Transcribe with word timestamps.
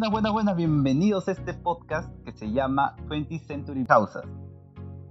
Buenas, 0.00 0.12
buenas, 0.12 0.32
buenas, 0.32 0.56
bienvenidos 0.56 1.28
a 1.28 1.32
este 1.32 1.52
podcast 1.52 2.08
que 2.24 2.32
se 2.32 2.50
llama 2.50 2.96
20th 3.08 3.46
Century 3.46 3.84
Causas. 3.84 4.24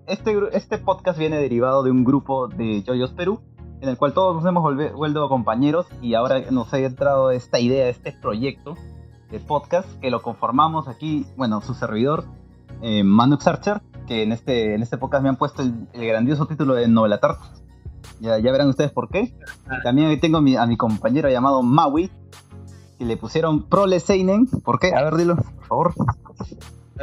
Este, 0.08 0.36
este 0.54 0.80
podcast 0.80 1.20
viene 1.20 1.38
derivado 1.38 1.84
de 1.84 1.92
un 1.92 2.04
grupo 2.04 2.48
de 2.48 2.82
Yoyos 2.82 3.12
Perú, 3.12 3.40
en 3.82 3.90
el 3.90 3.98
cual 3.98 4.14
todos 4.14 4.36
nos 4.38 4.46
hemos 4.48 4.76
vuelto 4.96 5.30
compañeros 5.30 5.86
y 6.02 6.16
ahora 6.16 6.42
nos 6.50 6.74
ha 6.74 6.80
entrado 6.80 7.30
esta 7.30 7.60
idea, 7.60 7.88
este 7.88 8.14
proyecto 8.14 8.74
de 9.30 9.40
podcast 9.40 9.88
que 10.00 10.10
lo 10.10 10.24
conformamos 10.24 10.88
aquí, 10.88 11.28
bueno, 11.38 11.62
su 11.62 11.76
servidor, 11.76 12.24
eh, 12.82 13.04
Manu 13.04 13.38
Archer, 13.46 13.84
que 14.08 14.24
en 14.24 14.32
este, 14.32 14.74
en 14.74 14.82
este 14.82 14.98
podcast 14.98 15.22
me 15.22 15.30
han 15.30 15.36
puesto 15.36 15.62
el, 15.62 15.88
grandioso 15.94 16.48
título 16.48 16.74
de 16.74 16.88
Novela 16.88 17.20
Tart. 17.20 17.40
Ya, 18.22 18.40
ya 18.40 18.52
verán 18.52 18.70
ustedes 18.70 18.92
por 18.92 19.08
qué. 19.10 19.38
también 19.84 20.20
tengo 20.20 20.40
a 20.40 20.42
mi, 20.42 20.56
a 20.56 20.66
mi 20.66 20.78
compañero 20.78 21.30
llamado 21.30 21.62
Maui, 21.62 22.10
y 23.00 23.06
le 23.06 23.18
pusieron 23.18 23.64
Prole 23.64 24.00
Seinen. 24.00 24.46
¿Por 24.46 24.80
qué? 24.80 24.94
A 24.94 25.02
ver, 25.04 25.16
dilo, 25.16 25.38
por 25.38 25.66
favor. 25.66 25.94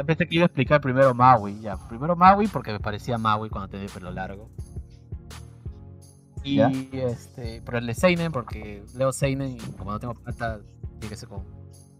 Pensé 0.05 0.27
que 0.27 0.35
iba 0.35 0.43
a 0.43 0.45
explicar 0.45 0.79
primero 0.79 1.13
Maui, 1.15 1.59
ya. 1.59 1.75
Primero 1.89 2.15
Maui 2.15 2.47
porque 2.47 2.71
me 2.71 2.79
parecía 2.79 3.17
Maui 3.17 3.49
cuando 3.49 3.67
tenía 3.67 3.87
el 3.87 3.91
pelo 3.91 4.11
largo. 4.11 4.49
Y 6.43 6.61
este, 6.93 7.61
Prole 7.63 7.93
Seinen 7.93 8.31
porque 8.31 8.85
leo 8.95 9.11
Seinen 9.11 9.57
y 9.57 9.59
como 9.77 9.91
no 9.91 9.99
tengo 9.99 10.13
plata, 10.13 10.59
tiene 10.99 11.09
que 11.09 11.15
ser 11.17 11.27
con, 11.27 11.43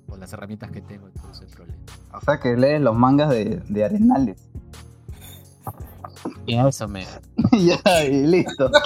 con 0.07 0.20
las 0.20 0.32
herramientas 0.32 0.71
que 0.71 0.82
tengo, 0.82 1.07
entonces 1.07 1.49
el 1.49 1.55
problema. 1.55 1.79
O 2.13 2.21
sea 2.21 2.40
que 2.40 2.55
lees 2.55 2.79
los 2.79 2.95
mangas 2.95 3.29
de, 3.29 3.62
de 3.68 3.84
Arenales. 3.84 4.49
Y 6.45 6.57
eso 6.57 6.88
me. 6.88 7.05
ya, 7.52 8.03
y 8.03 8.27
listo. 8.27 8.70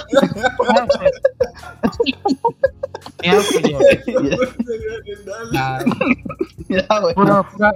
Ya, 6.70 6.86
bueno. 7.02 7.16
Pura, 7.16 7.44
pura, 7.44 7.72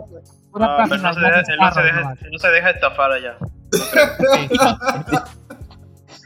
pura 0.51 0.67
no, 0.67 0.89
pero 0.89 1.01
no 1.01 1.13
se, 1.13 1.19
deja, 1.19 1.41
no, 1.59 1.71
se 1.73 1.81
deja, 1.81 2.15
no 2.31 2.39
se 2.39 2.47
deja 2.47 2.69
estafar 2.69 3.11
allá. 3.11 3.37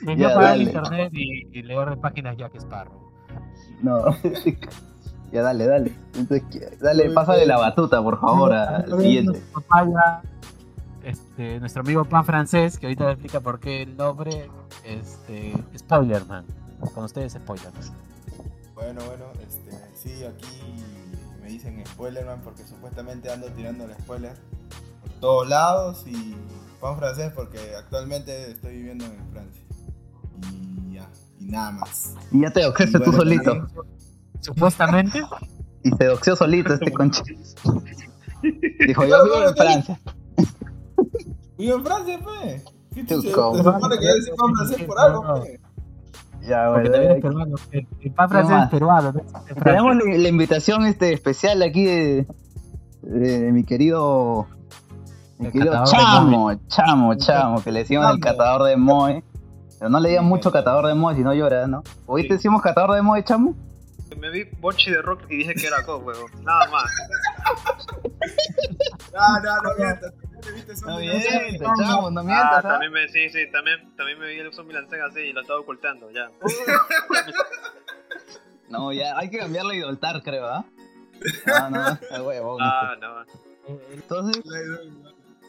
Me 0.04 0.16
voy 0.16 0.24
a 0.24 0.36
pagar 0.36 0.56
el 0.56 0.62
internet 0.62 1.10
y, 1.14 1.48
y 1.52 1.64
leo 1.64 1.86
de 1.86 1.98
páginas 1.98 2.38
Jack 2.38 2.56
Sparrow. 2.56 3.12
No. 3.82 4.06
ya 5.32 5.42
dale, 5.42 5.68
dale. 5.68 5.94
Entonces, 6.16 6.80
dale, 6.80 7.10
pásale 7.12 7.46
la 7.46 7.58
batuta, 7.58 8.02
por 8.02 8.20
favor, 8.20 8.54
al 8.54 9.02
siguiente. 9.02 9.42
Este, 11.10 11.60
nuestro 11.60 11.82
amigo 11.82 12.06
Pan 12.06 12.24
Francés, 12.24 12.78
que 12.78 12.86
ahorita 12.86 13.12
explica 13.12 13.40
por 13.40 13.60
qué 13.60 13.82
el 13.82 13.98
nombre, 13.98 14.48
este, 14.84 15.56
Spoilerman. 15.76 16.46
Con 16.94 17.06
ustedes, 17.06 17.34
Spoilerman. 17.34 17.82
Bueno, 18.76 19.02
bueno, 19.08 19.26
este, 19.42 19.72
sí, 19.96 20.24
aquí 20.24 20.76
me 21.42 21.50
dicen 21.50 21.84
Spoilerman 21.84 22.42
porque 22.42 22.64
supuestamente 22.64 23.32
ando 23.32 23.48
tirando 23.48 23.86
el 23.86 23.94
spoiler 23.96 24.34
por 25.02 25.12
todos 25.20 25.50
lados 25.50 26.06
y 26.06 26.36
Juan 26.80 26.98
francés 26.98 27.32
porque 27.36 27.58
actualmente 27.76 28.52
estoy 28.52 28.76
viviendo 28.76 29.06
en 29.06 29.32
Francia. 29.32 29.64
Y 30.54 30.94
ya, 30.94 31.10
y 31.40 31.46
nada 31.46 31.72
más. 31.72 32.14
Y 32.32 32.42
ya 32.42 32.52
te 32.52 32.62
doxeaste 32.62 33.00
tú 33.00 33.12
solito. 33.14 33.68
Supuestamente. 34.42 35.24
Y 35.84 35.90
se 35.90 36.06
doxeó 36.06 36.36
solito 36.36 36.76
este 36.76 36.92
conche. 36.92 37.24
Dijo, 38.86 39.06
yo 39.06 39.24
vivo 39.24 39.44
en 39.48 39.56
Francia. 39.56 40.00
Vivo 41.60 41.76
en 41.76 41.86
Francia, 41.86 42.18
pe. 42.18 42.64
¿Qué 42.96 43.04
te, 43.04 43.16
se, 43.16 43.32
supone 43.32 43.98
que 44.00 44.06
eres 44.06 44.32
Juan 44.38 44.56
francés 44.56 44.84
por 44.86 44.98
algo, 44.98 45.44
pe. 45.44 45.60
Ya, 46.48 46.70
bueno. 46.70 46.90
El, 47.72 48.12
pan 48.14 48.30
francés 48.30 48.58
es 48.64 48.70
peruano. 48.70 49.14
Tenemos 49.64 49.96
la, 49.98 50.30
invitación 50.30 50.86
este, 50.86 51.12
especial 51.12 51.62
aquí 51.62 51.84
de, 51.84 52.28
de, 53.02 53.52
mi 53.52 53.66
querido, 53.66 54.48
mi 55.38 55.52
querido 55.52 55.84
Chamo, 55.84 56.56
Chamo, 56.70 57.16
Chamo, 57.16 57.62
que 57.62 57.74
le 57.74 57.80
decimos 57.80 58.10
el 58.10 58.22
catador 58.22 58.64
de 58.64 58.78
Moe. 58.78 59.22
Pero 59.78 59.90
no 59.90 60.00
le 60.00 60.10
digan 60.10 60.26
mucho 60.26 60.54
catador 60.54 60.88
de 60.88 60.94
Moe, 60.94 61.14
si 61.14 61.24
no 61.24 61.34
llora, 61.34 61.68
¿no? 61.68 61.84
¿Hoy 62.06 62.26
te 62.26 62.36
decimos 62.36 62.62
catador 62.62 62.96
de 62.96 63.02
Moe, 63.02 63.22
Chamo? 63.26 63.54
Me 64.18 64.30
vi 64.30 64.46
Bochi 64.62 64.92
de 64.92 65.02
Rock 65.02 65.24
y 65.30 65.38
dije 65.38 65.54
que 65.56 65.68
era 65.68 65.84
Co, 65.84 65.98
huevo. 65.98 66.26
Nada 66.42 66.70
más. 66.72 66.86
no, 69.14 69.40
no, 69.42 69.62
no 69.62 69.70
mientas. 69.78 70.14
No 70.86 71.00
mientas, 71.00 71.70
chamo, 71.78 72.12
no 72.12 72.24
mientas. 72.24 72.54
Ah, 72.54 72.60
¿ah? 72.60 72.62
también 72.62 72.92
me, 72.92 73.08
sí, 73.08 73.30
sí, 73.30 73.50
también, 73.52 73.96
también 73.96 74.20
me 74.20 74.28
vi 74.28 74.40
el 74.40 74.54
zombie 74.54 74.74
Lancega 74.74 75.08
así 75.08 75.20
y 75.20 75.34
lo 75.34 75.42
estaba 75.42 75.60
ocultando, 75.60 76.10
ya. 76.12 76.30
no, 78.70 78.94
ya, 78.94 79.18
hay 79.18 79.30
que 79.30 79.40
cambiarle 79.40 79.76
y 79.76 79.80
doltar, 79.80 80.22
creo, 80.24 80.48
¿ah? 80.48 80.66
No, 81.70 81.70
no, 81.70 82.24
huevo. 82.24 82.58
Ah, 82.62 82.96
no. 83.00 83.26
Entonces, 83.92 84.42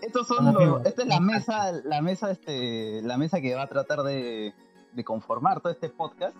estos 0.02 0.26
son 0.26 0.52
los, 0.52 0.84
esta 0.84 1.02
es 1.02 1.08
la 1.08 1.20
mesa, 1.20 1.72
la 1.84 2.02
mesa, 2.02 2.30
este, 2.30 3.00
la 3.02 3.16
mesa 3.16 3.40
que 3.40 3.54
va 3.54 3.62
a 3.62 3.68
tratar 3.68 4.02
de, 4.02 4.52
de 4.92 5.04
conformar 5.04 5.60
todo 5.60 5.72
este 5.72 5.88
podcast. 5.88 6.36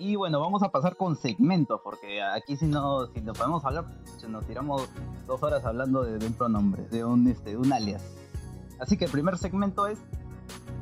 Y 0.00 0.16
bueno, 0.16 0.40
vamos 0.40 0.62
a 0.62 0.70
pasar 0.70 0.96
con 0.96 1.14
segmentos, 1.14 1.78
porque 1.84 2.22
aquí 2.22 2.56
si 2.56 2.64
no, 2.64 3.06
si 3.08 3.20
no 3.20 3.34
podemos 3.34 3.62
hablar, 3.66 3.84
nos 4.26 4.46
tiramos 4.46 4.88
dos 5.26 5.42
horas 5.42 5.62
hablando 5.66 6.02
de, 6.02 6.26
un 6.26 6.32
pronombre, 6.32 6.84
de 6.90 7.04
un, 7.04 7.28
este, 7.28 7.54
un 7.54 7.70
alias. 7.70 8.02
Así 8.78 8.96
que 8.96 9.04
el 9.04 9.10
primer 9.10 9.36
segmento 9.36 9.86
es... 9.86 9.98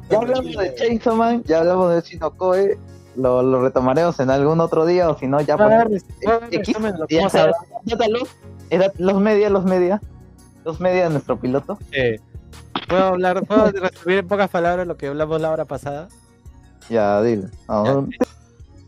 Ya 0.09 0.19
hablamos 0.19 0.57
de 0.57 0.73
Chainsaw 0.73 1.17
Man, 1.17 1.43
ya 1.43 1.59
hablamos 1.59 1.93
de 1.93 2.01
Shinokoe, 2.01 2.79
lo, 3.17 3.43
lo 3.43 3.61
retomaremos 3.61 4.21
en 4.21 4.31
algún 4.31 4.61
otro 4.61 4.87
día, 4.87 5.11
o 5.11 5.19
si 5.19 5.27
no, 5.27 5.41
ya... 5.41 5.57
Era 8.71 8.93
los 8.99 9.21
media, 9.21 9.51
los 9.51 9.65
media. 9.65 10.01
Los 10.65 10.79
media 10.79 11.05
de 11.05 11.11
nuestro 11.11 11.41
piloto. 11.41 11.77
¿Puedo 12.89 13.05
hablar, 13.05 13.45
puedo 13.45 13.73
resumir 13.73 14.19
en 14.19 14.29
pocas 14.29 14.49
palabras 14.49 14.87
lo 14.87 14.97
que 14.97 15.09
hablamos 15.09 15.41
la 15.41 15.51
hora 15.51 15.65
pasada? 15.65 16.07
Ya, 16.89 17.21
dile. 17.21 17.49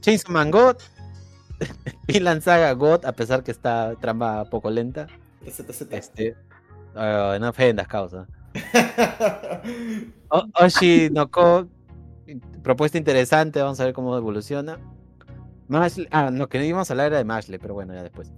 Chainsaw 0.01 0.33
Man 0.33 0.51
God, 0.51 0.77
Vinland 2.09 2.43
Saga 2.43 2.73
God, 2.75 3.05
a 3.05 3.13
pesar 3.13 3.43
que 3.43 3.51
está 3.51 3.95
trama 4.01 4.45
poco 4.51 4.71
lenta. 4.71 5.07
Este, 5.45 6.37
uh, 6.95 7.39
no 7.39 7.49
ofendas, 7.49 7.89
causa. 7.89 8.27
Oshi 10.61 11.09
no 11.11 11.31
Ko, 11.31 11.69
propuesta 12.63 12.99
interesante, 12.99 13.61
vamos 13.63 13.81
a 13.81 13.85
ver 13.85 13.95
cómo 13.95 14.17
evoluciona. 14.17 14.79
ah, 16.11 16.31
no, 16.31 16.49
que 16.49 16.59
no 16.59 16.65
íbamos 16.65 16.91
a 16.91 16.93
hablar 16.93 17.07
era 17.09 17.19
de 17.19 17.25
Mashley, 17.25 17.59
pero 17.59 17.75
bueno, 17.75 17.95
ya 17.95 18.03
después. 18.03 18.33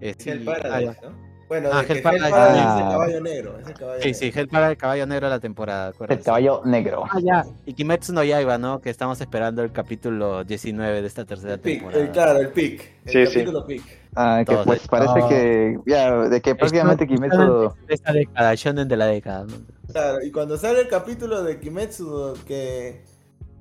Este, 0.00 0.32
el 0.32 0.44
Paradise, 0.44 0.98
¿no? 1.02 1.27
Bueno, 1.48 1.70
ah, 1.72 1.82
Hell 1.88 2.02
Paradise 2.02 2.26
es 2.26 2.32
el 2.32 2.88
caballo 2.90 3.20
negro. 3.22 3.58
Es 3.58 3.66
el 3.68 3.74
caballo 3.74 4.02
sí, 4.02 4.14
sí, 4.14 4.32
Hell 4.34 4.48
Paradise, 4.48 4.72
el 4.72 4.78
caballo 4.78 5.06
negro 5.06 5.26
de 5.28 5.30
la 5.30 5.40
temporada. 5.40 5.92
El 6.08 6.20
caballo 6.20 6.60
negro. 6.64 7.04
Ah, 7.10 7.18
ya. 7.22 7.46
Y 7.64 7.72
Kimetsu 7.72 8.12
no 8.12 8.22
Yaiba, 8.22 8.58
¿no? 8.58 8.80
Que 8.80 8.90
estamos 8.90 9.20
esperando 9.20 9.62
el 9.62 9.72
capítulo 9.72 10.44
19 10.44 11.00
de 11.00 11.06
esta 11.06 11.24
tercera 11.24 11.56
temporada. 11.56 12.02
El, 12.02 12.10
claro, 12.10 12.38
el 12.38 12.50
pick. 12.50 12.92
El 13.06 13.12
sí, 13.12 13.34
capítulo 13.34 13.64
sí. 13.66 13.76
pick. 13.76 13.98
Ah, 14.14 14.42
que 14.46 14.56
pues 14.56 14.86
parece 14.88 15.20
que, 15.28 15.78
ya, 15.86 16.12
de 16.28 16.40
que 16.40 16.54
prácticamente 16.54 17.06
Kimetsu... 17.06 17.72
De 17.86 17.94
esta 17.94 18.12
década, 18.12 18.54
shonen 18.54 18.88
de 18.88 18.96
la 18.96 19.06
década. 19.06 19.44
¿no? 19.44 19.54
Claro, 19.92 20.22
y 20.22 20.30
cuando 20.30 20.58
sale 20.58 20.80
el 20.80 20.88
capítulo 20.88 21.42
de 21.42 21.60
Kimetsu 21.60 22.34
que, 22.46 23.04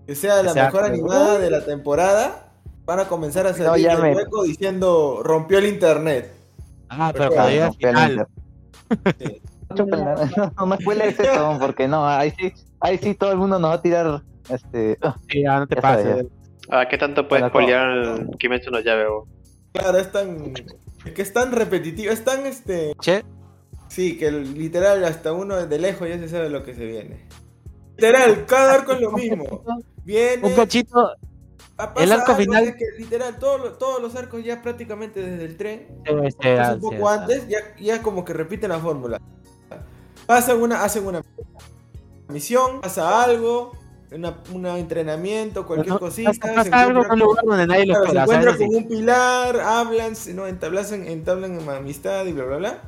que 0.05 0.15
sea 0.15 0.43
la 0.43 0.53
mejor 0.53 0.83
animada 0.83 1.39
de 1.39 1.49
la 1.49 1.63
temporada, 1.63 2.51
van 2.85 2.99
a 2.99 3.07
comenzar 3.07 3.47
a 3.47 3.53
salir 3.53 3.87
el 3.87 4.15
hueco 4.15 4.43
diciendo 4.43 5.21
rompió 5.23 5.59
el 5.59 5.67
internet. 5.67 6.36
Ah, 6.89 7.11
pero 7.13 7.31
cuando 7.31 7.73
final. 7.73 8.27
No, 10.57 10.65
me 10.65 10.77
spoilees 10.77 11.19
eso, 11.19 11.57
porque 11.59 11.87
no, 11.89 12.07
ahí 12.07 12.31
sí, 12.37 12.53
ahí 12.79 12.97
sí 12.97 13.15
todo 13.15 13.33
el 13.33 13.37
mundo 13.37 13.59
nos 13.59 13.71
va 13.71 13.75
a 13.75 13.81
tirar 13.81 14.23
este. 14.49 14.97
Sí, 15.29 15.43
ya 15.43 15.59
no 15.59 15.67
te 15.67 15.75
pases. 15.75 16.25
Ah, 16.69 16.87
¿qué 16.87 16.97
tanto 16.97 17.27
puedes 17.27 17.47
spoilear 17.47 17.89
el 17.89 18.29
Kimetsu 18.37 18.71
no 18.71 18.79
Llave 18.79 19.07
vos? 19.07 19.27
Claro, 19.73 19.97
es 19.97 20.11
tan. 20.11 20.53
Es 21.05 21.11
que 21.11 21.21
es 21.21 21.33
tan 21.33 21.51
repetitivo, 21.51 22.11
es 22.11 22.23
tan 22.23 22.45
este. 22.45 22.93
Che. 22.99 23.23
Sí, 23.89 24.17
que 24.17 24.31
literal 24.31 25.03
hasta 25.05 25.33
uno 25.33 25.65
de 25.65 25.79
lejos 25.79 26.07
ya 26.07 26.17
se 26.17 26.29
sabe 26.29 26.49
lo 26.49 26.63
que 26.63 26.73
se 26.73 26.85
viene. 26.85 27.27
Literal, 27.97 28.45
cada 28.45 28.75
arco 28.75 28.93
es 28.93 29.01
lo 29.01 29.11
mismo. 29.11 29.63
Viene. 30.03 30.47
Un 30.47 30.55
cachito, 30.55 31.15
el 31.97 32.11
arco 32.11 32.35
final. 32.35 32.75
que, 32.75 32.85
literal, 32.97 33.37
todos, 33.39 33.77
todos 33.77 34.01
los 34.01 34.15
arcos 34.15 34.43
ya 34.43 34.61
prácticamente 34.61 35.21
desde 35.21 35.45
el 35.45 35.57
tren, 35.57 35.87
un 36.09 36.79
poco 36.79 37.09
antes, 37.09 37.47
ya, 37.47 37.59
ya 37.79 38.01
como 38.01 38.25
que 38.25 38.33
repiten 38.33 38.69
la 38.69 38.79
fórmula. 38.79 39.21
Pasan 40.25 40.61
una, 40.61 40.83
hacen 40.83 41.05
una 41.05 41.21
misión, 42.27 42.81
pasa 42.81 43.23
algo, 43.23 43.71
un 44.53 44.65
entrenamiento, 44.65 45.65
cualquier 45.65 45.99
cosita. 45.99 46.31
Pasa, 46.33 46.63
se 46.63 46.69
algo 46.69 47.05
en 47.05 47.11
un 47.11 47.19
lugar 47.19 47.45
donde 47.45 47.67
nadie 47.67 47.85
lo 47.85 48.05
Se 48.05 48.17
encuentran 48.17 48.57
con 48.57 48.75
un 48.75 48.87
pilar, 48.87 49.59
hablan, 49.59 50.13
¿no? 50.33 50.47
entablan, 50.47 51.07
entablan 51.07 51.69
amistad 51.69 52.25
y 52.25 52.33
bla, 52.33 52.45
bla, 52.45 52.57
bla. 52.57 52.81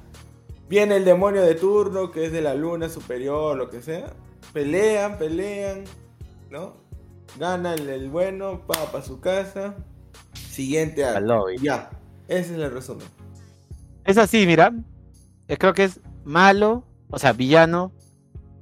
Viene 0.67 0.97
el 0.97 1.05
demonio 1.05 1.41
de 1.41 1.55
turno, 1.55 2.11
que 2.11 2.25
es 2.25 2.31
de 2.31 2.41
la 2.41 2.53
luna 2.53 2.89
superior, 2.89 3.57
lo 3.57 3.69
que 3.69 3.81
sea. 3.81 4.13
Pelean, 4.53 5.17
pelean, 5.17 5.83
¿no? 6.49 6.88
Gana 7.37 7.73
el, 7.75 8.09
bueno, 8.09 8.61
va 8.67 8.91
para 8.91 9.03
su 9.03 9.19
casa. 9.19 9.75
Siguiente 10.33 11.05
arco. 11.05 11.49
Ya, 11.61 11.89
ese 12.27 12.53
es 12.53 12.59
el 12.59 12.71
resumen. 12.71 13.07
Es 14.05 14.17
así, 14.17 14.45
mira. 14.45 14.73
eh, 15.47 15.57
creo 15.57 15.73
que 15.73 15.83
es 15.85 15.99
malo, 16.23 16.83
o 17.09 17.19
sea, 17.19 17.33
villano, 17.33 17.91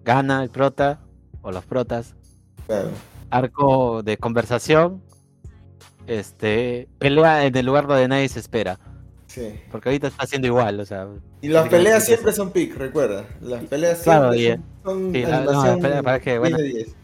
gana 0.03 0.43
el 0.43 0.49
prota 0.49 0.99
o 1.41 1.51
los 1.51 1.65
protas. 1.65 2.15
Arco 3.29 4.03
de 4.03 4.17
conversación, 4.17 5.01
este, 6.05 6.87
pelea 6.99 7.45
en 7.45 7.55
el 7.55 7.65
lugar 7.65 7.87
donde 7.87 8.07
nadie 8.07 8.29
se 8.29 8.39
espera. 8.39 8.79
Sí. 9.27 9.59
Porque 9.71 9.89
ahorita 9.89 10.07
está 10.07 10.23
haciendo 10.23 10.47
igual, 10.47 10.79
o 10.79 10.85
sea. 10.85 11.07
Y 11.41 11.49
las 11.49 11.67
peleas 11.69 12.05
siempre 12.05 12.31
son 12.31 12.51
pick, 12.51 12.75
recuerda. 12.75 13.25
Las 13.41 13.63
peleas 13.65 13.99
siempre 13.99 14.59
son, 14.83 15.13
sí, 15.13 15.23
no, 15.23 16.03
para 16.03 16.19
que, 16.19 16.39
bueno. 16.39 16.57
10 16.57 16.96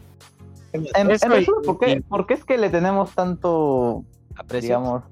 En, 0.74 0.86
en 1.10 1.44
¿por, 1.64 1.78
qué, 1.78 2.02
¿por, 2.08 2.26
qué, 2.26 2.34
es 2.34 2.44
que 2.44 2.58
le 2.58 2.68
tenemos 2.68 3.14
tanto 3.14 4.04
aprecio? 4.34 4.76
Digamos, 4.76 5.04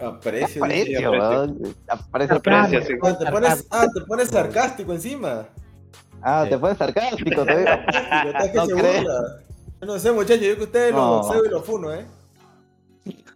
aprecio. 0.00 0.64
Aprecio, 0.64 1.12
aprecio. 1.12 2.40
aprecio 2.40 2.82
sí. 2.82 2.94
ah, 3.02 3.18
te 3.18 3.26
pones, 3.30 3.66
ah, 3.70 3.86
te 3.92 4.00
pones 4.00 4.28
sarcástico 4.28 4.92
encima. 4.94 5.46
Ah, 6.22 6.46
te 6.48 6.56
pones 6.56 6.78
sarcástico, 6.78 7.44
te 7.46 7.54
veo. 7.54 7.78
no 8.54 8.66
Yo 8.66 9.86
no 9.86 9.98
sé, 9.98 10.10
muchachos, 10.10 10.46
yo 10.46 10.56
que 10.56 10.62
ustedes 10.62 10.92
no. 10.92 10.98
los 10.98 11.26
boxeo 11.26 11.44
y 11.44 11.48
los 11.50 11.64
funo, 11.66 11.92
¿eh? 11.92 12.06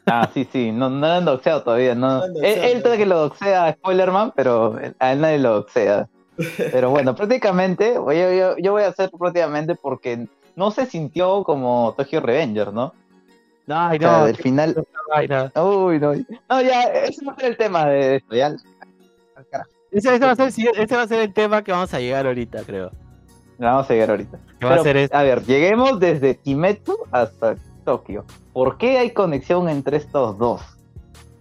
Ah, 0.06 0.30
sí, 0.32 0.48
sí, 0.50 0.72
no, 0.72 0.88
no 0.88 1.06
lo 1.06 1.12
han 1.12 1.24
doxeado 1.26 1.64
todavía. 1.64 1.94
No. 1.94 2.24
él, 2.24 2.82
él 2.82 2.82
que 2.82 3.04
lo 3.04 3.18
doxea 3.18 3.74
Spoilerman, 3.74 4.32
pero 4.34 4.78
a 4.98 5.12
él 5.12 5.20
nadie 5.20 5.38
lo 5.38 5.52
doxea. 5.56 6.08
Pero 6.72 6.90
bueno, 6.90 7.16
prácticamente, 7.16 7.94
yo, 7.94 8.12
yo, 8.12 8.56
yo, 8.58 8.70
voy 8.70 8.84
a 8.84 8.88
hacer 8.88 9.10
prácticamente 9.10 9.74
porque 9.74 10.28
no 10.58 10.72
se 10.72 10.86
sintió 10.86 11.44
como 11.44 11.94
Tokyo 11.96 12.20
Revenger, 12.20 12.72
¿no? 12.72 12.92
No, 13.68 13.96
no. 13.96 14.26
el 14.26 14.36
final. 14.36 14.74
Uy, 15.54 16.00
no. 16.00 16.14
No, 16.50 16.62
ya, 16.62 16.82
ese 16.82 17.24
va 17.24 17.32
a 17.32 17.36
ser 17.36 17.44
el 17.50 17.56
tema 17.56 17.86
de 17.86 18.16
esto, 18.16 18.34
ya. 18.34 18.56
Ese, 19.92 20.18
va 20.18 20.32
a 20.32 20.36
ser, 20.36 20.48
ese 20.76 20.96
va 20.96 21.02
a 21.02 21.06
ser 21.06 21.20
el 21.20 21.32
tema 21.32 21.62
que 21.62 21.70
vamos 21.70 21.94
a 21.94 22.00
llegar 22.00 22.26
ahorita, 22.26 22.64
creo. 22.64 22.90
Vamos 23.56 23.88
a 23.88 23.92
llegar 23.92 24.10
ahorita. 24.10 24.38
va 24.64 24.74
a, 24.74 24.82
ser 24.82 25.08
a 25.12 25.22
ver, 25.22 25.44
lleguemos 25.44 26.00
desde 26.00 26.36
Kimetsu 26.36 26.98
hasta 27.12 27.54
Tokio. 27.84 28.24
¿Por 28.52 28.78
qué 28.78 28.98
hay 28.98 29.12
conexión 29.12 29.68
entre 29.68 29.98
estos 29.98 30.38
dos? 30.38 30.60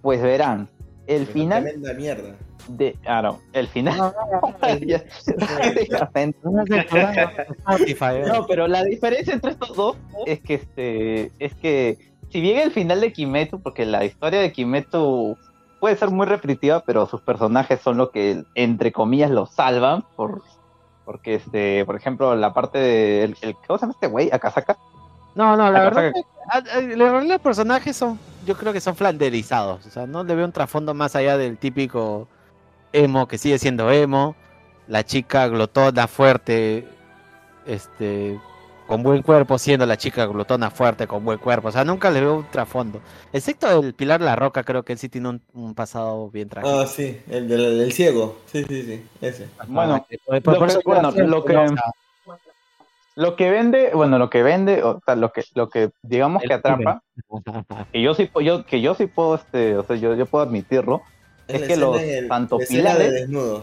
Pues 0.04 0.22
verán, 0.22 0.70
el 1.08 1.26
final. 1.26 1.64
Tremenda 1.64 1.94
mierda. 1.96 2.36
De, 2.70 2.98
ah, 3.06 3.22
no, 3.22 3.40
el 3.54 3.68
final. 3.68 4.14
no, 8.28 8.46
pero 8.48 8.68
la 8.68 8.84
diferencia 8.84 9.34
entre 9.34 9.52
estos 9.52 9.76
dos 9.76 9.96
es 10.26 10.40
que 10.42 10.56
este, 10.56 11.32
es 11.40 11.56
que 11.56 11.98
si 12.30 12.42
bien 12.42 12.60
el 12.60 12.72
final 12.72 13.00
de 13.02 13.14
Kimetsu, 13.14 13.62
porque 13.62 13.86
la 13.86 14.04
historia 14.04 14.40
de 14.40 14.52
Kimetsu 14.52 15.38
puede 15.80 15.96
ser 15.96 16.10
muy 16.10 16.26
repetitiva, 16.26 16.84
pero 16.86 17.06
sus 17.06 17.22
personajes 17.22 17.80
son 17.80 17.98
lo 17.98 18.12
que 18.12 18.44
entre 18.56 18.92
comillas 18.92 19.32
lo 19.32 19.46
salvan 19.46 20.04
por 20.16 20.42
porque 21.06 21.36
este, 21.36 21.86
por 21.86 21.96
ejemplo, 21.96 22.36
la 22.36 22.54
parte 22.54 22.80
de 22.80 23.24
el, 23.24 23.56
¿cómo 23.66 23.78
se 23.78 23.84
llama 23.84 23.94
este 23.94 24.08
güey? 24.08 24.30
Akasaka 24.30 24.78
no, 25.38 25.56
no, 25.56 25.72
la 25.72 25.82
verdad, 25.82 26.12
los 26.96 27.42
personajes 27.42 27.96
son, 27.96 28.18
yo 28.44 28.58
creo 28.58 28.74
que 28.74 28.82
son 28.82 28.96
flanderizados, 28.96 29.86
o 29.86 29.90
sea, 29.92 30.08
no 30.08 30.24
le 30.24 30.34
veo 30.34 30.46
un 30.46 30.52
trasfondo 30.52 30.96
más 30.96 31.16
allá 31.16 31.38
del 31.38 31.60
típico 31.60 32.28
emo 32.94 33.28
que 33.28 33.38
sigue 33.38 33.60
siendo 33.60 33.92
emo, 33.92 34.36
la 34.88 35.04
chica 35.04 35.48
glotona 35.48 36.08
fuerte, 36.08 36.88
este, 37.66 38.40
con 38.88 39.04
buen 39.04 39.22
cuerpo, 39.22 39.58
siendo 39.58 39.86
la 39.86 39.98
chica 39.98 40.26
glotona 40.26 40.70
fuerte 40.70 41.08
con 41.08 41.24
buen 41.26 41.40
cuerpo, 41.40 41.68
o 41.68 41.72
sea, 41.72 41.84
nunca 41.84 42.10
le 42.10 42.22
veo 42.22 42.38
un 42.38 42.46
trasfondo, 42.50 43.02
excepto 43.34 43.82
el 43.82 43.94
Pilar 43.94 44.22
La 44.22 44.36
Roca, 44.36 44.64
creo 44.64 44.84
que 44.84 44.94
él 44.94 45.00
sí 45.00 45.10
tiene 45.10 45.40
un, 45.54 45.76
pasado 45.76 46.30
bien 46.30 46.50
trágico. 46.50 46.80
Ah, 46.80 46.88
sí, 46.88 47.20
el 47.30 47.48
del, 47.48 47.92
ciego, 47.92 48.38
sí, 48.46 48.64
sí, 48.68 48.84
sí, 48.84 49.06
ese. 49.22 49.48
Bueno, 49.68 50.06
bueno, 50.86 51.12
lo 51.12 51.44
que 51.44 51.76
lo 53.18 53.36
que 53.36 53.50
vende, 53.50 53.90
bueno, 53.96 54.20
lo 54.20 54.30
que 54.30 54.44
vende, 54.44 54.84
o 54.84 55.02
sea, 55.04 55.16
lo 55.16 55.32
que, 55.34 55.44
lo 55.56 55.70
que 55.70 55.90
digamos 56.04 56.44
que 56.44 56.54
atrapa, 56.54 57.02
que 57.92 58.00
yo 58.00 58.14
sí, 58.14 58.30
yo, 58.44 58.64
que 58.64 58.80
yo 58.80 58.94
sí 58.94 59.08
puedo, 59.08 59.34
este, 59.34 59.76
o 59.76 59.84
sea, 59.84 59.96
yo, 59.96 60.14
yo 60.14 60.28
puedo 60.28 60.46
admitirlo, 60.46 61.02
es 61.48 61.68
que 61.68 61.78
los 61.78 62.00
tanto 62.28 62.58
pilares, 62.60 63.30
no, 63.30 63.62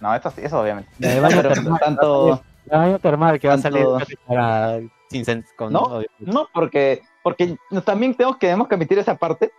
no, 0.00 0.14
eso, 0.14 0.32
eso 0.36 0.60
obviamente, 0.60 0.90
pero 0.98 1.52
tanto, 1.78 2.42
baño 2.66 2.98
termal 2.98 3.38
que 3.38 3.48
va 3.48 3.54
a 3.54 3.58
salir 3.58 3.86
para, 4.26 4.80
sin 5.10 5.44
con, 5.56 5.72
no, 5.72 6.02
no, 6.18 6.48
porque, 6.52 7.02
porque 7.22 7.56
también 7.84 8.14
tenemos 8.14 8.36
que, 8.36 8.46
tenemos 8.46 8.68
que 8.68 8.74
admitir 8.74 8.98
esa 8.98 9.16
parte, 9.16 9.52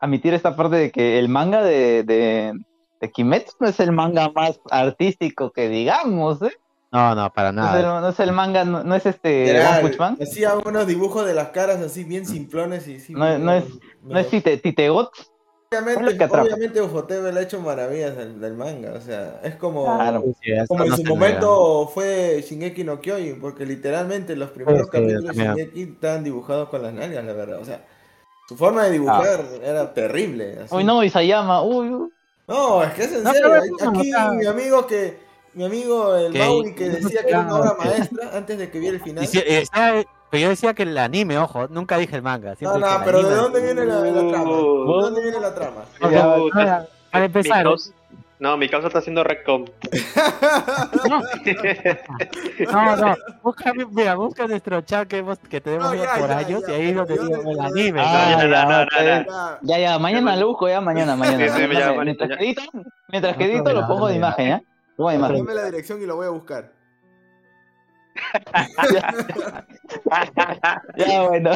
admitir 0.00 0.34
esta 0.34 0.54
parte 0.56 0.76
de 0.76 0.90
que 0.90 1.18
el 1.18 1.28
manga 1.28 1.62
de, 1.62 2.02
de, 2.02 2.52
de 3.00 3.10
Kimetsu 3.10 3.56
no 3.60 3.68
es 3.68 3.80
el 3.80 3.92
manga 3.92 4.30
más 4.34 4.60
artístico 4.70 5.52
que 5.52 5.68
digamos, 5.68 6.42
¿eh? 6.42 6.52
No, 6.92 7.14
no, 7.14 7.32
para 7.32 7.52
nada. 7.52 8.00
No 8.00 8.08
es 8.08 8.20
el, 8.20 8.32
manga, 8.32 8.64
no, 8.64 8.94
es 8.94 9.04
este 9.04 9.60
One 9.60 9.80
Punch 9.80 9.98
Man. 9.98 10.18
Hacía 10.22 10.54
unos 10.54 10.86
dibujos 10.86 11.26
de 11.26 11.34
las 11.34 11.48
caras 11.48 11.78
así 11.80 12.04
bien 12.04 12.24
simplones 12.24 12.86
y 12.88 13.00
sí, 13.00 13.12
no, 13.12 13.38
no, 13.38 13.52
es, 13.52 13.64
no 14.02 14.18
es 14.18 14.28
Tite, 14.30 14.56
Titegot. 14.56 15.10
Obviamente, 15.68 16.24
obviamente 16.24 16.80
Ufotable 16.80 17.32
le 17.32 17.40
ha 17.40 17.42
hecho 17.42 17.60
maravillas 17.60 18.16
del, 18.16 18.54
manga, 18.54 18.92
o 18.92 19.00
sea, 19.00 19.40
es 19.42 19.56
como, 19.56 19.84
como 20.68 20.84
en 20.84 20.96
su 20.96 21.04
momento 21.04 21.90
fue 21.92 22.44
Shingeki 22.46 22.84
no 22.84 23.00
Kyojin, 23.00 23.40
porque 23.40 23.66
literalmente 23.66 24.36
los 24.36 24.50
primeros 24.50 24.88
capítulos 24.88 25.24
de 25.24 25.44
Shingeki 25.44 25.82
estaban 25.82 26.22
dibujados 26.22 26.68
con 26.68 26.82
las 26.82 26.92
nalgas, 26.92 27.24
la 27.24 27.32
verdad, 27.32 27.60
o 27.60 27.64
sea, 27.64 27.84
su 28.48 28.56
forma 28.56 28.84
de 28.84 28.92
dibujar 28.92 29.40
ah. 29.42 29.64
era 29.64 29.92
terrible. 29.92 30.58
Uy, 30.70 30.84
no, 30.84 31.02
Isayama, 31.02 31.62
uy. 31.62 32.10
No, 32.46 32.84
es 32.84 32.92
que 32.94 33.02
es 33.02 33.12
en 33.12 33.26
serio, 33.26 33.54
aquí 33.54 34.12
mi 34.38 34.46
amigo 34.46 34.86
que 34.86 35.18
mi 35.54 35.64
amigo 35.64 36.14
el 36.14 36.32
Mauri 36.32 36.74
que 36.74 36.90
decía 36.90 37.24
que 37.24 37.30
era 37.30 37.40
una 37.40 37.56
obra 37.56 37.74
maestra 37.74 38.30
antes 38.34 38.58
de 38.58 38.70
que 38.70 38.78
viera 38.78 38.96
el 38.96 39.02
final. 39.02 39.26
Pero 40.30 40.42
yo 40.42 40.48
decía 40.48 40.74
que 40.74 40.82
el 40.82 40.98
anime, 40.98 41.38
ojo, 41.38 41.68
nunca 41.68 41.98
dije 41.98 42.16
el 42.16 42.22
manga. 42.22 42.54
No, 42.60 42.78
no, 42.78 42.86
pero 43.04 43.22
¿de 43.22 43.34
dónde 43.34 43.62
viene 43.62 43.84
la, 43.84 44.00
trama? 44.00 44.50
¿De 44.50 45.02
dónde 45.02 45.22
viene 45.22 45.40
la 45.40 45.54
trama? 45.54 45.84
para 47.10 47.24
empezar. 47.24 47.66
no, 48.38 48.56
mi 48.56 48.68
causa 48.68 48.88
está 48.88 48.98
haciendo 48.98 49.24
recom. 49.24 49.64
no, 52.70 52.96
no, 52.96 53.14
busca, 53.42 53.72
mira, 53.72 54.14
busca 54.16 54.46
nuestro 54.46 54.80
chat 54.82 55.08
que, 55.08 55.18
hemos, 55.18 55.38
que 55.38 55.60
tenemos 55.60 55.94
por 56.18 56.32
años 56.32 56.62
y 56.68 56.72
ahí 56.72 56.92
donde 56.92 57.18
digo 57.18 57.50
el 57.50 57.60
anime. 57.60 58.00
ya, 59.62 59.78
ya, 59.78 59.98
mañana 59.98 60.36
lo 60.36 60.48
busco, 60.48 60.68
ya, 60.68 60.80
mañana, 60.80 61.16
mañana. 61.16 61.38
mientras, 62.04 62.36
que 62.36 62.44
edito, 62.44 62.62
mientras 63.08 63.36
que 63.36 63.44
edito 63.44 63.72
lo 63.72 63.86
pongo 63.86 64.08
de 64.08 64.16
imagen, 64.16 64.48
¿ya? 64.48 64.62
Dame 64.98 65.54
la 65.54 65.64
dirección 65.66 66.02
y 66.02 66.06
lo 66.06 66.16
voy 66.16 66.26
a 66.26 66.30
buscar. 66.30 66.75
ya, 70.96 71.28
bueno. 71.28 71.50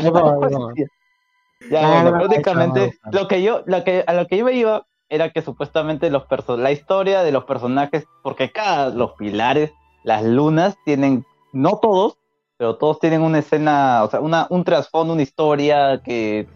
Ya, 1.70 2.02
bueno, 2.02 2.18
prácticamente 2.18 2.98
lo 3.12 3.28
que 3.28 3.42
yo, 3.42 3.62
lo 3.66 3.84
que, 3.84 4.02
a 4.06 4.14
lo 4.14 4.26
que 4.26 4.38
yo 4.38 4.44
me 4.44 4.52
iba 4.52 4.86
era 5.10 5.30
que 5.30 5.42
supuestamente 5.42 6.10
los 6.10 6.24
la 6.48 6.72
historia 6.72 7.22
de 7.22 7.32
los 7.32 7.44
personajes, 7.44 8.06
porque 8.22 8.50
cada 8.50 8.90
los 8.90 9.12
pilares, 9.12 9.72
las 10.04 10.24
lunas 10.24 10.76
tienen, 10.84 11.26
no 11.52 11.78
todos, 11.78 12.16
pero 12.56 12.76
todos 12.76 13.00
tienen 13.00 13.22
una 13.22 13.40
escena, 13.40 14.04
o 14.04 14.10
sea, 14.10 14.20
una, 14.20 14.46
un 14.50 14.64
trasfondo, 14.64 15.12
una 15.12 15.22
historia 15.22 16.00
que 16.02 16.46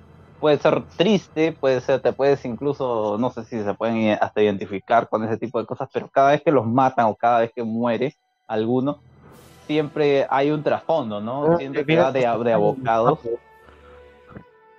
puede 0.41 0.59
ser 0.59 0.85
triste, 0.97 1.53
puede 1.53 1.81
ser, 1.81 2.01
te 2.01 2.13
puedes 2.13 2.45
incluso, 2.45 3.17
no 3.19 3.31
sé 3.31 3.45
si 3.45 3.63
se 3.63 3.75
pueden 3.75 4.17
hasta 4.21 4.43
identificar 4.43 5.09
con 5.09 5.25
ese 5.25 5.37
tipo 5.37 5.59
de 5.59 5.67
cosas, 5.67 5.89
pero 5.93 6.09
cada 6.09 6.33
vez 6.33 6.43
que 6.43 6.53
los 6.53 6.67
matan 6.67 7.07
o 7.07 7.17
cada 7.17 7.41
vez 7.41 7.53
que 7.55 7.63
muere 7.63 8.15
alguno, 8.47 9.01
siempre 9.67 10.27
hay 10.31 10.51
un 10.51 10.63
trasfondo, 10.63 11.21
¿no? 11.21 11.57
Siempre 11.59 11.85
queda 11.85 12.13
de, 12.13 12.21
de 12.21 12.53
abocados. 12.53 13.19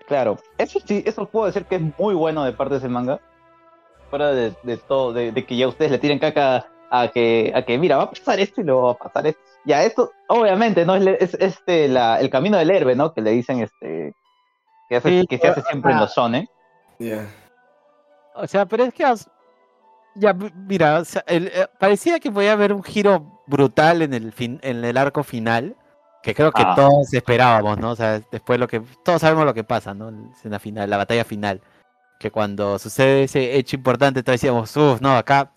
Claro, 0.08 0.38
eso 0.58 0.80
sí, 0.86 1.04
eso 1.06 1.25
puedo 1.25 1.48
decir 1.48 1.65
que 1.65 1.75
es 1.75 1.82
muy 1.98 2.13
bueno 2.13 2.44
de 2.44 2.54
parte 2.54 2.75
de 2.75 2.77
ese 2.80 2.89
manga. 2.89 3.20
Fuera 4.10 4.32
de, 4.32 4.51
todo, 4.88 5.13
de, 5.13 5.34
que 5.46 5.58
ya 5.58 5.68
ustedes 5.68 5.92
le 5.92 5.98
tiren 5.98 6.20
caca 6.20 6.68
a 6.92 7.08
que, 7.08 7.51
a 7.56 7.63
que, 7.63 7.77
mira, 7.77 7.98
va 7.98 8.04
a 8.04 8.10
pasar 8.12 8.39
esto 8.39 8.62
y 8.62 8.63
luego 8.63 8.84
va 8.84 8.92
a 8.92 8.98
pasar 8.98 9.27
esto. 9.27 9.42
Ya, 9.65 9.84
esto, 9.84 10.12
obviamente, 10.27 10.86
¿no? 10.86 10.96
Es, 10.96 11.34
este, 11.34 11.88
la, 11.88 12.20
el 12.20 12.30
camino 12.30 12.58
del 12.58 12.70
héroe, 12.70 12.96
¿no? 12.96 13.13
Que 13.13 13.22
le 13.22 13.32
dicen, 13.32 13.62
este, 13.62 14.13
que, 14.89 15.01
se 15.01 15.48
hace 15.48 15.62
siempre 15.63 15.92
en 15.92 16.00
los 16.00 16.13
Sone. 16.13 16.48
O 18.36 18.48
sea, 18.48 18.65
pero 18.65 18.84
es 18.84 18.94
que 18.94 19.04
ya 20.15 20.34
mira, 20.34 21.04
eh, 21.27 21.68
parecía 21.80 22.20
que 22.20 22.32
podía 22.32 22.54
haber 22.54 22.72
un 22.74 22.84
giro 22.84 23.35
brutal 23.48 24.02
en 24.02 24.14
el 24.14 24.32
fin, 24.32 24.60
en 24.64 24.84
el 24.84 24.98
arco 24.98 25.24
final, 25.24 25.75
que 26.24 26.34
creo 26.34 26.52
que 26.52 26.64
ah. 26.64 26.74
todos 26.75 27.14
esperábamos, 27.14 27.78
¿no? 27.78 27.92
O 27.92 27.96
sea, 27.96 28.22
después 28.32 28.60
lo 28.60 28.68
que 28.68 28.82
todos 29.04 29.22
sabemos 29.22 29.46
lo 29.46 29.54
que 29.54 29.64
pasa, 29.64 29.94
¿no? 29.94 30.10
En 30.10 30.32
la 30.44 30.60
final, 30.60 30.90
la 30.90 30.98
batalla 30.98 31.24
final, 31.24 31.62
que 32.20 32.32
cuando 32.32 32.80
sucede 32.80 33.24
ese 33.24 33.58
hecho 33.58 33.75
importante 33.75 34.24
todos 34.24 34.36
decíamos, 34.36 34.75
uff, 34.75 35.02
no, 35.02 35.16
acá 35.16 35.52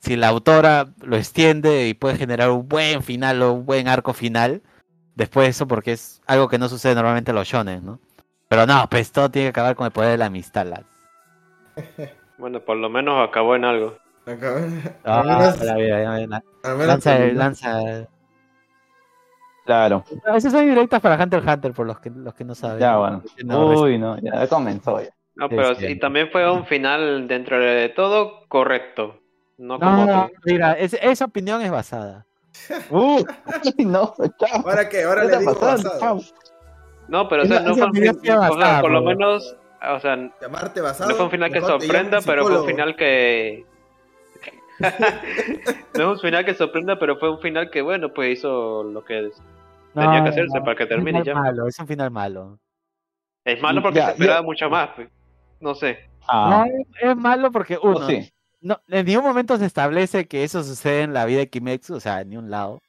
si 0.00 0.16
la 0.16 0.28
autora 0.28 0.86
lo 1.02 1.16
extiende 1.16 1.88
y 1.88 1.94
puede 1.94 2.16
generar 2.16 2.50
un 2.50 2.68
buen 2.68 3.02
final 3.02 3.42
o 3.42 3.52
un 3.54 3.66
buen 3.66 3.88
arco 3.88 4.12
final, 4.12 4.62
después 5.16 5.46
de 5.46 5.50
eso 5.50 5.66
porque 5.66 5.92
es 5.92 6.22
algo 6.26 6.48
que 6.48 6.58
no 6.58 6.68
sucede 6.68 6.94
normalmente 6.94 7.32
en 7.32 7.34
los 7.34 7.48
shonen, 7.48 7.84
¿no? 7.84 8.00
Pero 8.48 8.66
no, 8.66 8.88
pues 8.88 9.10
todo 9.10 9.30
tiene 9.30 9.46
que 9.46 9.50
acabar 9.50 9.74
con 9.74 9.86
el 9.86 9.92
poder 9.92 10.12
de 10.12 10.18
la 10.18 10.26
amistad. 10.26 10.66
Bueno, 12.38 12.60
por 12.60 12.76
lo 12.76 12.90
menos 12.90 13.26
acabó 13.26 13.56
en 13.56 13.64
algo. 13.64 13.96
La 14.26 14.36
cabeza. 14.36 14.96
Ah, 15.04 15.20
al 15.20 15.26
menos- 15.26 15.62
la 15.62 15.74
vida, 15.76 16.02
ya 16.02 16.10
ven, 16.10 16.32
al 16.34 16.42
menos 16.76 16.86
lanza, 16.86 17.16
terminó. 17.16 17.38
lanza. 17.38 18.08
Claro. 19.64 20.04
Esas 20.34 20.52
son 20.52 20.64
directas 20.68 21.00
para 21.00 21.22
Hunter 21.22 21.40
x 21.42 21.52
Hunter, 21.54 21.72
por 21.72 21.86
los 21.86 21.98
que, 22.00 22.10
los 22.10 22.34
que 22.34 22.44
no 22.44 22.54
saben. 22.54 22.78
Ya, 22.78 22.96
bueno. 22.98 23.22
No, 23.44 23.66
Uy, 23.82 23.98
no, 23.98 24.16
ya 24.18 24.46
comenzó 24.48 25.00
ya. 25.00 25.10
No, 25.34 25.48
pero 25.48 25.72
Este- 25.72 25.90
y 25.90 25.98
también 25.98 26.28
fue 26.30 26.50
un 26.50 26.64
final 26.66 27.26
dentro 27.28 27.58
de 27.58 27.88
todo 27.90 28.46
correcto. 28.48 29.20
No 29.58 29.78
No, 29.78 29.80
como 29.80 30.06
no, 30.06 30.30
mira, 30.44 30.72
es- 30.74 30.94
esa 31.00 31.24
opinión 31.24 31.62
es 31.62 31.70
basada. 31.70 32.26
Uh, 32.90 33.22
no, 33.78 34.14
chao. 34.38 34.62
¿Ahora 34.64 34.88
qué? 34.88 35.02
Ahora 35.04 35.22
¿Qué 35.22 35.28
le 35.28 35.38
digo. 35.40 35.54
No, 37.08 37.28
pero 37.28 37.42
o 37.42 37.46
sea, 37.46 37.60
no 37.60 37.74
fue 37.74 37.82
un 37.84 37.90
opinión 37.90 38.14
fin- 38.16 38.22
sí 38.24 38.28
es 38.30 38.34
o 38.36 38.40
sea, 38.40 38.50
basada, 38.50 38.80
por 38.80 38.90
lo 38.90 39.02
menos, 39.02 39.56
o 39.88 40.00
sea, 40.00 40.16
no 40.16 40.32
Llamarte 40.40 40.80
basado. 40.80 41.14
fue 41.14 41.24
un 41.26 41.30
final 41.30 41.52
que 41.52 41.60
sorprenda, 41.60 42.18
pero 42.24 42.44
fue 42.46 42.60
un 42.60 42.66
final 42.66 42.96
que 42.96 43.64
no 45.94 46.02
es 46.02 46.06
un 46.06 46.18
final 46.20 46.44
que 46.44 46.54
sorprenda, 46.54 46.98
pero 46.98 47.16
fue 47.18 47.30
un 47.30 47.40
final 47.40 47.70
que 47.70 47.82
bueno, 47.82 48.12
pues 48.12 48.38
hizo 48.38 48.82
lo 48.84 49.04
que 49.04 49.30
tenía 49.94 50.22
que 50.22 50.28
hacerse 50.30 50.60
para 50.60 50.76
que 50.76 50.86
termine 50.86 51.22
ya. 51.24 51.34
malo, 51.34 51.66
es 51.66 51.78
un 51.78 51.86
final 51.86 52.10
malo. 52.10 52.58
Es 53.44 53.60
malo 53.62 53.80
porque 53.82 53.98
Ya, 53.98 54.06
se 54.06 54.12
esperaba 54.12 54.40
yo- 54.40 54.44
mucho 54.44 54.68
más, 54.68 54.90
pues. 54.96 55.08
No 55.60 55.74
sé. 55.74 55.98
Ah, 56.28 56.64
No, 56.66 57.10
es, 57.10 57.16
malo 57.16 57.50
porque 57.52 57.78
uno, 57.80 58.00
no, 58.00 58.06
sí. 58.06 58.30
no, 58.60 58.80
en 58.88 59.06
ningún 59.06 59.24
momento 59.24 59.56
se 59.56 59.64
establece 59.66 60.26
que 60.26 60.42
eso 60.44 60.62
sucede 60.64 61.02
en 61.02 61.12
la 61.14 61.24
vida 61.24 61.38
de 61.38 61.48
Kimetsu, 61.48 61.94
o 61.94 62.00
sea, 62.00 62.20
en 62.22 62.30
ni 62.30 62.36
un 62.36 62.50
lado. 62.50 62.82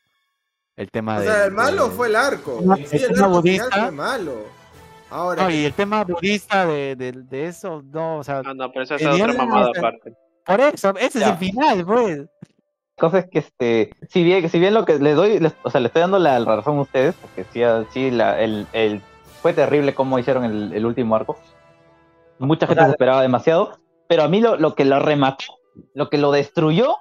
El 0.75 0.91
tema 0.91 1.17
O 1.17 1.19
de. 1.21 1.27
sea, 1.27 1.45
el 1.45 1.51
malo 1.51 1.85
de- 1.89 1.95
fue 1.95 2.07
el 2.07 2.15
arco. 2.15 2.59
No, 2.63 2.75
sí, 2.75 2.83
el 2.97 3.03
el 3.03 3.13
tema 3.13 3.27
arco 3.27 3.41
final 3.41 3.59
budista. 3.67 3.81
fue 3.83 3.91
malo. 3.91 4.33
Ahora, 5.09 5.43
No, 5.43 5.49
y 5.49 5.63
el 5.65 5.73
tema 5.73 6.03
budista 6.03 6.65
de, 6.65 6.95
de, 6.97 7.11
de 7.13 7.45
eso, 7.45 7.81
no, 7.91 8.17
o 8.17 8.23
sea, 8.23 8.41
Ah, 8.45 8.53
no, 8.53 8.69
pero 8.71 8.83
esa 8.83 8.95
es 8.95 9.05
otra 9.05 9.33
mamada 9.33 9.71
no 9.73 9.79
aparte. 9.79 10.13
Por 10.47 10.61
eso, 10.61 10.89
ese 10.97 11.19
es 11.19 11.27
el 11.27 11.37
final, 11.37 11.85
pues. 11.85 12.25
cosa 12.97 13.19
es 13.19 13.29
que 13.29 13.39
este 13.39 13.91
si 14.09 14.23
bien 14.23 14.49
si 14.49 14.59
bien 14.59 14.73
lo 14.73 14.85
que 14.85 14.97
le 14.97 15.13
doy 15.13 15.39
les- 15.39 15.55
o 15.63 15.69
sea 15.69 15.79
le 15.81 15.87
estoy 15.87 16.01
dando 16.01 16.17
la 16.19 16.39
razón 16.39 16.77
a 16.77 16.81
ustedes 16.81 17.13
porque 17.15 17.43
sí, 17.51 17.61
ah, 17.63 17.83
sí 17.91 18.09
la, 18.09 18.39
el, 18.41 18.65
el- 18.73 19.01
fue 19.41 19.53
terrible 19.53 19.93
cómo 19.93 20.17
hicieron 20.17 20.43
el, 20.45 20.73
el 20.73 20.85
último 20.85 21.15
arco 21.15 21.37
mucha 22.39 22.65
gente 22.65 22.83
se 22.85 22.89
esperaba 22.91 23.21
demasiado 23.21 23.77
pero 24.07 24.23
a 24.23 24.27
mí 24.27 24.41
lo, 24.41 24.57
lo 24.57 24.73
que 24.73 24.83
lo 24.85 24.99
remató 24.99 25.45
lo 25.93 26.09
que 26.09 26.17
lo 26.17 26.31
destruyó 26.31 26.95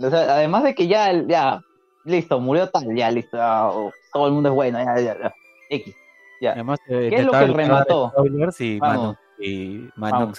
o 0.00 0.10
sea, 0.10 0.34
además 0.36 0.62
de 0.64 0.74
que 0.74 0.86
ya 0.88 1.12
ya 1.26 1.60
listo 2.04 2.40
murió 2.40 2.70
tal 2.70 2.94
ya 2.96 3.10
listo 3.10 3.36
ya, 3.36 3.68
todo 4.14 4.26
el 4.28 4.32
mundo 4.32 4.48
es 4.48 4.54
bueno 4.54 4.78
ya 4.78 4.94
ya, 4.98 5.18
ya 5.18 5.34
x 5.70 5.94
ya 6.40 6.52
Además, 6.52 6.78
eh, 6.88 7.08
¿Qué 7.10 7.16
es 7.16 7.24
lo 7.26 7.32
que 7.32 7.46
remató? 7.48 8.10
spoilers 8.10 8.60
y. 8.60 8.78
Manon, 8.80 9.16
y 9.40 9.88
Manon 9.96 10.32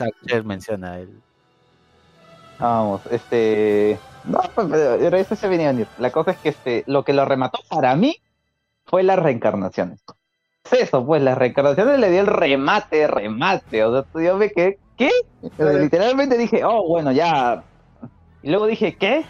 menciona 0.45 0.97
el. 0.97 1.09
Vamos, 2.59 3.01
este. 3.09 3.97
No, 4.25 4.41
pues, 4.53 4.67
pero 4.69 5.17
eso 5.17 5.35
se 5.35 5.47
venía 5.47 5.69
a 5.69 5.71
venir. 5.71 5.87
La 5.97 6.11
cosa 6.11 6.31
es 6.31 6.37
que 6.37 6.49
este, 6.49 6.83
lo 6.87 7.03
que 7.03 7.13
lo 7.13 7.25
remató 7.25 7.59
para 7.69 7.95
mí 7.95 8.17
fue 8.85 9.01
las 9.03 9.17
reencarnaciones. 9.17 9.99
Es 10.65 10.73
eso, 10.81 11.05
pues, 11.05 11.21
las 11.21 11.37
reencarnaciones 11.37 11.99
le 11.99 12.11
dio 12.11 12.19
el 12.21 12.27
remate, 12.27 13.07
remate. 13.07 13.83
O 13.85 13.93
sea, 13.93 14.21
yo 14.23 14.37
me 14.37 14.51
quedé, 14.51 14.77
¿qué? 14.97 15.09
Literalmente 15.57 16.37
dije, 16.37 16.63
oh, 16.65 16.85
bueno, 16.87 17.11
ya. 17.11 17.63
Y 18.43 18.49
luego 18.49 18.67
dije, 18.67 18.95
¿qué? 18.97 19.25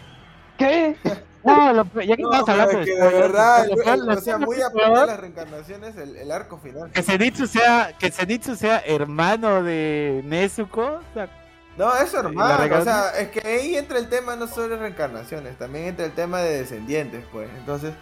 ¿Qué? 0.58 0.96
No, 1.42 1.72
lo- 1.72 1.84
ya 2.02 2.16
que 2.16 2.22
no, 2.22 2.32
estamos 2.32 2.48
hablando 2.50 2.78
de 2.78 2.84
spoilers, 2.84 3.12
verdad, 3.14 3.66
lo 3.70 3.76
peor- 3.76 3.94
el- 3.94 4.06
lo 4.06 4.12
o 4.12 4.20
sea, 4.20 4.38
muy 4.38 4.56
de 4.56 4.70
peor- 4.70 5.06
las 5.06 5.20
reencarnaciones, 5.20 5.96
el, 5.96 6.16
el 6.16 6.30
arco 6.32 6.58
final. 6.58 6.90
Que 6.90 7.02
Zenitsu 7.02 7.46
sea, 7.46 7.92
que 7.98 8.10
Zenitsu 8.10 8.56
sea 8.56 8.80
hermano 8.84 9.62
de 9.62 10.20
Nezuko, 10.26 10.82
o 10.82 11.14
sea, 11.14 11.30
No, 11.80 11.96
es 11.96 12.12
la 12.12 12.20
hermano, 12.20 12.76
o 12.78 12.82
sea, 12.84 13.10
es 13.18 13.28
que 13.30 13.40
ahí 13.46 13.74
entra 13.76 13.98
el 13.98 14.08
tema 14.08 14.36
no 14.36 14.46
solo 14.46 14.68
de 14.68 14.76
reencarnaciones, 14.76 15.56
también 15.58 15.86
entra 15.86 16.04
el 16.04 16.12
tema 16.12 16.40
de 16.40 16.58
descendientes, 16.58 17.24
pues. 17.32 17.48
Entonces, 17.58 17.94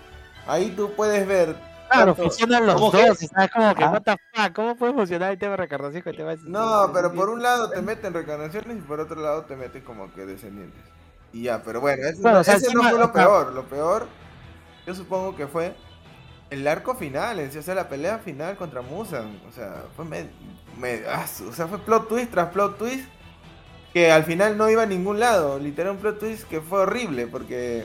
ahí 0.47 0.71
tú 0.77 0.93
puedes 0.95 1.27
ver. 1.27 1.55
claro, 1.91 2.07
tanto- 2.15 2.23
funcionan 2.25 2.67
los 2.67 2.75
¿Cómo 2.75 2.91
dos, 2.91 3.01
que? 3.01 3.11
o 3.11 3.15
sea, 3.15 3.45
es 3.45 3.51
como 3.51 3.75
que, 3.75 3.85
Ah. 3.85 3.91
what 3.93 4.03
the 4.03 4.17
fuck, 4.35 4.53
¿cómo 4.53 4.77
puede 4.77 4.93
funcionar 4.95 5.31
el 5.31 5.39
tema 5.39 5.53
de 5.53 5.57
reencarnación 5.59 6.03
con 6.03 6.11
el 6.11 6.17
tema 6.17 6.31
de 6.37 6.39
No, 6.51 6.91
pero 6.93 7.13
por 7.15 7.31
un 7.31 7.41
lado 7.43 7.71
te 7.71 7.81
meten 7.81 8.13
reencarnaciones 8.13 8.77
y 8.77 8.81
por 8.81 9.01
otro 9.01 9.21
lado 9.21 9.43
te 9.45 9.55
meten 9.57 9.83
como 9.83 10.13
que 10.13 10.27
descendientes. 10.27 10.83
Y 11.33 11.45
ya, 11.45 11.63
pero 11.63 11.81
bueno, 11.81 12.07
ese, 12.07 12.21
Bueno, 12.21 12.37
no, 12.37 12.41
o 12.41 12.45
sea, 12.45 12.55
ese 12.57 12.67
el 12.67 12.75
no 12.75 12.81
tema- 12.81 12.91
fue 12.91 12.99
lo 12.99 13.05
o 13.07 13.13
sea- 13.13 13.15
peor. 13.25 13.53
Lo 13.53 13.63
peor, 13.65 14.07
yo 14.87 14.95
supongo 14.95 15.37
que 15.37 15.47
fue 15.47 15.75
el 16.51 16.67
arco 16.67 16.95
final, 16.95 17.39
en 17.41 17.53
sí, 17.53 17.59
o 17.59 17.63
sea, 17.63 17.75
la 17.75 17.89
pelea 17.89 18.19
final 18.19 18.57
contra 18.57 18.83
Musan. 18.83 19.41
O 19.49 19.53
sea, 19.53 19.85
fue, 19.97 20.05
me- 20.05 20.29
me- 20.79 21.03
ah, 21.09 21.25
o 21.49 21.53
sea, 21.53 21.69
fue 21.69 21.79
plot 21.79 22.09
twist 22.09 22.31
tras 22.33 22.49
plot 22.51 22.77
twist 22.77 23.09
que 23.93 24.11
al 24.13 24.25
final 24.25 24.57
no 24.57 24.69
iba 24.71 24.83
a 24.83 24.87
ningún 24.87 25.19
lado. 25.21 25.59
Literal, 25.59 25.93
un 25.93 25.99
plot 25.99 26.19
twist 26.19 26.45
que 26.49 26.61
fue 26.61 26.81
horrible 26.81 27.27
porque 27.27 27.85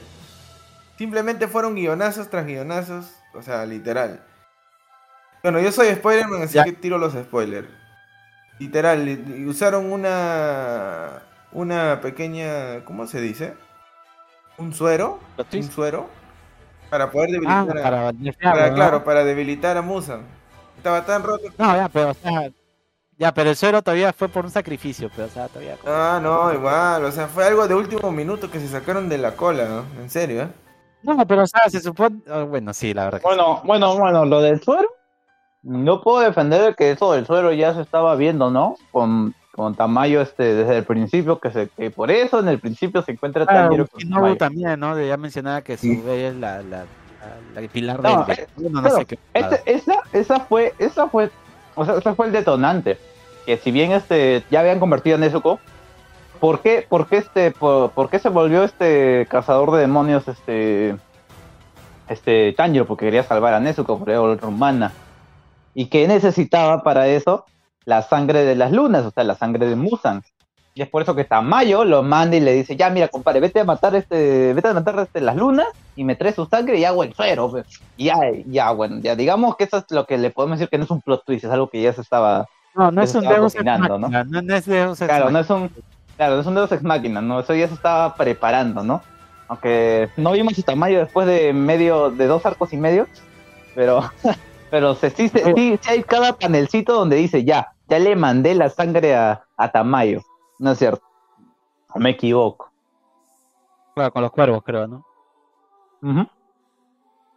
simplemente 0.98 1.48
fueron 1.48 1.75
guionazos 1.75 2.29
tras 2.29 2.45
guionazos. 2.45 3.12
O 3.33 3.41
sea, 3.41 3.65
literal. 3.65 4.24
Bueno, 5.41 5.60
yo 5.60 5.72
soy 5.72 5.88
Spoilerman, 5.95 6.43
así 6.43 6.53
Ya. 6.55 6.63
que 6.63 6.74
tiro 6.74 6.98
los 6.98 7.13
spoilers. 7.13 7.67
Literal, 8.60 9.45
usaron 9.48 9.91
una 9.91 11.24
una 11.51 12.00
pequeña, 12.01 12.83
¿cómo 12.86 13.05
se 13.07 13.19
dice? 13.22 13.53
Un 14.57 14.74
suero, 14.74 15.19
un 15.53 15.63
suero 15.72 16.10
para 16.89 17.12
poder 17.12 17.29
Ah, 17.48 17.65
debilitar 17.65 17.77
a, 17.77 18.12
para 18.53 18.74
claro, 18.74 19.03
para 19.03 19.24
debilitar 19.24 19.77
a 19.77 19.81
Musan. 19.81 20.22
Estaba 20.77 21.05
tan 21.05 21.24
roto. 21.24 21.48
No, 21.57 21.75
ya, 21.75 21.89
pero, 21.89 22.12
o 22.12 22.13
sea, 22.13 22.51
ya, 23.17 23.34
pero 23.34 23.50
el 23.50 23.55
suero 23.55 23.82
todavía 23.82 24.12
fue 24.13 24.27
por 24.29 24.46
un 24.46 24.51
sacrificio, 24.51 25.10
pero, 25.15 25.27
o 25.27 25.32
sea, 25.32 25.48
todavía. 25.48 25.75
como- 25.77 25.93
Ah, 25.93 26.20
no, 26.22 26.53
igual, 26.53 27.05
o 27.05 27.12
sea, 27.12 27.27
fue 27.27 27.46
algo 27.46 27.67
de 27.67 27.75
último 27.75 28.12
minuto 28.12 28.50
que 28.50 28.60
se 28.60 28.67
sacaron 28.67 29.10
de 29.10 29.17
la 29.17 29.36
cola, 29.36 29.65
¿no? 29.67 30.01
En 30.01 30.10
serio, 30.10 30.43
¿eh? 30.43 30.48
No, 31.03 31.25
pero, 31.27 31.43
o 31.43 31.48
sea, 31.48 31.70
se 31.70 31.79
supone. 31.82 32.22
ah, 32.29 32.43
bueno, 32.43 32.74
sí, 32.74 32.93
la 32.93 33.05
verdad. 33.05 33.20
que 33.20 33.24
sí. 33.24 33.27
Bueno, 33.36 33.62
bueno, 33.65 33.98
bueno, 33.98 34.25
lo 34.25 34.41
del 34.41 34.62
suero. 34.62 34.88
No 35.62 36.01
puedo 36.01 36.20
defender 36.20 36.75
que 36.75 36.91
eso 36.91 37.13
del 37.13 37.25
suero 37.25 37.51
ya 37.53 37.74
se 37.74 37.82
estaba 37.82 38.15
viendo, 38.15 38.51
¿no? 38.51 38.75
Con, 38.91 39.34
con 39.55 39.75
Tamayo 39.75 40.20
este, 40.22 40.55
desde 40.55 40.77
el 40.77 40.84
principio, 40.84 41.39
que, 41.39 41.51
se, 41.51 41.70
que 41.70 41.89
por 41.91 42.12
eso 42.12 42.39
en 42.39 42.48
el 42.50 42.60
principio 42.60 43.01
se 43.01 43.13
encuentra 43.13 43.43
Ah, 43.43 43.53
Tanjiro 43.53 43.88
con 43.88 44.01
Tamayo. 44.10 44.38
también, 44.38 44.79
¿no? 44.79 44.96
De 44.96 45.08
ya 45.08 45.15
mencionaba 45.17 45.62
que 45.62 45.77
su 45.77 45.84
Sí. 45.88 45.96
bella 46.05 46.29
es 46.29 46.36
la, 46.36 46.62
la, 46.63 46.86
la, 47.55 47.62
la 47.62 47.67
pilar 47.70 48.01
No, 48.03 48.25
de. 48.25 48.34
eh, 48.34 48.48
bueno, 48.58 48.82
no 48.82 48.89
claro, 48.89 48.98
sé 48.98 49.05
qué. 49.05 49.20
Este- 49.34 49.62
esa, 49.74 49.93
esa 50.12 50.39
fue, 50.41 50.74
esa 50.79 51.08
fue, 51.08 51.29
o 51.75 51.86
sea, 51.86 51.96
ese 51.96 52.13
fue 52.13 52.27
el 52.27 52.32
detonante. 52.32 52.98
Que 53.46 53.58
si 53.58 53.72
bien 53.72 53.92
este, 53.92 54.44
ya 54.50 54.62
habían 54.62 54.80
convertido 54.80 55.18
a 55.18 55.20
Nezuko, 55.20 55.60
¿por 56.39 56.62
qué, 56.62 56.86
por 56.88 57.08
qué 57.08 57.18
este, 57.18 57.51
por, 57.51 58.10
qué 58.10 58.20
se 58.20 58.30
volvió 58.30 58.63
este 58.63 59.27
cazador 59.30 59.72
de 59.72 59.82
demonios, 59.82 60.27
este, 60.27 60.96
este 62.08 62.53
Tanjiro? 62.53 62.86
Porque 62.86 63.06
quería 63.06 63.24
salvar 63.24 63.53
a 63.53 63.60
Nezuko, 63.60 64.01
era 64.08 64.22
otra 64.22 64.48
humana. 64.48 64.94
¿Y 65.74 65.88
qué 65.88 66.08
necesitaba 66.08 66.84
para 66.84 67.08
eso? 67.08 67.46
La 67.86 68.01
sangre 68.01 68.46
de 68.46 68.56
las 68.56 68.72
lunas, 68.72 69.06
o 69.06 69.12
sea, 69.12 69.24
la 69.24 69.36
sangre 69.36 69.68
de 69.68 69.75
Musan. 69.75 70.24
Y 70.75 70.82
es 70.82 70.89
por 70.89 71.03
eso 71.03 71.15
que 71.15 71.24
Tamayo 71.24 71.86
lo 71.86 72.01
manda 72.01 72.36
y 72.36 72.39
le 72.39 72.53
dice, 72.53 72.75
ya 72.75 72.89
mira, 72.89 73.08
compadre, 73.08 73.39
vete 73.39 73.60
a 73.60 73.63
matar 73.63 73.96
este, 73.96 74.53
vete 74.53 74.70
a 74.70 74.74
matar 74.74 74.98
este, 75.00 75.22
las 75.22 75.36
lunas 75.36 75.68
y 75.96 76.03
me 76.03 76.15
traes 76.15 76.34
su 76.36 76.46
sangre 76.48 76.80
y 76.80 76.86
hago 76.86 77.03
el 77.03 77.13
suero. 77.13 77.50
pues". 77.51 77.65
Y 77.96 78.06
ya, 78.06 78.18
ya, 78.48 78.72
bueno, 78.72 79.00
ya 79.01 79.15
digamos 79.15 79.56
que 79.56 79.65
eso 79.65 79.77
es 79.77 79.86
lo 79.92 80.06
que 80.08 80.18
le 80.18 80.32
podemos 80.32 80.58
decir 80.58 80.70
que 80.70 80.80
no 80.80 80.86
es 80.86 80.89
un 80.92 81.01
plot 81.01 81.25
twist, 81.25 81.46
es 81.46 81.51
algo 81.51 81.70
que 81.70 81.82
ya 81.82 81.94
se 81.94 82.01
estaba. 82.01 82.48
No, 82.75 82.92
no 82.92 83.03
es 83.03 83.13
un 83.13 83.22
Deus 83.22 83.53
Ex 83.53 83.63
cocinando, 83.63 84.00
¿no? 84.00 84.10
Machina, 84.10 84.24
no, 84.24 84.42
no 84.42 84.56
es 84.56 84.65
Deus 84.65 85.00
Ex 85.00 85.08
Claro, 85.08 85.25
no 85.30 85.32
Machina. 85.34 85.39
es 85.42 85.50
un, 85.62 85.84
claro, 86.18 86.36
no 86.36 86.42
es 86.42 86.48
un 86.48 86.56
Deus 86.56 86.72
Ex 86.72 86.84
Máquina, 86.84 87.22
¿no? 87.22 87.39
Eso 87.39 87.53
ya 87.53 87.68
se 87.68 87.75
estaba 87.75 88.15
preparando, 88.15 88.84
¿no? 88.84 89.03
Aunque 89.48 90.10
no 90.18 90.32
vimos 90.32 90.56
su 90.56 90.63
tamaño 90.63 90.98
después 90.98 91.27
de 91.27 91.53
medio, 91.53 92.10
de 92.10 92.25
dos 92.25 92.44
arcos 92.48 92.74
y 92.74 92.77
medio, 92.77 93.06
pero, 93.75 94.10
pero 94.72 94.96
se, 94.96 95.12
sí, 95.12 95.30
sí, 95.30 95.39
sí 95.56 95.80
hay 95.88 96.01
cada 96.01 96.34
panelcito 96.34 96.94
donde 96.94 97.18
dice, 97.18 97.44
ya, 97.44 97.74
ya 97.88 98.00
le 98.00 98.15
mandé 98.15 98.56
la 98.56 98.70
sangre 98.70 99.13
a, 99.15 99.44
a 99.56 99.72
Tamayo, 99.72 100.24
¿no 100.60 100.72
es 100.72 100.77
cierto? 100.79 101.03
¿O 101.93 102.00
me 102.00 102.12
equivoco? 102.12 102.72
Claro, 103.95 104.12
con 104.12 104.22
los 104.24 104.31
cuervos, 104.31 104.63
creo, 104.63 104.88
¿no? 104.88 105.05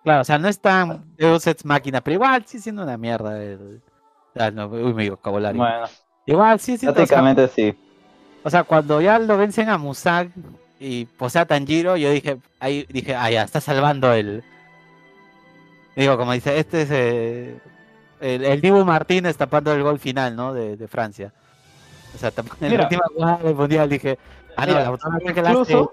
Claro, 0.03 0.21
o 0.23 0.25
sea, 0.25 0.39
no 0.39 0.49
es 0.49 0.61
tan 0.61 1.05
Deus 1.17 1.47
Ex 1.47 1.65
Máquina, 1.65 2.01
pero 2.01 2.15
igual 2.15 2.45
sí 2.47 2.59
siendo 2.61 2.83
una 2.83 2.97
mierda. 2.97 3.43
el- 3.43 3.83
Ah, 4.39 4.51
no, 4.51 4.67
uy, 4.69 4.93
me 4.95 5.09
vocabulario. 5.11 5.59
Bueno, 5.61 5.87
Igual 6.27 6.59
sí 6.61 6.77
siendo, 6.77 6.93
o 6.93 7.07
sea, 7.07 7.07
prácticamente 7.23 7.49
sí. 7.49 7.79
O 8.43 8.51
sea, 8.51 8.65
cuando 8.65 9.01
ya 9.01 9.19
lo 9.19 9.37
vencen 9.39 9.69
a 9.69 9.79
Musag 9.79 10.31
y 10.79 11.05
posee 11.07 11.43
a 11.43 11.47
Tanjiro, 11.47 11.97
yo 11.97 12.11
dije, 12.11 12.39
ahí 12.61 12.85
dije, 12.91 13.15
ah, 13.15 13.31
ya, 13.31 13.43
está 13.43 13.61
salvando 13.61 14.13
el. 14.13 14.43
Digo, 15.95 16.17
como 16.19 16.33
dice, 16.33 16.59
este 16.59 16.83
es 16.83 16.91
eh, 16.93 17.61
el, 18.21 18.45
el 18.45 18.61
Dibu 18.61 18.85
Martínez 18.85 19.37
tapando 19.37 19.73
el 19.73 19.83
gol 19.83 19.99
final, 19.99 20.37
¿no? 20.37 20.53
De, 20.53 20.77
de 20.77 20.89
Francia. 20.89 21.33
O 22.17 22.19
sea, 22.19 22.33
en 22.37 22.45
la 22.61 22.69
Mira. 22.69 22.83
última 22.85 23.03
jugada 23.15 23.37
del 23.39 23.55
mundial 23.55 23.89
dije, 23.89 24.19
ah, 24.57 24.67
no, 24.67 24.73
Mira, 24.73 24.83
la 24.85 24.91
última 24.91 25.19
que 25.35 25.43
la 25.43 25.51
hace, 25.51 25.77
o, 25.77 25.93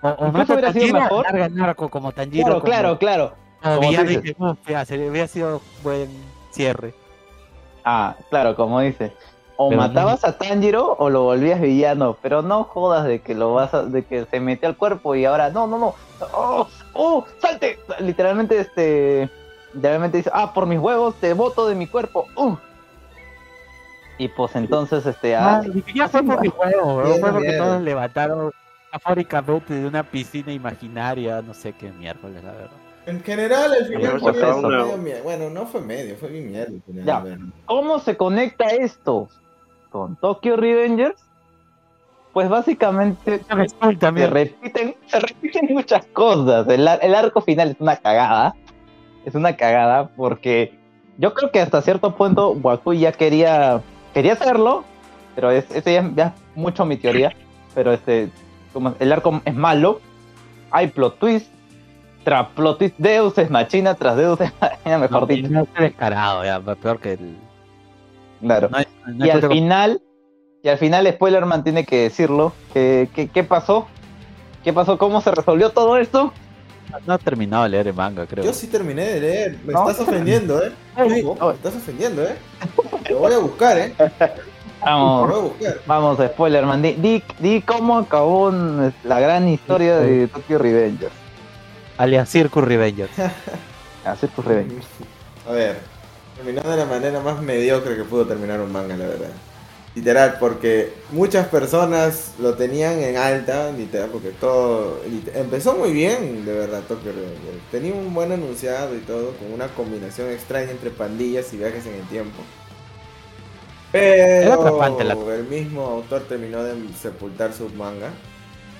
o 0.00 0.08
a 0.08 0.26
hubiera 0.28 0.72
sido 0.72 0.94
mejor. 1.00 1.24
larga 1.24 1.46
el 1.46 1.54
narco 1.56 1.88
como 1.88 2.12
Tanjiro. 2.12 2.60
claro, 2.60 2.60
como- 2.60 2.98
claro, 2.98 2.98
claro. 2.98 3.32
como 3.62 3.76
como 3.76 3.88
dices. 3.90 4.22
dije, 4.22 4.36
"Uf, 4.38 4.58
ya, 4.68 4.84
sería- 4.84 5.10
hubiera 5.10 5.28
sido 5.28 5.60
buen 5.82 6.08
cierre. 6.50 6.94
Ah, 7.84 8.14
claro, 8.30 8.54
como 8.56 8.80
dice. 8.80 9.12
o 9.56 9.70
matabas 9.70 10.24
a 10.24 10.36
Tanjiro 10.38 10.96
o 10.98 11.08
lo 11.10 11.22
volvías 11.24 11.60
villano, 11.60 12.16
pero 12.20 12.42
no 12.42 12.64
jodas 12.64 13.04
de 13.04 13.20
que 13.20 13.34
lo 13.34 13.54
vas 13.54 13.72
a, 13.74 13.82
de 13.84 14.04
que 14.04 14.24
se 14.26 14.40
metió 14.40 14.68
al 14.68 14.76
cuerpo 14.76 15.14
y 15.14 15.24
ahora 15.24 15.50
no, 15.50 15.66
no, 15.68 15.78
no, 15.78 15.94
oh, 16.32 16.66
oh, 16.94 17.24
salte, 17.40 17.78
literalmente 18.00 18.58
este, 18.58 19.28
literalmente 19.74 20.16
dice, 20.16 20.30
ah, 20.32 20.52
por 20.52 20.66
mis 20.66 20.80
huevos 20.80 21.14
te 21.16 21.32
voto 21.34 21.68
de 21.68 21.74
mi 21.76 21.86
cuerpo, 21.86 22.26
uh. 22.34 22.56
Y 24.18 24.28
pues 24.28 24.54
entonces 24.56 25.04
este, 25.06 25.34
ah, 25.34 25.62
ya 25.94 26.08
fue 26.08 26.22
por 26.22 26.40
mis 26.40 26.52
huevos, 26.52 27.18
fue 27.18 27.32
porque 27.32 27.52
todos 27.52 27.82
levantaron 27.82 28.52
afóricamente 28.92 29.74
de 29.74 29.86
una 29.86 30.02
piscina 30.02 30.52
imaginaria, 30.52 31.40
no 31.42 31.54
sé 31.54 31.72
qué 31.72 31.90
miércoles, 31.90 32.44
la 32.44 32.52
verdad. 32.52 32.76
En 33.06 33.20
general, 33.22 33.74
el 33.74 33.86
final 33.86 34.20
fue 34.20 34.32
medio, 34.32 35.22
Bueno, 35.24 35.50
no 35.50 35.66
fue 35.66 35.80
medio, 35.80 36.14
fue 36.16 36.28
mi 36.30 36.40
mierda. 36.40 36.72
Ya. 36.86 37.24
¿Cómo 37.66 37.98
se 37.98 38.16
conecta 38.16 38.66
esto 38.66 39.28
con 39.90 40.14
Tokyo 40.16 40.56
Revengers? 40.56 41.20
Pues 42.32 42.48
básicamente 42.48 43.40
se 43.44 44.26
repiten, 44.26 44.94
se 45.06 45.20
repiten 45.20 45.66
muchas 45.70 46.06
cosas. 46.06 46.66
El, 46.68 46.86
arco 46.88 47.40
final 47.40 47.70
es 47.70 47.76
una 47.80 47.96
cagada. 47.96 48.54
Es 49.24 49.34
una 49.34 49.56
cagada 49.56 50.08
porque 50.16 50.78
yo 51.18 51.34
creo 51.34 51.50
que 51.50 51.60
hasta 51.60 51.82
cierto 51.82 52.16
punto 52.16 52.52
Waku 52.52 52.94
ya 52.94 53.12
quería, 53.12 53.82
quería 54.12 54.34
hacerlo, 54.34 54.84
pero 55.34 55.50
es, 55.50 55.68
ya, 55.84 56.10
ya 56.14 56.26
es 56.26 56.32
mucho 56.56 56.84
mi 56.84 56.96
teoría. 56.96 57.32
Pero 57.74 57.92
este, 57.92 58.30
como 58.72 58.94
el 58.98 59.12
arco 59.12 59.40
es 59.44 59.54
malo, 59.54 60.00
hay 60.70 60.88
plot 60.88 61.18
twist, 61.18 61.52
tras 62.24 62.48
plot 62.48 62.78
twist, 62.78 62.94
Deus 62.98 63.36
es 63.38 63.50
machina, 63.50 63.94
tras 63.94 64.16
Deus 64.16 64.40
es 64.40 64.52
machina, 64.60 64.98
mejor 64.98 65.26
dicho. 65.26 65.48
No 65.48 65.66
descarado, 65.78 66.44
ya, 66.44 66.60
peor 66.60 67.00
que 67.00 67.12
el... 67.14 67.36
Claro. 68.40 68.70
y 69.18 69.30
al 69.30 69.48
final, 69.48 70.02
y 70.62 70.68
al 70.68 70.78
final 70.78 71.06
Spoilerman 71.06 71.62
tiene 71.62 71.84
que 71.84 72.02
decirlo, 72.02 72.52
¿qué, 72.72 73.08
qué, 73.32 73.44
pasó? 73.44 73.86
¿Qué 74.64 74.72
pasó? 74.72 74.98
¿Cómo 74.98 75.20
se 75.20 75.30
resolvió 75.30 75.70
todo 75.70 75.96
esto? 75.96 76.32
No 77.06 77.14
ha 77.14 77.18
terminado 77.18 77.64
de 77.64 77.70
leer 77.70 77.88
el 77.88 77.94
manga, 77.94 78.26
creo. 78.26 78.44
Yo 78.44 78.52
sí 78.52 78.66
terminé 78.66 79.04
de 79.06 79.20
leer. 79.20 79.58
Me 79.64 79.72
estás 79.72 80.00
ofendiendo, 80.00 80.62
¿eh? 80.62 80.72
me 80.96 81.52
estás 81.52 81.76
ofendiendo, 81.76 82.22
¿eh? 82.22 82.36
Lo 83.10 83.18
voy 83.18 83.32
a 83.32 83.38
buscar, 83.38 83.78
¿eh? 83.78 83.94
Vamos, 84.84 85.52
vamos, 85.86 86.18
Spoilerman. 86.18 86.82
Di, 86.82 87.22
di, 87.38 87.62
cómo 87.62 87.98
acabó 87.98 88.52
la 89.04 89.20
gran 89.20 89.48
historia 89.48 89.98
de 89.98 90.26
Tokyo 90.28 90.58
Revengers. 90.58 91.14
Alias 91.98 92.28
Circus 92.28 92.64
Revengers. 92.64 93.12
ah, 94.04 94.16
Circus 94.16 94.44
Revengers. 94.44 94.86
A 95.48 95.52
ver, 95.52 95.78
terminó 96.36 96.62
de 96.62 96.76
la 96.76 96.84
manera 96.84 97.20
más 97.20 97.40
mediocre 97.40 97.96
que 97.96 98.04
pudo 98.04 98.26
terminar 98.26 98.60
un 98.60 98.72
manga, 98.72 98.96
la 98.96 99.06
verdad. 99.06 99.30
Literal, 99.94 100.38
porque 100.40 100.90
muchas 101.10 101.48
personas 101.48 102.32
lo 102.38 102.54
tenían 102.54 102.98
en 103.00 103.18
alta, 103.18 103.70
literal, 103.72 104.08
porque 104.10 104.30
todo 104.30 105.00
empezó 105.34 105.74
muy 105.74 105.92
bien, 105.92 106.46
de 106.46 106.52
verdad, 106.54 106.80
Tokyo 106.88 107.12
Revengers. 107.12 107.70
Tenía 107.70 107.92
un 107.92 108.14
buen 108.14 108.32
anunciado 108.32 108.96
y 108.96 109.00
todo, 109.00 109.32
con 109.32 109.52
una 109.52 109.68
combinación 109.68 110.30
extraña 110.30 110.70
entre 110.70 110.88
pandillas 110.88 111.52
y 111.52 111.58
viajes 111.58 111.84
en 111.84 111.94
el 111.96 112.08
tiempo. 112.08 112.42
Pero 113.92 115.32
el 115.34 115.44
mismo 115.44 115.82
autor 115.82 116.22
terminó 116.22 116.64
de 116.64 116.74
sepultar 116.98 117.52
su 117.52 117.68
manga. 117.68 118.10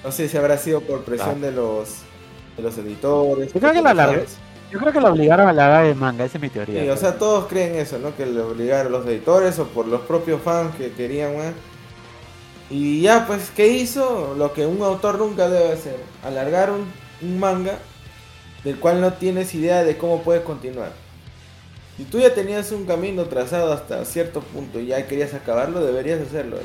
No 0.02 0.10
sé 0.10 0.30
si 0.30 0.38
habrá 0.38 0.56
sido 0.56 0.80
por 0.80 1.04
presión 1.04 1.36
ah. 1.42 1.46
de 1.46 1.52
los 1.52 1.88
de 2.56 2.62
los 2.62 2.78
editores. 2.78 3.52
Yo 3.52 3.60
creo 3.60 3.72
que 3.72 3.82
la 3.82 4.24
Yo 4.72 4.78
creo 4.78 4.92
que 4.92 5.00
lo 5.02 5.08
obligaron 5.08 5.46
a 5.48 5.52
largar 5.52 5.84
el 5.84 5.96
manga, 5.96 6.24
esa 6.24 6.38
es 6.38 6.42
mi 6.42 6.48
teoría. 6.48 6.82
Sí, 6.82 6.88
o 6.88 6.96
sea, 6.96 7.18
todos 7.18 7.46
creen 7.46 7.74
eso, 7.74 7.98
¿no? 7.98 8.16
Que 8.16 8.24
lo 8.24 8.48
obligaron 8.48 8.90
los 8.90 9.06
editores 9.06 9.58
o 9.58 9.66
por 9.66 9.86
los 9.86 10.00
propios 10.02 10.40
fans 10.40 10.74
que 10.76 10.92
querían 10.92 11.36
más. 11.36 11.52
Y 12.70 13.02
ya, 13.02 13.26
pues, 13.26 13.50
¿qué 13.54 13.68
hizo? 13.68 14.34
Lo 14.38 14.54
que 14.54 14.64
un 14.64 14.80
autor 14.82 15.18
nunca 15.18 15.50
debe 15.50 15.72
hacer. 15.72 15.96
Alargar 16.24 16.70
un, 16.70 16.90
un 17.20 17.38
manga 17.38 17.78
del 18.64 18.80
cual 18.80 19.02
no 19.02 19.12
tienes 19.12 19.54
idea 19.54 19.84
de 19.84 19.98
cómo 19.98 20.22
puedes 20.22 20.42
continuar. 20.42 20.92
Si 21.98 22.04
tú 22.04 22.18
ya 22.18 22.32
tenías 22.32 22.72
un 22.72 22.86
camino 22.86 23.26
trazado 23.26 23.74
hasta 23.74 24.02
cierto 24.06 24.40
punto 24.40 24.80
y 24.80 24.86
ya 24.86 25.06
querías 25.06 25.34
acabarlo, 25.34 25.84
deberías 25.84 26.22
hacerlo. 26.22 26.56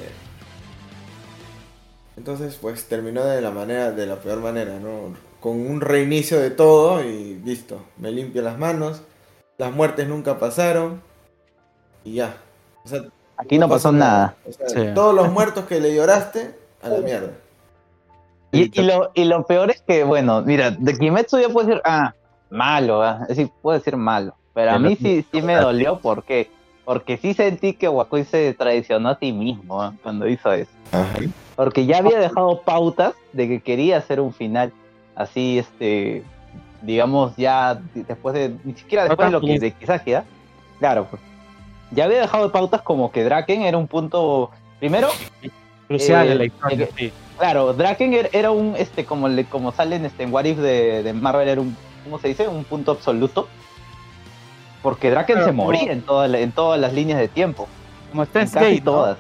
Entonces, 2.16 2.58
pues 2.62 2.86
terminó 2.86 3.26
de 3.26 3.42
la 3.42 3.52
manera, 3.52 3.92
de 3.92 4.06
la 4.06 4.16
peor 4.16 4.40
manera, 4.40 4.80
¿no? 4.80 5.27
Con 5.40 5.60
un 5.60 5.82
reinicio 5.82 6.40
de 6.40 6.52
todo 6.52 7.04
y 7.04 7.36
listo. 7.46 7.82
Me 7.98 8.12
limpio 8.12 8.42
las 8.42 8.58
manos. 8.58 9.02
Las 9.58 9.72
muertes 9.74 10.08
nunca 10.08 10.40
pasaron. 10.40 11.02
Y 12.04 12.16
ya. 12.16 12.38
Aquí 13.38 13.60
no, 13.60 13.70
pasó, 13.70 13.92
nada. 13.92 14.36
Todos 14.96 15.14
los 15.14 15.32
muertos 15.32 15.66
que 15.66 15.80
le 15.80 15.94
lloraste, 15.94 16.56
a 16.82 16.90
la 16.90 17.00
mierda. 17.00 17.32
Y, 18.52 18.82
lo, 18.82 19.12
y 19.14 19.26
lo 19.26 19.46
peor 19.46 19.70
es 19.70 19.82
que, 19.82 20.04
bueno, 20.04 20.42
mira, 20.42 20.72
de 20.72 20.98
Kimetsu 20.98 21.40
ya 21.40 21.50
puede 21.50 21.68
decir, 21.68 21.82
ah, 21.86 22.14
malo, 22.50 23.04
¿ah? 23.04 23.20
es 23.24 23.30
decir, 23.30 23.52
puede 23.62 23.80
decir 23.80 23.98
malo. 23.98 24.34
Pero 24.54 24.72
a 24.72 24.80
mí 24.80 24.96
sí, 24.96 25.24
sí 25.32 25.42
me 25.42 25.56
dolió 25.56 26.00
porque, 26.00 26.50
porque 26.84 27.18
sí 27.18 27.36
sentí 27.36 27.74
que 27.74 27.88
Wakui 27.88 28.24
se 28.24 28.56
traicionó 28.56 29.10
a 29.10 29.20
ti 29.20 29.32
mismo 29.32 29.86
¿eh? 29.86 29.92
cuando 30.02 30.28
hizo 30.28 30.52
eso. 30.52 30.72
Porque 31.56 31.86
ya 31.86 32.00
había 32.00 32.18
dejado 32.18 32.62
pautas 32.62 33.14
de 33.34 33.48
que 33.48 33.62
quería 33.62 33.98
hacer 33.98 34.20
un 34.20 34.34
final 34.34 34.74
así, 35.18 35.60
este, 35.60 36.24
digamos, 36.82 37.36
ya 37.36 37.80
después 37.94 38.34
de, 38.36 38.56
ni 38.64 38.74
siquiera 38.74 39.06
después 39.06 39.28
de 39.28 39.32
lo 39.32 39.42
que 39.42 39.60
de 39.60 39.72
queda. 39.74 40.24
claro, 40.80 41.08
pues, 41.10 41.22
ya 41.92 42.06
había 42.06 42.22
dejado 42.22 42.52
pautas 42.52 42.82
como 42.82 43.12
que 43.12 43.24
Draken 43.24 43.64
era 43.64 43.78
un 43.78 43.88
punto, 43.88 44.52
primero, 44.80 45.10
crucial 45.88 46.30
en 46.30 46.38
la 46.38 46.46
historia, 46.46 46.90
Claro, 47.38 47.74
Draken 47.74 48.14
er, 48.14 48.30
era 48.34 48.52
un, 48.52 48.76
este, 48.78 49.06
como 49.06 49.28
le, 49.28 49.46
como 49.46 49.72
salen 49.72 50.06
este, 50.06 50.24
en 50.24 50.34
What 50.34 50.46
If 50.46 50.58
de, 50.58 51.04
de 51.04 51.14
Marvel, 51.14 51.48
era 51.48 51.62
un, 51.62 51.78
¿cómo 52.04 52.18
se 52.20 52.30
dice? 52.30 52.48
Un 52.48 52.64
punto 52.64 52.92
absoluto 52.92 53.48
porque 54.82 55.10
Draken 55.10 55.44
se 55.44 55.52
moría 55.52 55.92
en, 55.92 56.04
en 56.36 56.52
todas 56.54 56.80
las 56.80 56.94
líneas 56.94 57.20
de 57.20 57.28
tiempo. 57.28 57.68
Como 58.10 58.24
está 58.24 58.42
en 58.42 58.50
casi 58.50 58.80
todas. 58.80 59.18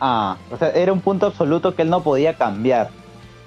Ah, 0.00 0.36
o 0.50 0.56
sea, 0.56 0.70
era 0.70 0.90
un 0.90 1.00
punto 1.00 1.26
absoluto 1.26 1.74
que 1.74 1.82
él 1.82 1.90
no 1.90 2.02
podía 2.02 2.34
cambiar. 2.34 2.88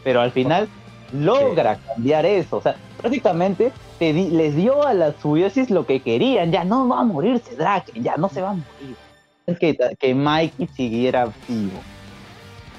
Pero 0.07 0.21
al 0.21 0.31
final 0.31 0.69
logra 1.11 1.75
cambiar 1.75 2.25
eso. 2.25 2.55
O 2.55 2.61
sea, 2.61 2.77
prácticamente 2.95 3.73
les 3.99 4.55
dio 4.55 4.87
a 4.87 4.93
la 4.93 5.11
subiosis 5.21 5.69
lo 5.69 5.85
que 5.85 5.99
querían. 5.99 6.49
Ya 6.49 6.63
no 6.63 6.87
va 6.87 7.01
a 7.01 7.03
morirse 7.03 7.57
Draken, 7.57 8.01
ya 8.01 8.15
no 8.15 8.29
se 8.29 8.41
va 8.41 8.51
a 8.51 8.53
morir. 8.53 8.95
Que, 9.59 9.77
que 9.99 10.15
Mikey 10.15 10.67
siguiera 10.67 11.27
vivo. 11.49 11.81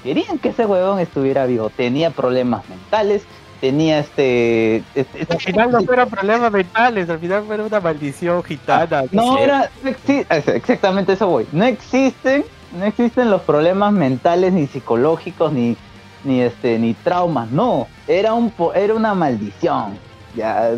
Querían 0.01 0.39
que 0.39 0.49
ese 0.49 0.65
huevón 0.65 0.97
estuviera 0.97 1.45
vivo. 1.45 1.69
Tenía 1.69 2.09
problemas 2.09 2.67
mentales, 2.67 3.21
tenía 3.61 3.99
este, 3.99 4.77
este, 4.95 5.27
al 5.29 5.39
final 5.39 5.71
no 5.71 5.81
fueron 5.83 6.09
problemas 6.09 6.51
mentales, 6.51 7.11
al 7.11 7.19
final 7.19 7.43
fue 7.45 7.61
una 7.61 7.79
maldición 7.79 8.43
gitana. 8.43 9.03
no, 9.11 9.37
era, 9.37 9.69
exactamente 9.83 11.13
eso 11.13 11.27
voy. 11.27 11.45
No 11.51 11.65
existen, 11.65 12.43
no 12.75 12.85
existen 12.85 13.29
los 13.29 13.43
problemas 13.43 13.93
mentales 13.93 14.51
ni 14.51 14.65
psicológicos 14.65 15.53
ni 15.53 15.77
ni 16.23 16.41
este 16.41 16.77
ni 16.79 16.93
traumas, 16.93 17.49
no, 17.51 17.87
era 18.07 18.33
un 18.33 18.51
era 18.75 18.93
una 18.93 19.13
maldición. 19.13 19.97
Ya 20.35 20.71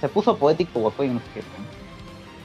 se 0.00 0.08
puso 0.08 0.36
poético 0.36 0.80
Wacoy 0.80 1.08
no 1.08 1.20
sé 1.32 1.42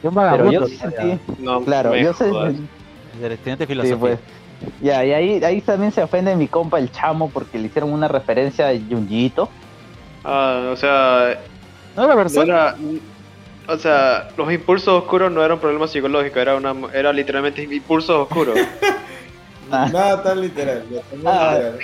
Yo 0.04 0.12
Pero 0.12 0.52
yo 0.52 0.68
sentí, 0.68 1.20
no, 1.40 1.62
claro, 1.62 1.96
yo 1.96 2.14
sé, 2.14 2.30
el 2.30 3.32
estudiante 3.32 3.64
de 3.64 3.68
filosofía. 3.68 3.98
Pues. 3.98 4.20
ya, 4.82 5.04
y 5.04 5.12
ahí, 5.12 5.44
ahí 5.44 5.62
también 5.62 5.92
se 5.92 6.04
ofende 6.04 6.36
mi 6.36 6.48
compa 6.48 6.78
el 6.80 6.92
chamo 6.92 7.30
porque 7.30 7.58
le 7.58 7.66
hicieron 7.66 7.92
una 7.92 8.08
referencia 8.08 8.70
a 8.70 8.74
Junjiito 8.74 9.50
Ah, 10.24 10.70
o 10.72 10.76
sea. 10.76 11.40
No, 11.96 12.08
la 12.08 12.16
verdad. 12.16 12.76
o 13.68 13.78
sea, 13.78 14.30
los 14.38 14.52
impulsos 14.52 15.02
oscuros 15.04 15.32
no 15.32 15.44
eran 15.44 15.54
un 15.54 15.60
problema 15.60 15.88
psicológico, 15.88 16.40
era, 16.40 16.56
una, 16.56 16.74
era 16.94 17.12
literalmente 17.12 17.64
impulsos 17.64 18.16
oscuros. 18.16 18.58
Nada 19.70 20.22
tan 20.22 20.42
literal. 20.42 20.86
Ah. 21.26 21.54
literal. 21.56 21.80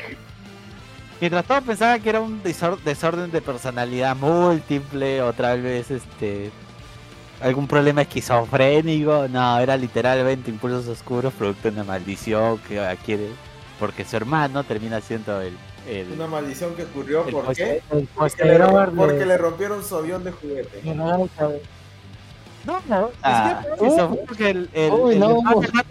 Mientras 1.19 1.45
todos 1.45 1.63
pensaban 1.63 2.01
que 2.01 2.09
era 2.09 2.21
un 2.21 2.41
desorden 2.43 3.31
de 3.31 3.41
personalidad 3.41 4.15
múltiple 4.15 5.21
o 5.21 5.33
tal 5.33 5.61
vez 5.61 5.89
este 5.89 6.51
algún 7.41 7.67
problema 7.67 8.01
esquizofrénico, 8.01 9.27
no, 9.27 9.59
era 9.59 9.77
literalmente 9.77 10.49
impulsos 10.49 10.87
oscuros 10.87 11.33
producto 11.33 11.69
de 11.69 11.75
una 11.75 11.83
maldición 11.83 12.57
que 12.59 12.79
adquiere 12.79 13.27
porque 13.79 14.05
su 14.05 14.15
hermano 14.15 14.63
termina 14.63 15.01
siendo 15.01 15.41
el 15.41 15.55
una 16.13 16.27
maldición 16.27 16.75
que 16.75 16.83
ocurrió, 16.83 17.23
¿por 17.25 17.55
qué? 17.55 17.81
Porque, 18.13 18.43
le, 18.43 18.59
porque 18.93 19.25
le 19.25 19.37
rompieron 19.37 19.83
su 19.83 19.95
avión 19.95 20.21
de 20.23 20.31
juguete. 20.31 20.81
No, 20.83 21.29
no, 22.65 22.81
no. 22.89 23.11
Ah. 23.23 23.63
Eso 23.81 24.17
porque 24.27 24.49
el, 24.49 24.69
el, 24.73 24.91
Uy, 24.91 25.13
el 25.13 25.19
no. 25.21 25.41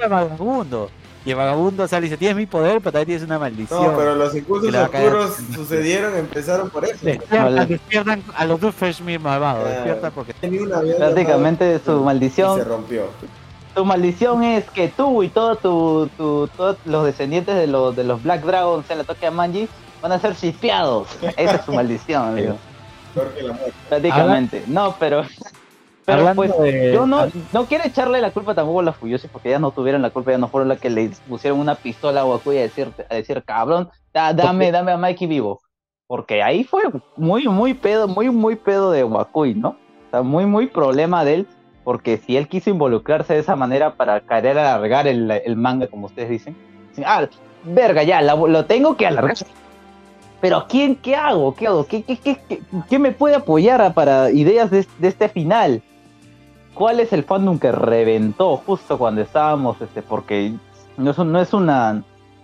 vagabundo. 0.08 0.90
Y 1.26 1.30
el 1.30 1.36
vagabundo, 1.36 1.82
o 1.82 1.88
sea, 1.88 1.98
le 1.98 2.04
dice, 2.04 2.16
tienes 2.16 2.36
mi 2.36 2.46
poder, 2.46 2.78
pero 2.78 2.92
también 2.92 3.06
tienes 3.06 3.24
una 3.24 3.40
maldición. 3.40 3.82
No, 3.82 3.98
pero 3.98 4.14
los 4.14 4.32
impulsos 4.32 4.72
oscuros 4.72 5.36
sucedieron, 5.54 6.16
empezaron 6.16 6.70
por 6.70 6.84
eso. 6.84 6.98
Despiertan, 7.02 7.68
despiertan 7.68 8.22
a 8.36 8.44
los 8.44 8.60
dos 8.60 8.72
Fresh 8.72 9.02
malvados. 9.18 9.68
Despiertan 9.68 10.12
porque... 10.14 10.34
Prácticamente 10.34 11.80
su 11.84 12.04
maldición... 12.04 12.58
se 12.58 12.64
rompió. 12.64 13.06
tu 13.74 13.84
maldición 13.84 14.44
es 14.44 14.70
que 14.70 14.86
tú 14.86 15.24
y 15.24 15.28
todo 15.28 15.56
tu, 15.56 16.08
tu, 16.16 16.48
todos 16.56 16.76
los 16.84 17.04
descendientes 17.04 17.56
de 17.56 17.66
los, 17.66 17.96
de 17.96 18.04
los 18.04 18.22
Black 18.22 18.44
Dragons 18.44 18.88
en 18.88 18.98
la 18.98 19.04
toque 19.04 19.26
a 19.26 19.32
Manji 19.32 19.68
van 20.00 20.12
a 20.12 20.20
ser 20.20 20.36
shipeados. 20.36 21.08
Esa 21.36 21.56
es 21.56 21.64
su 21.64 21.72
maldición, 21.72 22.22
amigo. 22.28 22.56
Prácticamente. 23.88 24.62
No, 24.68 24.94
pero. 25.00 25.24
Pero 26.06 26.34
pues, 26.34 26.52
yo 26.92 27.04
no, 27.04 27.26
no 27.52 27.66
quiero 27.66 27.84
echarle 27.84 28.20
la 28.20 28.30
culpa 28.30 28.54
tampoco 28.54 28.80
a 28.80 28.84
los 28.84 28.96
Fuyoshi 28.96 29.26
porque 29.26 29.50
ya 29.50 29.58
no 29.58 29.72
tuvieron 29.72 30.02
la 30.02 30.10
culpa, 30.10 30.30
ya 30.30 30.38
no 30.38 30.48
fueron 30.48 30.68
las 30.68 30.78
que 30.78 30.88
le 30.88 31.10
pusieron 31.28 31.58
una 31.58 31.74
pistola 31.74 32.20
a 32.20 32.24
Wakui 32.24 32.58
a 32.58 32.62
decir, 32.62 32.92
a 33.10 33.14
decir 33.16 33.42
cabrón, 33.44 33.90
dame, 34.12 34.70
dame 34.70 34.92
a 34.92 34.96
Mikey 34.96 35.26
vivo. 35.26 35.60
Porque 36.06 36.44
ahí 36.44 36.62
fue 36.62 36.82
muy, 37.16 37.48
muy 37.48 37.74
pedo, 37.74 38.06
muy, 38.06 38.30
muy 38.30 38.54
pedo 38.54 38.92
de 38.92 39.02
Wakui, 39.02 39.54
¿no? 39.54 39.70
O 39.70 40.10
sea, 40.12 40.22
muy, 40.22 40.46
muy 40.46 40.68
problema 40.68 41.24
de 41.24 41.34
él 41.34 41.46
porque 41.86 42.18
si 42.18 42.36
él 42.36 42.48
quiso 42.48 42.70
involucrarse 42.70 43.34
de 43.34 43.38
esa 43.38 43.54
manera 43.54 43.94
para 43.94 44.20
querer 44.20 44.58
alargar 44.58 45.06
el, 45.06 45.54
manga, 45.54 45.86
como 45.86 46.06
ustedes 46.06 46.30
dicen, 46.30 46.56
ah, 47.04 47.28
verga, 47.62 48.02
ya, 48.02 48.20
lo, 48.22 48.64
tengo 48.64 48.96
que 48.96 49.06
alargar. 49.06 49.36
Pero 50.40 50.66
¿quién, 50.68 50.96
qué 50.96 51.14
hago? 51.14 51.54
¿Qué 51.54 51.68
hago? 51.68 51.86
¿Qué, 51.86 52.02
qué, 52.02 52.16
qué, 52.18 52.38
qué 52.90 52.98
me 52.98 53.12
puede 53.12 53.36
apoyar 53.36 53.94
para 53.94 54.32
ideas 54.32 54.68
de, 54.72 54.84
este 55.00 55.28
final? 55.28 55.80
¿Cuál 56.76 57.00
es 57.00 57.12
el 57.14 57.24
fandom 57.24 57.58
que 57.58 57.72
reventó 57.72 58.58
justo 58.58 58.98
cuando 58.98 59.22
estábamos, 59.22 59.80
este, 59.80 60.02
porque 60.02 60.52
no 60.98 61.10
es, 61.10 61.18
no 61.18 61.40
es 61.40 61.52
una 61.54 62.02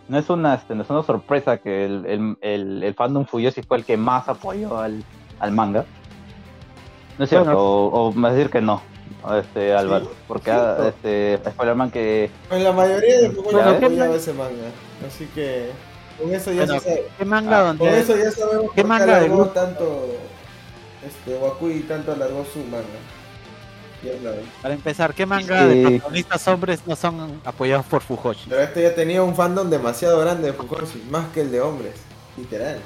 no 0.09 0.19
es 0.19 0.31
una, 0.31 0.55
este, 0.55 0.75
no 0.75 0.83
es 0.83 0.91
una 0.91 1.03
sorpresa 1.03 1.59
que 1.59 1.85
el, 1.85 2.37
el, 2.41 2.83
el, 2.83 2.95
fandom 2.95 3.27
Fuyoshi 3.27 3.63
fue 3.63 3.77
el 3.77 3.85
que 3.85 3.99
más 3.99 4.29
apoyó 4.29 4.79
al, 4.79 5.05
al 5.39 5.53
manga. 5.53 5.85
No 7.19 7.25
es 7.25 7.31
cierto, 7.31 7.59
o, 7.59 8.09
o 8.09 8.13
me 8.13 8.33
decir 8.33 8.51
que 8.51 8.63
no 8.63 8.81
este 9.41 9.75
Álvaro, 9.75 10.11
porque 10.27 10.51
ah, 10.51 10.77
este 10.89 11.35
Spider-Man 11.35 11.91
que 11.91 12.31
pues 12.49 12.63
la 12.63 12.73
mayoría 12.73 13.21
de 13.21 13.31
Pokémon 13.31 13.65
ya 13.65 13.71
apoyaba 13.71 14.17
ese 14.17 14.33
manga, 14.33 14.71
así 15.07 15.27
que 15.35 15.71
con 16.19 16.35
eso 16.35 16.53
ya 16.53 16.67
se 16.67 16.81
sabe. 16.81 17.07
¿Qué 17.19 17.25
manga 17.25 17.59
ah, 17.59 17.63
donde 17.65 17.85
con 17.85 17.95
eso 17.95 18.17
ya 18.17 18.31
sabemos 18.31 18.73
¿Qué 18.75 18.83
manga 18.83 19.17
alargó 19.19 19.47
tanto 19.47 20.07
este 21.07 21.37
Wakui 21.37 21.81
tanto 21.81 22.13
alargó 22.13 22.45
su 22.45 22.61
manga. 22.61 22.99
Para 24.61 24.75
empezar, 24.75 25.15
¿qué 25.15 25.27
manga 25.27 25.67
de 25.67 25.83
protagonistas 25.83 26.49
hombres 26.49 26.81
no 26.87 26.97
son 26.97 27.41
apoyados 27.45 27.87
por 27.87 28.03
Fujoshi? 28.03 28.49
Pero 28.49 28.63
este 28.63 28.83
ya 28.83 28.95
tenía 28.95 29.23
un 29.23 29.35
fandom 29.35 29.71
demasiado 29.71 30.19
grande 30.21 30.49
de 30.49 30.53
Fujoshi, 30.53 31.03
más 31.11 31.29
que 31.33 31.43
el 31.43 31.53
de 31.53 31.61
hombres, 31.61 31.95
literal. 32.37 32.79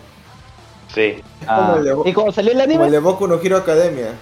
Sí. 0.95 1.23
Ah. 1.47 1.79
¿Y 2.05 2.13
cómo 2.13 2.33
salió 2.33 2.53
el 2.53 2.61
anime? 2.61 2.75
Como 2.75 2.87
el 2.87 2.93
de 2.93 2.99
Boku 2.99 3.27
no 3.27 3.41
Hero 3.41 3.57
Academia. 3.57 4.15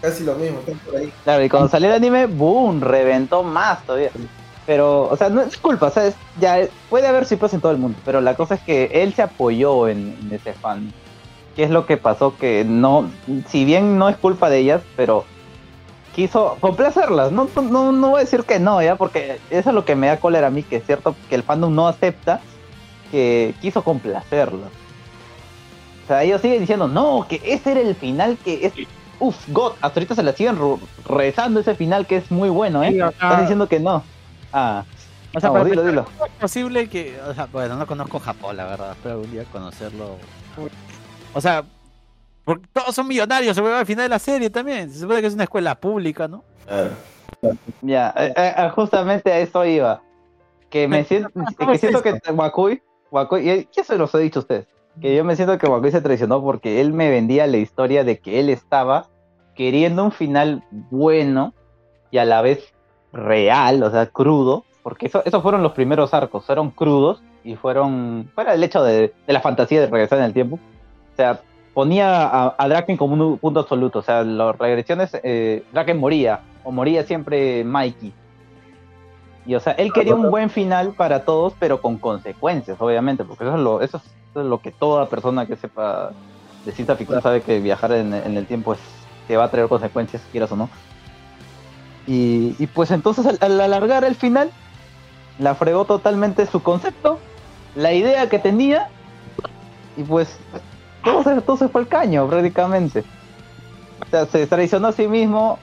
Casi 0.00 0.24
lo 0.24 0.34
mismo, 0.34 0.60
están 0.60 0.78
por 0.78 0.96
ahí. 0.96 1.12
Claro, 1.24 1.44
y 1.44 1.48
cuando 1.48 1.68
salió 1.68 1.88
el 1.88 1.94
anime, 1.94 2.26
boom, 2.26 2.80
reventó 2.80 3.42
más 3.42 3.84
todavía. 3.84 4.10
Pero, 4.66 5.08
o 5.08 5.16
sea, 5.16 5.28
no 5.28 5.42
es 5.42 5.56
culpa, 5.56 5.88
o 5.88 5.90
sea, 5.90 6.12
ya 6.40 6.60
puede 6.88 7.06
haber 7.06 7.26
cifras 7.26 7.52
en 7.54 7.60
todo 7.60 7.72
el 7.72 7.78
mundo, 7.78 7.98
pero 8.04 8.20
la 8.20 8.34
cosa 8.34 8.54
es 8.54 8.60
que 8.60 8.84
él 8.92 9.12
se 9.14 9.22
apoyó 9.22 9.88
en, 9.88 10.16
ese 10.30 10.52
fan. 10.52 10.92
¿Qué 11.56 11.64
es 11.64 11.70
lo 11.70 11.86
que 11.86 11.96
pasó? 11.96 12.36
Que 12.38 12.64
no, 12.64 13.10
si 13.48 13.64
bien 13.64 13.98
no 13.98 14.08
es 14.08 14.16
culpa 14.16 14.48
de 14.48 14.58
ellas, 14.58 14.82
pero 14.96 15.24
quiso 16.14 16.56
complacerlas. 16.60 17.32
No, 17.32 17.48
no, 17.54 17.92
no 17.92 18.10
voy 18.10 18.18
a 18.18 18.24
decir 18.24 18.44
que 18.44 18.58
no, 18.58 18.82
ya, 18.82 18.96
porque 18.96 19.40
eso 19.50 19.70
es 19.70 19.74
lo 19.74 19.84
que 19.84 19.96
me 19.96 20.08
da 20.08 20.18
cólera 20.18 20.48
a 20.48 20.50
mí, 20.50 20.62
que 20.62 20.76
es 20.76 20.86
cierto 20.86 21.14
que 21.28 21.34
el 21.34 21.42
fandom 21.42 21.74
no 21.74 21.88
acepta 21.88 22.40
que 23.10 23.54
quiso 23.60 23.82
complacerlas. 23.82 24.70
O 26.04 26.06
sea, 26.06 26.22
ellos 26.22 26.40
siguen 26.40 26.60
diciendo, 26.60 26.88
no, 26.88 27.26
que 27.28 27.40
ese 27.44 27.72
era 27.72 27.80
el 27.80 27.94
final 27.94 28.36
que 28.44 28.66
es 28.66 28.72
Uf, 29.20 29.36
God, 29.48 29.72
hasta 29.82 30.00
ahorita 30.00 30.14
se 30.14 30.22
la 30.22 30.32
siguen 30.32 30.58
rezando 31.06 31.60
ese 31.60 31.74
final 31.74 32.06
que 32.06 32.16
es 32.16 32.30
muy 32.30 32.48
bueno, 32.48 32.82
¿eh? 32.82 32.88
Estás 32.88 33.40
diciendo 33.42 33.68
que 33.68 33.78
no. 33.78 34.02
Ah. 34.50 34.84
O 35.34 35.40
sea, 35.40 35.50
dilo, 35.62 35.84
dilo. 35.84 36.06
Es 36.24 36.32
posible 36.40 36.88
que, 36.88 37.20
o 37.28 37.34
sea, 37.34 37.46
bueno, 37.52 37.76
no 37.76 37.86
conozco 37.86 38.18
Japón, 38.18 38.56
la 38.56 38.64
verdad, 38.64 38.92
espero 38.92 39.16
algún 39.16 39.30
día 39.30 39.44
conocerlo. 39.52 40.16
O 41.34 41.40
sea, 41.40 41.64
porque 42.44 42.66
todos 42.72 42.94
son 42.94 43.06
millonarios, 43.08 43.54
se 43.54 43.62
ve 43.62 43.72
al 43.72 43.86
final 43.86 44.04
de 44.04 44.08
la 44.08 44.18
serie 44.18 44.50
también. 44.50 44.90
Se 44.90 45.00
supone 45.00 45.20
que 45.20 45.26
es 45.26 45.34
una 45.34 45.44
escuela 45.44 45.74
pública, 45.74 46.28
¿no? 46.28 46.44
Ya, 47.82 48.12
eh, 48.16 48.32
eh, 48.36 48.70
justamente 48.74 49.32
a 49.32 49.38
eso 49.38 49.64
iba. 49.64 50.02
Que 50.68 50.86
me 50.88 51.04
siento, 51.04 51.30
que 51.58 51.78
siento 51.78 52.02
que 52.02 52.20
Wakui, 52.32 52.82
Wakui, 53.10 53.50
y 53.50 53.68
eso 53.74 53.96
los 53.96 54.14
he 54.14 54.18
dicho 54.18 54.40
a 54.40 54.42
ustedes 54.42 54.66
que 55.00 55.14
yo 55.16 55.24
me 55.24 55.36
siento 55.36 55.58
que 55.58 55.66
Wakui 55.66 55.90
se 55.90 56.00
traicionó 56.00 56.42
porque 56.42 56.80
él 56.80 56.92
me 56.92 57.10
vendía 57.10 57.46
la 57.46 57.56
historia 57.58 58.04
de 58.04 58.18
que 58.18 58.40
él 58.40 58.50
estaba 58.50 59.06
queriendo 59.54 60.04
un 60.04 60.12
final 60.12 60.62
bueno 60.90 61.54
y 62.10 62.18
a 62.18 62.24
la 62.24 62.42
vez 62.42 62.72
real, 63.12 63.82
o 63.82 63.90
sea, 63.90 64.06
crudo, 64.06 64.64
porque 64.82 65.06
eso, 65.06 65.22
esos 65.24 65.42
fueron 65.42 65.62
los 65.62 65.72
primeros 65.72 66.14
arcos, 66.14 66.44
fueron 66.44 66.70
crudos 66.70 67.22
y 67.44 67.56
fueron, 67.56 68.30
fuera 68.34 68.54
el 68.54 68.62
hecho 68.62 68.82
de, 68.82 69.12
la 69.26 69.40
fantasía 69.40 69.80
de 69.80 69.86
regresar 69.86 70.18
en 70.18 70.24
el 70.24 70.32
tiempo, 70.32 70.56
o 70.56 71.16
sea, 71.16 71.40
ponía 71.74 72.48
a, 72.56 72.68
Draken 72.68 72.96
como 72.96 73.14
un 73.14 73.38
punto 73.38 73.60
absoluto, 73.60 74.00
o 74.00 74.02
sea, 74.02 74.22
las 74.22 74.56
regresiones, 74.58 75.10
eh, 75.22 75.64
Draken 75.72 75.98
moría, 75.98 76.40
o 76.64 76.72
moría 76.72 77.04
siempre 77.04 77.64
Mikey. 77.64 78.12
Y 79.46 79.54
o 79.54 79.60
sea, 79.60 79.72
él 79.72 79.92
quería 79.92 80.14
un 80.14 80.30
buen 80.30 80.50
final 80.50 80.92
para 80.92 81.24
todos, 81.24 81.54
pero 81.58 81.80
con 81.80 81.98
consecuencias, 81.98 82.76
obviamente, 82.80 83.24
porque 83.24 83.44
eso 83.44 83.54
es 83.54 83.60
lo, 83.60 83.80
eso 83.80 83.96
es 83.98 84.44
lo 84.44 84.60
que 84.60 84.70
toda 84.70 85.08
persona 85.08 85.46
que 85.46 85.56
sepa 85.56 86.12
de 86.64 86.72
ciencia 86.72 86.96
ficción 86.96 87.22
sabe 87.22 87.42
que 87.42 87.58
viajar 87.60 87.92
en, 87.92 88.12
el 88.12 88.46
tiempo 88.46 88.76
que 89.26 89.36
va 89.36 89.44
a 89.44 89.50
traer 89.50 89.68
consecuencias, 89.68 90.22
quieras 90.30 90.52
o 90.52 90.56
no. 90.56 90.68
Y, 92.06 92.66
pues 92.68 92.90
entonces 92.90 93.38
al, 93.40 93.60
alargar 93.60 94.04
el 94.04 94.14
final, 94.14 94.50
la 95.38 95.54
fregó 95.54 95.84
totalmente 95.84 96.46
su 96.46 96.62
concepto, 96.62 97.18
la 97.76 97.92
idea 97.92 98.28
que 98.28 98.38
tenía, 98.38 98.88
y 99.96 100.02
pues 100.02 100.38
todo 101.02 101.22
se, 101.22 101.40
todo 101.40 101.56
se 101.56 101.68
fue 101.68 101.82
al 101.82 101.88
caño 101.88 102.28
prácticamente. 102.28 103.04
O 104.06 104.10
sea, 104.10 104.26
se 104.26 104.46
traicionó 104.46 104.88
a 104.88 104.92
sí 104.92 105.06
mismo 105.06 105.58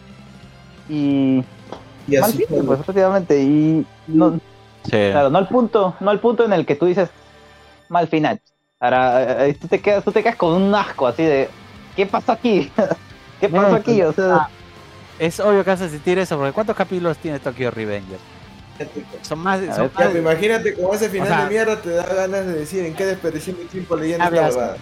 y, 0.89 1.43
y 2.07 2.15
así 2.15 2.45
pues 2.47 2.79
prácticamente 2.79 3.41
y 3.41 3.85
no, 4.07 4.39
claro, 4.89 5.29
no 5.29 5.37
al 5.37 5.47
punto, 5.47 5.95
no 5.99 6.11
al 6.11 6.19
punto 6.19 6.45
en 6.45 6.53
el 6.53 6.65
que 6.65 6.75
tú 6.75 6.85
dices 6.85 7.09
mal 7.89 8.07
final. 8.07 8.39
Ahora, 8.79 9.47
tú 9.59 9.67
te, 9.67 9.81
quedas, 9.81 10.03
tú 10.03 10.11
te 10.11 10.21
quedas 10.21 10.35
con 10.35 10.53
un 10.53 10.73
asco 10.75 11.07
así 11.07 11.23
de, 11.23 11.49
¿qué 11.95 12.05
pasó 12.05 12.31
aquí? 12.31 12.71
¿Qué 13.39 13.49
pasó 13.49 13.75
aquí? 13.75 14.01
O 14.03 14.13
sea, 14.13 14.35
ah, 14.35 14.49
es 15.19 15.39
obvio 15.39 15.63
que 15.63 15.69
vas 15.71 15.81
a 15.81 15.89
sentir 15.89 16.19
eso, 16.19 16.37
porque 16.37 16.53
¿cuántos 16.53 16.75
capítulos 16.75 17.17
tiene 17.17 17.39
Tokyo 17.39 17.71
Revenger? 17.71 18.19
Son 19.23 19.39
más. 19.39 19.59
Son 19.75 19.89
más... 19.93 20.15
imagínate 20.15 20.75
como 20.75 20.93
ese 20.93 21.09
final 21.09 21.43
de 21.43 21.49
mierda 21.49 21.81
te 21.81 21.89
da 21.89 22.05
ganas 22.05 22.45
de 22.45 22.53
decir 22.53 22.85
en 22.85 22.93
qué 22.93 23.05
desperdicié 23.05 23.53
mi 23.53 23.65
tiempo 23.65 23.95
leyendo 23.95 24.25
esta 24.25 24.41
huevada. 24.41 24.77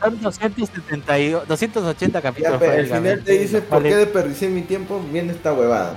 Son 0.00 0.20
272, 0.20 1.48
280 1.48 2.22
capítulos. 2.22 2.60
Ya, 2.60 2.74
el 2.74 2.86
final 2.86 3.24
te 3.24 3.32
dice 3.32 3.62
por 3.62 3.82
qué 3.82 3.96
desperdicié 3.96 4.48
mi 4.48 4.62
tiempo 4.62 5.02
viendo 5.12 5.32
esta 5.32 5.52
huevada. 5.52 5.96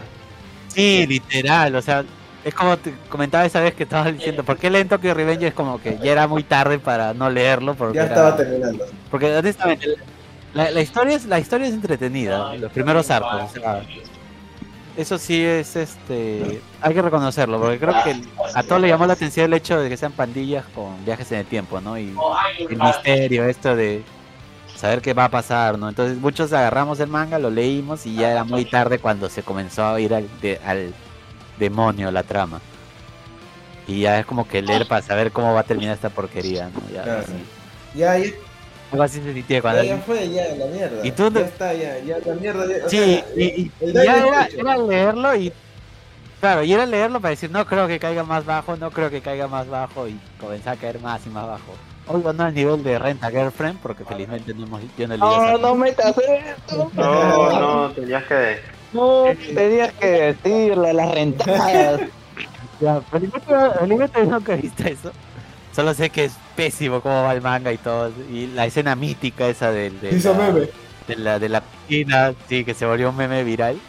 Sí, 0.70 1.06
literal, 1.06 1.76
o 1.76 1.82
sea, 1.82 2.04
es 2.44 2.54
como 2.54 2.78
te 2.78 2.94
comentaba 3.10 3.46
esa 3.46 3.60
vez 3.60 3.76
que 3.76 3.84
estabas 3.84 4.14
diciendo, 4.14 4.44
¿por 4.44 4.58
qué 4.58 4.70
leen 4.70 4.88
Tokyo 4.88 5.14
Revenge? 5.14 5.48
Es 5.48 5.54
como 5.54 5.82
que 5.82 5.98
ya 6.02 6.12
era 6.12 6.28
muy 6.28 6.44
tarde 6.44 6.80
para 6.80 7.14
no 7.14 7.30
leerlo. 7.30 7.76
Porque 7.76 7.98
ya 7.98 8.06
estaba 8.06 8.36
terminando. 8.36 8.86
Porque 9.10 9.36
honestamente, 9.36 9.88
la, 10.54 10.72
la, 10.72 10.82
historia 10.82 11.16
es, 11.16 11.26
la 11.26 11.40
historia 11.40 11.68
es 11.68 11.74
entretenida, 11.74 12.56
los 12.56 12.72
primeros 12.72 13.10
arcos. 13.12 13.52
Eso 15.02 15.18
sí 15.18 15.44
es, 15.44 15.76
este, 15.76 16.62
hay 16.82 16.94
que 16.94 17.02
reconocerlo, 17.02 17.60
porque 17.60 17.80
creo 17.80 17.94
que 18.04 18.22
a 18.54 18.64
todos 18.64 18.82
le 18.82 18.88
llamó 18.88 19.06
la 19.06 19.14
atención 19.14 19.46
el 19.48 19.54
hecho 19.54 19.80
de 19.80 19.90
que 19.90 19.98
sean 19.98 20.12
pandillas 20.12 20.66
con 20.74 21.04
viajes 21.06 21.32
en 21.32 21.40
el 21.40 21.46
tiempo, 21.46 21.82
¿no? 21.82 21.98
Y 21.98 22.16
el 22.60 22.78
misterio, 22.78 23.46
esto 23.46 23.76
de 23.76 24.04
saber 24.76 25.02
qué 25.02 25.14
va 25.14 25.26
a 25.26 25.30
pasar, 25.30 25.78
¿no? 25.78 25.90
Entonces 25.90 26.18
muchos 26.18 26.54
agarramos 26.54 27.00
el 27.00 27.08
manga, 27.08 27.38
lo 27.40 27.50
leímos 27.50 28.06
y 28.06 28.16
ya 28.16 28.32
era 28.32 28.44
muy 28.44 28.66
tarde 28.66 29.00
cuando 29.00 29.30
se 29.30 29.44
comenzó 29.44 29.86
a 29.86 30.00
ir 30.00 30.14
al, 30.14 30.30
al 30.66 30.94
demonio 31.60 32.12
la 32.12 32.24
trama. 32.24 32.62
Y 33.88 34.02
ya 34.02 34.20
es 34.20 34.26
como 34.26 34.48
que 34.48 34.62
leer 34.62 34.88
para 34.88 35.02
saber 35.02 35.32
cómo 35.32 35.54
va 35.54 35.62
a 35.62 35.64
terminar 35.64 35.96
esta 35.96 36.10
porquería, 36.10 36.70
¿no? 36.70 36.82
Ya, 36.94 37.06
ya, 37.06 37.24
ya. 37.24 37.46
Algo 38.91 39.04
así 39.04 39.21
se 39.21 39.34
sentía 39.34 39.62
cuando. 39.62 39.84
Ya, 39.84 39.97
fue, 39.97 40.30
ya, 40.30 40.56
la 40.56 40.65
mierda. 40.65 41.06
Y 41.06 41.12
tú 41.12 41.32
ya 41.32 41.41
está, 41.41 41.73
ya, 41.73 41.99
ya, 41.99 42.19
la 42.25 42.34
mierda. 42.36 42.89
sí, 42.89 43.23
y, 43.36 43.71
ya 43.80 44.47
era, 44.58 44.77
leerlo 44.77 45.36
y. 45.36 45.54
Claro, 46.41 46.63
y 46.63 46.73
era 46.73 46.86
leerlo 46.86 47.21
para 47.21 47.30
decir, 47.30 47.51
no 47.51 47.65
creo 47.65 47.88
que 47.88 47.99
caiga 47.99 48.23
más 48.23 48.45
bajo, 48.45 48.75
no 48.75 48.89
creo 48.89 49.12
que 49.12 49.21
caiga 49.21 49.47
más 49.47 49.69
bajo, 49.69 50.08
y 50.08 50.19
comenzar 50.39 50.75
a 50.75 50.80
caer 50.80 50.99
más 50.99 51.25
y 51.25 51.30
más 51.30 51.45
bajo. 51.45 51.73
Obvio 52.08 52.34
no 52.34 52.43
al 52.43 52.54
nivel 52.54 52.84
de 52.84 52.97
Renta 52.97 53.30
Girlfriend, 53.30 53.80
porque 53.80 54.04
felizmente 54.04 54.54
no 54.54 54.65
hemos, 54.65 54.82
yo 54.97 55.08
no 55.08 55.17
No, 55.17 55.58
no 55.60 55.75
metas 55.75 56.15
esto. 56.17 56.91
No, 56.93 57.60
no, 57.60 57.91
tenías 57.91 58.23
que 58.23 58.58
no, 58.91 59.25
tenías 59.56 59.93
que 59.93 60.08
decirle 60.08 60.93
las 60.93 61.12
rentadas. 61.12 62.01
ya, 62.82 63.01
felizmente 63.01 64.25
nunca 64.25 64.54
he 64.54 64.58
visto 64.58 64.84
eso. 64.84 65.12
Solo 65.73 65.93
sé 65.93 66.10
que 66.10 66.25
es 66.25 66.34
pésimo 66.55 67.01
cómo 67.01 67.23
va 67.23 67.34
el 67.34 67.41
manga 67.41 67.71
y 67.71 67.77
todo. 67.77 68.12
Y 68.29 68.47
la 68.47 68.65
escena 68.65 68.95
mítica 68.95 69.47
esa 69.47 69.71
del, 69.71 69.99
de, 70.01 70.19
la, 70.19 70.34
meme. 70.34 70.69
de 71.07 71.15
la 71.15 71.39
de 71.39 71.49
la 71.49 71.62
piscina, 71.62 72.34
sí, 72.49 72.65
que 72.65 72.73
se 72.73 72.86
volvió 72.86 73.10
un 73.10 73.15
meme 73.15 73.43
viral. 73.43 73.79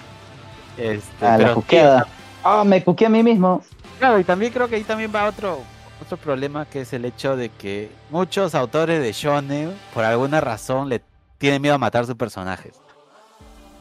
Este, 0.78 1.26
ah, 1.26 1.34
pero, 1.36 1.64
la 1.70 2.06
Ah, 2.44 2.64
me 2.64 2.82
cuqué 2.82 3.06
a 3.06 3.08
mí 3.08 3.22
mismo. 3.22 3.62
Claro, 3.98 4.18
y 4.18 4.24
también 4.24 4.52
creo 4.52 4.68
que 4.68 4.76
ahí 4.76 4.82
también 4.82 5.12
va 5.14 5.26
otro, 5.26 5.60
otro 6.00 6.16
problema 6.16 6.66
que 6.66 6.80
es 6.80 6.92
el 6.92 7.04
hecho 7.04 7.36
de 7.36 7.50
que 7.50 7.90
muchos 8.10 8.54
autores 8.54 9.00
de 9.00 9.12
shonen, 9.12 9.72
por 9.94 10.04
alguna 10.04 10.40
razón, 10.40 10.88
le 10.88 11.02
tienen 11.38 11.62
miedo 11.62 11.76
a 11.76 11.78
matar 11.78 12.04
sus 12.04 12.16
personajes. 12.16 12.80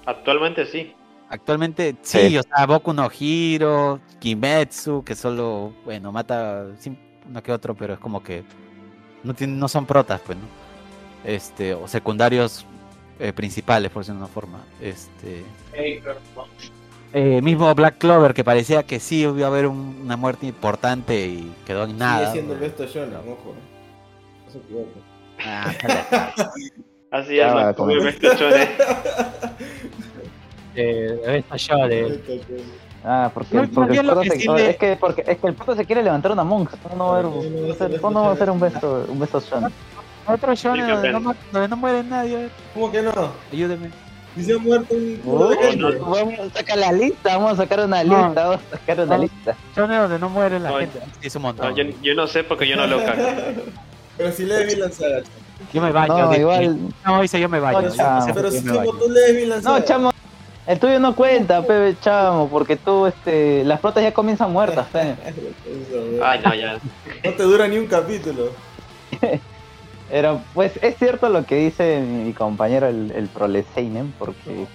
Actualmente 0.05 0.65
sí. 0.65 0.93
Actualmente 1.29 1.95
sí, 2.01 2.37
o 2.37 2.43
sea, 2.43 2.65
Boku 2.65 2.93
no 2.93 3.09
Hiro, 3.17 3.99
Kimetsu, 4.19 5.03
que 5.03 5.15
solo, 5.15 5.73
bueno, 5.85 6.11
mata 6.11 6.65
uno 7.31 7.41
que 7.41 7.51
otro, 7.51 7.73
pero 7.73 7.93
es 7.93 7.99
como 7.99 8.21
que 8.21 8.43
no, 9.23 9.33
no 9.39 9.67
son 9.67 9.85
protas, 9.85 10.21
pues, 10.21 10.37
¿no? 10.37 10.45
Este, 11.23 11.73
o 11.73 11.87
secundarios 11.87 12.65
eh, 13.19 13.33
principales, 13.33 13.91
por 13.91 14.01
decirlo 14.01 14.19
de 14.19 14.25
una 14.25 14.33
forma. 14.33 14.59
Este. 14.81 15.43
Eh, 17.13 17.41
mismo 17.41 17.73
Black 17.75 17.97
Clover, 17.97 18.33
que 18.33 18.43
parecía 18.43 18.83
que 18.83 18.99
sí 18.99 19.21
iba 19.21 19.45
a 19.45 19.47
haber 19.47 19.67
una 19.67 20.15
muerte 20.17 20.45
importante 20.45 21.25
y 21.25 21.53
quedó 21.65 21.83
en 21.83 21.97
nada. 21.97 22.31
Sigue 22.31 22.31
siendo 22.31 22.59
Besto 22.59 22.83
ojo. 22.83 23.55
No 24.45 24.51
se. 24.51 24.59
Ah, 25.43 25.73
Así 27.11 27.39
es, 27.39 27.45
ah, 27.45 27.73
como 27.75 27.93
Besto. 27.93 28.27
Eh, 30.75 31.43
Besto. 31.49 32.55
Ah, 33.03 33.31
porque, 33.33 33.67
porque, 33.73 33.97
el 33.97 34.05
proto 34.05 34.23
se, 34.23 34.69
es 34.69 34.77
que 34.77 34.95
porque 34.95 35.23
es 35.25 35.39
que 35.39 35.47
el 35.47 35.55
proto 35.55 35.75
se 35.75 35.85
quiere 35.85 36.03
levantar 36.03 36.31
una 36.31 36.43
monja. 36.43 36.77
¿Cómo 36.83 36.95
no 36.95 37.07
va 37.07 37.17
a 37.17 37.73
hacer, 37.73 37.99
¿cómo 37.99 38.23
va 38.23 38.31
a 38.33 38.35
ser 38.35 38.49
un 38.51 38.59
besto 38.59 39.05
un 39.07 39.19
besto 39.19 39.39
shonen? 39.39 39.71
Otro 40.27 40.53
shonen 40.53 40.87
donde 40.87 41.11
no, 41.11 41.35
donde 41.51 41.67
no 41.67 41.77
muere 41.77 42.03
nadie. 42.03 42.49
¿Cómo 42.73 42.91
que 42.91 43.01
no? 43.01 43.11
Ayúdeme. 43.51 43.89
Si 44.35 44.43
se 44.43 44.53
ha 44.53 44.57
muerto 44.59 44.93
un 44.93 45.19
Vamos 45.25 46.39
a 46.39 46.49
sacar 46.51 46.77
la 46.77 46.91
lista, 46.91 47.37
vamos 47.37 47.53
a 47.53 47.55
sacar 47.57 47.85
una 47.85 48.03
lista, 48.03 48.47
vamos 48.47 48.61
a 48.71 48.77
sacar 48.77 48.99
una 49.01 49.17
lista. 49.17 49.55
Shonen 49.75 49.97
donde 49.97 50.19
no 50.19 50.29
muere 50.29 50.59
la 50.59 50.71
gente. 50.79 50.99
Es 51.21 51.35
un 51.35 51.41
montón. 51.41 51.75
yo, 51.75 51.83
yo, 52.01 52.13
no 52.13 52.27
sé 52.27 52.43
porque 52.43 52.67
yo 52.67 52.75
no 52.75 52.85
lo 52.85 53.03
cago. 53.03 53.23
Pero 54.17 54.31
si 54.31 54.45
lees 54.45 54.67
Vinland 54.67 54.93
Saga. 54.93 55.23
Yo 55.73 55.81
me 55.81 55.91
baño. 55.91 56.25
No, 56.25 56.35
igual. 56.35 56.77
No, 57.03 57.21
dice 57.21 57.39
yo 57.39 57.49
me 57.49 57.59
baño. 57.59 57.89
pero 58.33 58.51
si 58.51 58.63
como 58.63 58.93
tú 58.93 59.09
lees 59.09 59.35
Vinland 59.35 59.63
Saga. 59.63 59.79
No, 59.79 59.85
chamo. 59.85 60.11
El 60.67 60.79
tuyo 60.79 60.99
no 60.99 61.15
cuenta, 61.15 61.61
Pepe 61.61 61.95
Chamo, 62.01 62.47
porque 62.49 62.75
tú, 62.75 63.07
este, 63.07 63.63
las 63.63 63.81
flotas 63.81 64.03
ya 64.03 64.13
comienzan 64.13 64.51
muertas, 64.51 64.87
Pepe. 64.91 65.15
Ay, 66.23 66.39
no, 66.43 66.53
ya. 66.53 66.79
No 67.23 67.31
te 67.31 67.43
dura 67.43 67.67
ni 67.67 67.77
un 67.77 67.87
capítulo. 67.87 68.51
Pero, 70.09 70.41
pues, 70.53 70.77
es 70.81 70.97
cierto 70.97 71.29
lo 71.29 71.45
que 71.45 71.55
dice 71.55 72.01
mi, 72.01 72.33
compañero, 72.33 72.87
el, 72.87 73.11
el 73.11 73.27
Proleseinen, 73.27 74.13
porque 74.19 74.67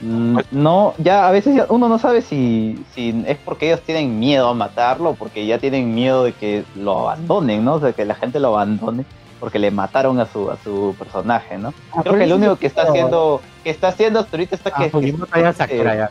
no, 0.00 0.94
ya 0.96 1.28
a 1.28 1.30
veces 1.30 1.62
uno 1.68 1.88
no 1.88 1.98
sabe 1.98 2.22
si, 2.22 2.82
si 2.94 3.22
es 3.26 3.36
porque 3.36 3.66
ellos 3.66 3.82
tienen 3.82 4.18
miedo 4.18 4.48
a 4.48 4.54
matarlo, 4.54 5.14
porque 5.14 5.46
ya 5.46 5.58
tienen 5.58 5.94
miedo 5.94 6.24
de 6.24 6.32
que 6.32 6.64
lo 6.74 7.00
abandonen, 7.00 7.64
¿no? 7.64 7.74
O 7.74 7.80
sea, 7.80 7.92
que 7.92 8.06
la 8.06 8.14
gente 8.14 8.40
lo 8.40 8.48
abandone 8.48 9.04
porque 9.40 9.58
le 9.58 9.70
mataron 9.70 10.20
a 10.20 10.26
su 10.26 10.50
a 10.50 10.56
su 10.58 10.94
personaje, 10.98 11.58
¿no? 11.58 11.74
Ah, 11.92 12.00
Creo 12.02 12.14
que 12.14 12.24
el 12.24 12.32
único 12.32 12.56
que 12.56 12.66
está 12.66 12.82
haciendo 12.82 13.40
que 13.64 13.70
está 13.70 13.88
haciendo 13.88 14.20
hasta 14.20 14.36
ahorita 14.36 14.54
está 14.54 14.70
ah, 14.74 14.78
que 14.78 14.90
Fujimoto 14.90 15.40
ya 15.40 15.52
Sakura 15.52 15.94
ya. 15.96 16.10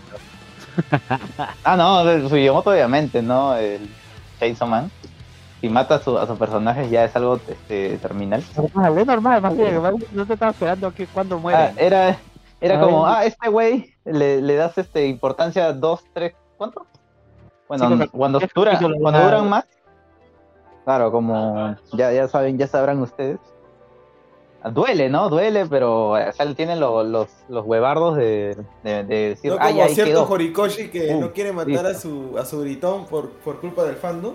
ah, 1.64 1.78
no, 1.78 2.30
Fujimoto 2.30 2.72
obviamente, 2.72 3.22
¿no? 3.22 3.56
El 3.56 3.90
Chainsaw 4.40 4.68
Man. 4.68 4.92
Si 5.62 5.68
mata 5.68 5.96
a 5.96 6.00
su, 6.00 6.18
a 6.18 6.26
su 6.26 6.38
personaje 6.38 6.90
ya 6.90 7.04
es 7.04 7.16
algo 7.16 7.40
este, 7.48 7.98
terminal. 7.98 8.40
Es 8.42 8.58
normal, 9.06 9.42
más 9.42 9.58
bien, 9.58 9.82
no 10.14 10.26
te 10.26 10.34
estaba 10.34 10.52
esperando 10.52 10.94
que 10.94 11.06
cuando 11.06 11.38
muere. 11.38 11.58
Ah, 11.58 11.74
era 11.78 12.18
era 12.62 12.80
como, 12.80 13.06
ah, 13.06 13.26
este 13.26 13.50
güey 13.50 13.94
le, 14.06 14.42
le 14.42 14.56
das 14.56 14.78
este 14.78 15.08
importancia 15.08 15.72
dos, 15.72 16.04
tres, 16.14 16.34
¿cuánto? 16.58 16.86
Bueno, 17.70 18.08
cuando, 18.12 18.40
dura, 18.54 18.80
cuando 18.80 19.22
duran 19.22 19.48
más, 19.48 19.66
Claro, 20.84 21.12
como 21.12 21.76
ya, 21.94 22.12
ya 22.12 22.28
saben, 22.28 22.58
ya 22.58 22.68
sabrán 22.68 23.02
ustedes. 23.02 23.40
Duele, 24.74 25.10
¿no? 25.10 25.30
Duele, 25.30 25.66
pero 25.68 26.10
o 26.10 26.32
sea, 26.34 26.54
tienen 26.54 26.82
los, 26.82 27.08
los, 27.08 27.28
los 27.48 27.66
huevardos 27.66 28.18
de, 28.18 28.58
de, 28.84 29.04
decir, 29.06 29.52
no 29.52 29.58
como 29.58 29.88
cierto 29.88 30.28
Horikoshi 30.30 30.90
que 30.90 31.16
no 31.16 31.32
quiere 31.32 31.54
matar 31.54 31.86
a 31.86 31.94
su, 31.94 32.36
a 32.38 32.44
su 32.44 32.60
gritón 32.60 33.06
por, 33.06 33.30
por 33.30 33.62
culpa 33.62 33.84
del 33.86 33.96
fandom. 33.96 34.34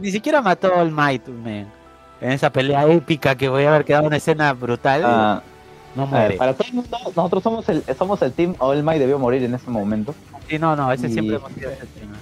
ni 0.00 0.10
siquiera 0.12 0.40
mató 0.40 0.72
al 0.74 0.92
Might, 0.92 1.26
man. 1.26 1.72
En 2.20 2.32
esa 2.32 2.50
pelea 2.50 2.86
épica 2.86 3.34
que 3.34 3.48
voy 3.48 3.64
a 3.64 3.70
haber 3.70 3.84
quedado 3.84 4.06
una 4.06 4.16
escena 4.18 4.52
brutal. 4.52 5.02
Ah, 5.04 5.42
no 5.96 6.06
muere. 6.06 6.36
para 6.36 6.54
todo 6.54 6.68
el 6.68 6.74
mundo, 6.74 6.98
nosotros 7.16 7.42
somos 7.42 7.68
el, 7.68 7.82
somos 7.98 8.22
el 8.22 8.32
team 8.32 8.54
All 8.58 8.82
Might 8.84 9.00
debió 9.00 9.18
morir 9.18 9.42
en 9.42 9.54
ese 9.54 9.68
momento. 9.70 10.14
Sí, 10.48 10.56
no, 10.56 10.76
no, 10.76 10.92
ese 10.92 11.08
siempre 11.08 11.36
hemos 11.36 11.50
sido 11.52 11.70
ese 11.70 11.86
tema. 11.86 12.16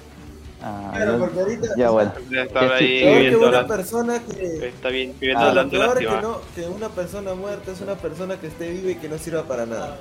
Ah, 0.62 0.90
claro, 0.92 1.18
porque 1.20 1.40
ahorita. 1.40 1.68
Ya 1.76 1.90
bueno. 1.90 2.12
Está 2.32 2.74
ahí 2.74 3.00
que 3.00 3.36
una 3.36 3.66
persona 3.66 4.20
que. 4.20 4.68
Está 4.68 4.88
bien, 4.88 5.14
viviendo 5.20 5.44
ah, 5.44 5.52
lo 5.52 5.70
peor 5.70 5.98
que, 5.98 6.06
no, 6.06 6.40
que 6.54 6.66
una 6.66 6.88
persona 6.88 7.34
muerta 7.34 7.72
es 7.72 7.80
una 7.80 7.94
persona 7.94 8.40
que 8.40 8.48
esté 8.48 8.70
viva 8.70 8.90
y 8.90 8.94
que 8.96 9.08
no 9.08 9.18
sirva 9.18 9.44
para 9.44 9.66
nada. 9.66 9.98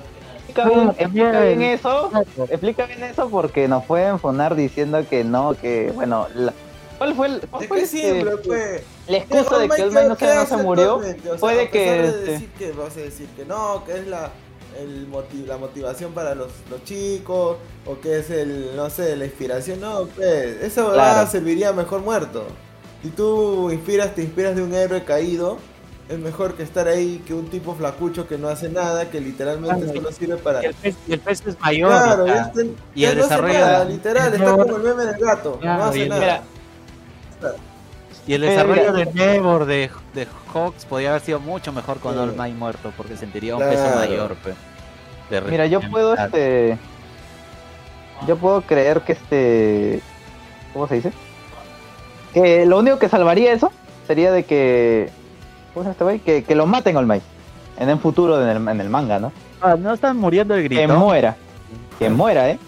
Explica 0.48 0.68
bien, 0.68 0.88
explica 0.98 1.40
bien 1.42 1.62
eso, 1.62 2.10
explica 2.50 2.86
bien 2.86 3.02
eso 3.04 3.28
porque 3.28 3.68
nos 3.68 3.84
pueden 3.84 4.18
fonar 4.18 4.56
diciendo 4.56 5.04
que 5.08 5.22
no, 5.22 5.54
que 5.54 5.92
bueno, 5.94 6.26
la, 6.34 6.54
¿cuál 6.96 7.14
fue 7.14 7.26
el 7.26 7.40
cuál 7.40 7.68
fue 7.68 7.86
siempre 7.86 8.36
fue 8.38 8.84
la 9.08 9.18
excusa 9.18 9.58
de 9.58 9.68
que 9.68 9.82
el 9.82 9.92
no, 9.92 10.08
no 10.08 10.46
se 10.46 10.56
murió? 10.56 10.96
O 10.96 11.02
sea, 11.02 11.36
puede 11.38 11.68
que, 11.68 11.80
de 11.80 12.08
este 12.08 12.30
decir 12.32 12.50
que 12.58 12.72
vas 12.72 12.96
a 12.96 13.00
decir 13.00 13.28
que 13.36 13.44
no, 13.44 13.84
que 13.84 13.92
es 13.92 14.06
la 14.06 14.30
el 14.78 15.08
la 15.46 15.56
motivación 15.56 16.12
para 16.12 16.34
los, 16.34 16.48
los, 16.70 16.84
chicos 16.84 17.56
o 17.86 18.00
que 18.00 18.18
es 18.18 18.30
el, 18.30 18.76
no 18.76 18.88
sé, 18.90 19.16
la 19.16 19.24
inspiración. 19.24 19.80
No, 19.80 20.06
pues, 20.06 20.62
eso 20.62 20.92
serviría 21.30 21.72
mejor 21.72 22.02
muerto. 22.02 22.46
Si 23.02 23.10
tú 23.10 23.70
inspiras, 23.70 24.14
te 24.14 24.22
inspiras 24.22 24.56
de 24.56 24.62
un 24.62 24.74
héroe 24.74 25.04
caído, 25.04 25.58
es 26.08 26.18
mejor 26.18 26.54
que 26.54 26.62
estar 26.62 26.88
ahí 26.88 27.22
que 27.26 27.34
un 27.34 27.48
tipo 27.48 27.74
flacucho 27.74 28.26
que 28.26 28.38
no 28.38 28.48
hace 28.48 28.68
nada, 28.68 29.10
que 29.10 29.20
literalmente 29.20 29.86
solo 29.92 30.10
sirve 30.10 30.36
para... 30.36 30.62
Y 30.62 30.66
el 30.66 30.74
pez, 30.74 30.96
el 31.08 31.20
pez 31.20 31.46
es 31.46 31.60
mayor. 31.60 31.90
Claro, 31.90 32.26
y 32.94 33.04
el 33.04 33.16
desarrollo... 33.16 33.84
literal, 33.84 34.34
está 34.34 34.56
como 34.56 34.76
el 34.76 34.82
meme 34.82 35.04
del 35.04 35.18
gato, 35.18 35.60
no 35.62 35.84
hace 35.84 36.08
nada. 36.08 36.42
Y 38.26 38.34
el 38.34 38.42
desarrollo 38.42 38.92
de 38.92 39.06
Nevor, 39.06 39.64
de, 39.64 39.90
de 40.14 40.26
Hawks, 40.52 40.84
podría 40.84 41.10
haber 41.10 41.22
sido 41.22 41.40
mucho 41.40 41.72
mejor 41.72 41.98
con 41.98 42.18
All 42.18 42.36
Might 42.36 42.54
muerto, 42.54 42.92
porque 42.96 43.16
sentiría 43.16 43.56
un 43.56 43.62
peso 43.62 43.96
mayor. 43.96 44.36
Mira, 45.48 45.66
yo 45.66 45.80
puedo 45.80 46.14
este. 46.14 46.78
Yo 48.26 48.36
puedo 48.36 48.62
creer 48.62 49.02
que 49.02 49.12
este. 49.12 50.02
¿Cómo 50.72 50.88
se 50.88 50.96
dice? 50.96 51.12
Que 52.32 52.66
lo 52.66 52.78
único 52.78 52.98
que 52.98 53.08
salvaría 53.08 53.52
eso 53.52 53.70
sería 54.06 54.32
de 54.32 54.44
que. 54.44 55.10
¿Cómo 55.74 55.84
se 55.84 55.90
este 55.90 56.04
güey? 56.04 56.18
Que, 56.18 56.44
que 56.44 56.54
lo 56.54 56.66
maten 56.66 56.96
All 56.96 57.06
Might. 57.06 57.22
En 57.78 57.88
el 57.88 57.98
futuro, 57.98 58.42
en 58.42 58.48
el, 58.48 58.68
en 58.68 58.80
el 58.80 58.88
manga, 58.88 59.18
¿no? 59.18 59.32
Ah, 59.60 59.76
no 59.78 59.94
están 59.94 60.16
muriendo 60.16 60.54
de 60.54 60.64
grito. 60.64 60.80
Que 60.80 60.88
muera. 60.88 61.36
Que 61.98 62.08
muera, 62.08 62.50
¿eh? 62.50 62.58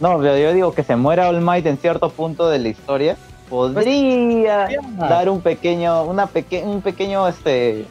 No, 0.00 0.22
yo 0.22 0.52
digo 0.52 0.74
que 0.74 0.82
se 0.82 0.96
muera 0.96 1.28
All 1.28 1.40
Might 1.40 1.66
en 1.66 1.78
cierto 1.78 2.10
punto 2.10 2.48
de 2.48 2.58
la 2.58 2.68
historia 2.68 3.16
podría 3.52 4.68
dar 4.96 5.28
un 5.28 5.42
pequeño, 5.42 6.04
una 6.04 6.26
peque 6.26 6.62
un 6.64 6.80
pequeño 6.80 7.28
este, 7.28 7.84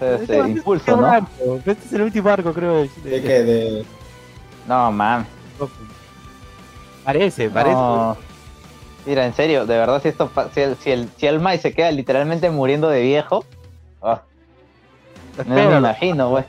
este, 0.00 0.38
impulso, 0.38 0.96
¿no? 0.96 1.28
Este 1.58 1.72
es 1.72 1.92
el 1.92 2.02
último 2.02 2.28
arco, 2.28 2.52
creo. 2.52 2.82
¿De, 2.82 2.88
¿De 3.04 3.22
qué? 3.22 3.42
De... 3.44 3.84
No, 4.66 4.92
man. 4.92 5.26
Parece, 7.04 7.48
parece. 7.48 7.78
Mira, 9.06 9.24
en 9.24 9.32
serio, 9.32 9.64
de 9.64 9.78
verdad, 9.78 10.02
si 10.02 10.08
esto 10.08 10.30
si 10.52 10.60
el, 10.60 10.76
si 10.76 10.90
el, 10.90 11.08
si 11.16 11.26
el 11.26 11.40
Mai 11.40 11.58
se 11.58 11.72
queda 11.72 11.90
literalmente 11.90 12.50
muriendo 12.50 12.90
de 12.90 13.00
viejo, 13.00 13.44
oh, 14.00 14.18
no 15.46 15.54
me 15.54 15.78
imagino, 15.78 16.30
güey. 16.30 16.44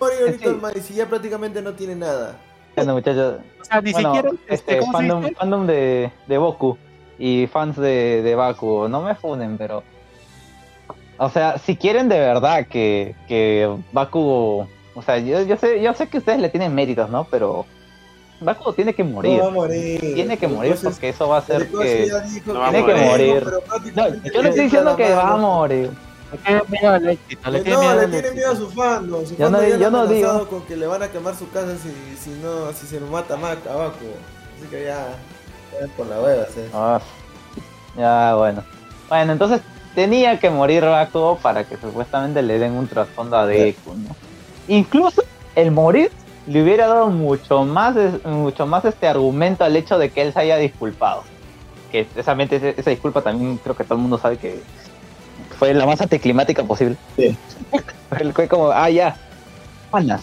ahorita 0.00 0.48
el 0.48 0.56
Mai 0.56 0.80
si 0.80 0.94
ya 0.94 1.06
prácticamente 1.06 1.62
no 1.62 1.74
tiene 1.74 1.94
nada. 1.94 2.36
Bueno, 2.74 2.94
muchachos. 2.94 3.36
O 3.60 3.64
sea, 3.64 3.80
ni 3.80 3.94
siquiera 3.94 4.30
este, 4.48 4.78
este 4.78 4.90
fandom, 4.90 5.32
fandom 5.34 5.66
de, 5.66 6.10
de 6.26 6.38
Boku 6.38 6.76
y 7.18 7.46
fans 7.46 7.76
de, 7.76 8.22
de 8.22 8.34
Baku, 8.34 8.88
no 8.88 9.02
me 9.02 9.14
funen, 9.14 9.56
pero. 9.56 9.84
O 11.18 11.30
sea, 11.30 11.58
si 11.58 11.76
quieren 11.76 12.08
de 12.08 12.18
verdad 12.18 12.66
que, 12.66 13.14
que 13.28 13.74
Baku. 13.92 14.66
O 14.94 15.02
sea, 15.02 15.18
yo, 15.18 15.42
yo, 15.42 15.56
sé, 15.56 15.82
yo 15.82 15.92
sé 15.94 16.08
que 16.08 16.18
ustedes 16.18 16.40
le 16.40 16.48
tienen 16.48 16.74
méritos, 16.74 17.10
¿no? 17.10 17.26
Pero. 17.30 17.66
Baku 18.40 18.72
tiene 18.74 18.94
que 18.94 19.02
morir. 19.02 19.40
Tiene 20.00 20.36
que 20.36 20.46
morir 20.46 20.76
porque 20.82 21.08
eso 21.08 21.28
va 21.28 21.36
a 21.36 21.38
hacer 21.38 21.68
que. 21.70 22.10
tiene 22.44 22.86
que 22.86 22.94
morir. 22.94 23.46
No, 23.94 24.08
yo 24.08 24.42
no 24.42 24.48
estoy 24.48 24.64
diciendo 24.64 24.96
que 24.96 25.10
va 25.14 25.32
a 25.32 25.36
morir. 25.36 25.90
Le 26.32 26.38
tiene 26.38 26.62
miedo 26.68 26.90
al 26.90 27.08
éxito. 27.08 27.50
Le 27.50 27.60
tiene, 27.60 27.76
no, 27.76 27.82
miedo, 27.82 28.06
le 28.06 28.08
tiene 28.08 28.30
miedo 28.32 28.50
a 28.50 28.56
su 28.56 28.70
fandom. 28.70 29.24
Su 29.24 29.36
yo 29.36 29.48
no, 29.48 29.64
yo 29.64 29.90
no 29.90 30.06
digo. 30.06 30.48
con 30.48 30.62
que 30.62 30.76
le 30.76 30.86
van 30.86 31.02
a 31.02 31.08
quemar 31.08 31.34
su 31.36 31.48
casa 31.50 31.76
si, 31.76 31.90
si, 32.18 32.30
no, 32.40 32.72
si 32.72 32.86
se 32.86 33.00
lo 33.00 33.06
mata 33.06 33.34
a 33.34 33.36
Baku. 33.38 34.04
Así 34.58 34.68
que 34.68 34.84
ya. 34.84 35.16
Por 35.96 36.06
la 36.06 36.20
hueva, 36.20 36.46
sí. 36.46 36.60
Ah, 36.74 37.00
ya, 37.96 38.34
bueno. 38.34 38.64
Bueno, 39.08 39.32
entonces 39.32 39.60
tenía 39.96 40.38
que 40.38 40.50
morir 40.50 40.84
Bakugo 40.84 41.38
para 41.38 41.64
que 41.64 41.76
supuestamente 41.78 42.42
le 42.42 42.58
den 42.58 42.72
un 42.72 42.86
trasfondo 42.86 43.36
a 43.36 43.46
Deku, 43.46 43.94
¿no? 43.94 44.14
Incluso 44.68 45.24
el 45.54 45.72
morir 45.72 46.12
le 46.46 46.62
hubiera 46.62 46.86
dado 46.86 47.08
mucho 47.08 47.64
más, 47.64 47.96
mucho 48.24 48.66
más 48.66 48.84
este 48.84 49.08
argumento 49.08 49.64
al 49.64 49.74
hecho 49.74 49.98
de 49.98 50.10
que 50.10 50.20
él 50.20 50.34
se 50.34 50.40
haya 50.40 50.58
disculpado. 50.58 51.24
Que 51.90 52.04
precisamente 52.04 52.74
esa 52.76 52.90
disculpa 52.90 53.22
también 53.22 53.56
creo 53.56 53.74
que 53.74 53.84
todo 53.84 53.94
el 53.94 54.02
mundo 54.02 54.18
sabe 54.18 54.36
que 54.36 54.60
fue 55.58 55.72
la 55.72 55.86
más 55.86 55.98
anticlimática 56.00 56.62
posible. 56.62 56.96
Sí. 57.16 57.34
fue 58.34 58.48
como, 58.48 58.70
ah, 58.70 58.90
ya, 58.90 59.16
panas. 59.90 60.22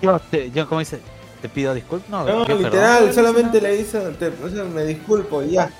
Yo, 0.00 0.18
yo 0.54 0.66
como 0.66 0.80
dice, 0.80 1.00
te 1.42 1.50
pido 1.50 1.74
disculpas. 1.74 2.08
No, 2.08 2.24
no 2.24 2.44
literal, 2.46 3.12
solamente 3.12 3.60
le 3.60 3.76
hizo, 3.76 4.00
te, 4.12 4.30
me 4.72 4.84
disculpo 4.84 5.42
y 5.42 5.50
ya. 5.50 5.70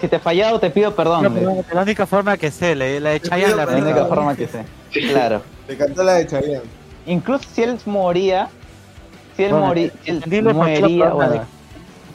Si 0.00 0.08
te 0.08 0.16
he 0.16 0.18
fallado, 0.18 0.60
te 0.60 0.70
pido 0.70 0.94
perdón. 0.94 1.64
la 1.72 1.82
única 1.82 2.06
forma 2.06 2.36
que 2.36 2.50
sé, 2.50 2.74
la 2.74 2.84
de 2.84 3.20
Chayanne. 3.20 3.56
La 3.56 3.66
única 3.66 4.04
forma 4.06 4.36
que 4.36 4.46
sé, 4.46 4.64
claro. 5.10 5.42
Le 5.68 5.76
cantó 5.76 6.02
la 6.02 6.14
de 6.14 6.26
Chayanne. 6.26 6.62
Incluso 7.06 7.44
si 7.52 7.62
él 7.62 7.78
moría, 7.86 8.48
si 9.36 9.44
él, 9.44 9.52
moría, 9.52 9.90
él 10.04 10.22
moría, 10.54 11.08
bueno, 11.10 11.46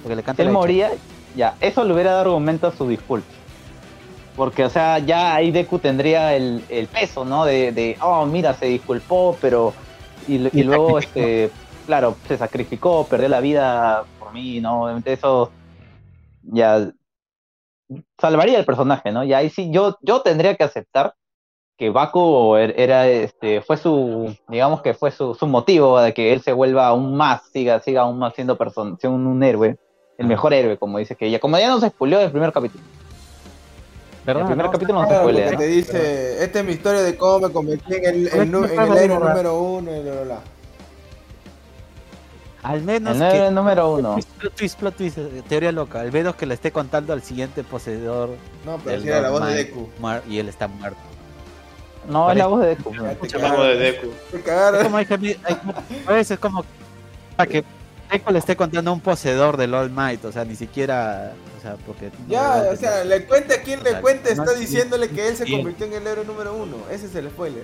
porque 0.04 0.16
le 0.16 0.44
él 0.44 0.52
moría, 0.52 0.92
ya, 1.36 1.56
eso 1.60 1.84
le 1.84 1.94
hubiera 1.94 2.12
dado 2.12 2.30
argumento 2.30 2.68
a 2.68 2.72
su 2.72 2.88
disculpa. 2.88 3.28
Porque, 4.36 4.64
o 4.64 4.70
sea, 4.70 5.00
ya 5.00 5.36
ahí 5.36 5.52
Deku 5.52 5.80
tendría 5.80 6.36
el, 6.36 6.64
el 6.70 6.88
peso, 6.88 7.26
¿no? 7.26 7.44
De, 7.46 7.72
de, 7.72 7.98
oh, 8.02 8.26
mira, 8.26 8.54
se 8.54 8.68
disculpó, 8.68 9.38
pero... 9.42 9.74
Y, 10.28 10.36
y 10.58 10.64
luego, 10.64 11.00
este, 11.00 11.52
claro, 11.86 12.16
se 12.28 12.38
sacrificó, 12.38 13.06
perdió 13.06 13.28
la 13.30 13.42
vida 13.42 14.04
por 14.20 14.32
mí, 14.32 14.62
¿no? 14.62 14.84
Obviamente 14.84 15.14
eso 15.14 15.52
ya 16.44 16.90
salvaría 18.20 18.60
el 18.60 18.66
personaje, 18.66 19.12
¿no? 19.12 19.24
Y 19.24 19.34
ahí 19.34 19.50
sí, 19.50 19.72
yo, 19.72 19.98
yo 20.02 20.22
tendría 20.22 20.56
que 20.56 20.64
aceptar 20.64 21.16
que 21.78 21.90
Baku 21.90 22.58
er, 22.58 22.74
era, 22.78 23.08
este, 23.08 23.62
fue 23.62 23.78
su, 23.78 24.36
digamos 24.50 24.82
que 24.82 24.94
fue 24.94 25.12
su, 25.12 25.34
su 25.34 25.48
motivo 25.48 26.00
de 26.02 26.14
que 26.14 26.34
él 26.34 26.42
se 26.42 26.52
vuelva 26.52 26.88
aún 26.88 27.16
más, 27.16 27.44
siga, 27.54 27.80
siga 27.80 28.02
aún 28.02 28.20
más 28.20 28.34
siendo 28.36 28.58
persona, 28.58 28.98
un, 29.04 29.28
un 29.28 29.44
héroe, 29.44 29.78
el 30.18 30.28
mejor 30.28 30.54
héroe, 30.54 30.78
como 30.78 30.98
dice 30.98 31.16
que 31.16 31.28
ella, 31.28 31.40
como 31.40 31.58
ya 31.58 31.70
no 31.70 31.80
se 31.80 31.88
expulió 31.88 32.20
del 32.20 32.32
primer 32.32 32.52
capítulo. 32.52 32.84
el 34.28 34.46
primer 34.46 34.70
capítulo 34.70 35.02
no 35.02 35.08
se 35.08 35.16
spoilea. 35.16 35.58
Te 35.58 35.68
dice, 35.68 36.44
esta 36.44 36.60
es 36.60 36.66
mi 36.66 36.74
historia 36.74 37.02
de 37.02 37.16
cómo 37.16 37.48
me 37.48 37.54
convertí 37.54 37.96
en 37.96 38.06
el, 38.06 38.28
en 38.28 38.56
el 38.56 38.98
héroe 38.98 39.20
número 39.20 39.58
uno 39.58 39.96
y 39.96 40.02
bla, 40.02 40.22
bla, 40.24 40.40
Al 42.64 42.82
menos 42.82 43.20
el 43.20 43.32
que, 43.32 43.52
número 43.52 43.94
uno. 43.96 44.18
Plot 44.40 44.54
twist, 44.54 44.80
plot 44.80 44.96
twist, 44.96 45.18
teoría 45.48 45.72
loca. 45.72 46.02
Al 46.02 46.12
menos 46.12 46.36
que 46.36 46.46
le 46.46 46.54
esté 46.54 46.72
contando 46.72 47.14
al 47.14 47.24
siguiente 47.24 47.64
poseedor. 47.64 48.32
No, 48.66 48.78
pero 48.84 49.02
si 49.02 49.08
era 49.08 49.22
la 49.22 49.30
voz 49.30 49.46
de 49.48 49.54
Deku. 49.56 49.90
Y 50.28 50.40
él 50.40 50.50
está 50.50 50.68
muerto. 50.68 51.00
No, 52.08 52.32
es 52.32 52.38
la 52.38 52.48
voz 52.48 52.62
de 52.62 52.68
Deku. 52.76 52.94
Es 53.24 53.34
la 53.34 53.54
voz 53.54 53.68
de 53.68 53.76
Deku. 53.78 54.08
Es 54.34 54.84
como, 54.84 54.98
hay, 54.98 55.08
hay, 55.08 56.20
es 56.20 56.40
como 56.40 56.66
para 57.36 57.50
que 57.50 57.64
Deku 58.12 58.34
le 58.34 58.40
esté 58.40 58.58
contando 58.58 58.92
a 58.92 58.94
un 58.94 59.00
poseedor 59.00 59.56
del 59.56 59.74
All 59.74 59.90
Might, 59.90 60.26
o 60.26 60.32
sea, 60.32 60.44
ni 60.44 60.56
siquiera, 60.56 61.34
o 61.58 61.62
sea, 61.62 61.76
porque... 61.86 62.12
Ya, 62.28 62.66
o 62.70 62.76
sea, 62.76 63.06
le 63.06 63.26
cuente 63.26 63.54
a 63.54 63.62
quien 63.62 63.82
le 63.84 64.02
cuente, 64.02 64.32
está 64.32 64.54
diciéndole 64.54 65.10
que 65.10 65.30
él 65.30 65.38
se 65.38 65.50
convirtió 65.50 65.86
en 65.86 65.94
el 65.94 66.08
héroe 66.08 66.26
número 66.26 66.54
uno, 66.54 66.76
ese 66.92 67.06
es 67.06 67.16
el 67.16 67.30
spoiler. 67.30 67.64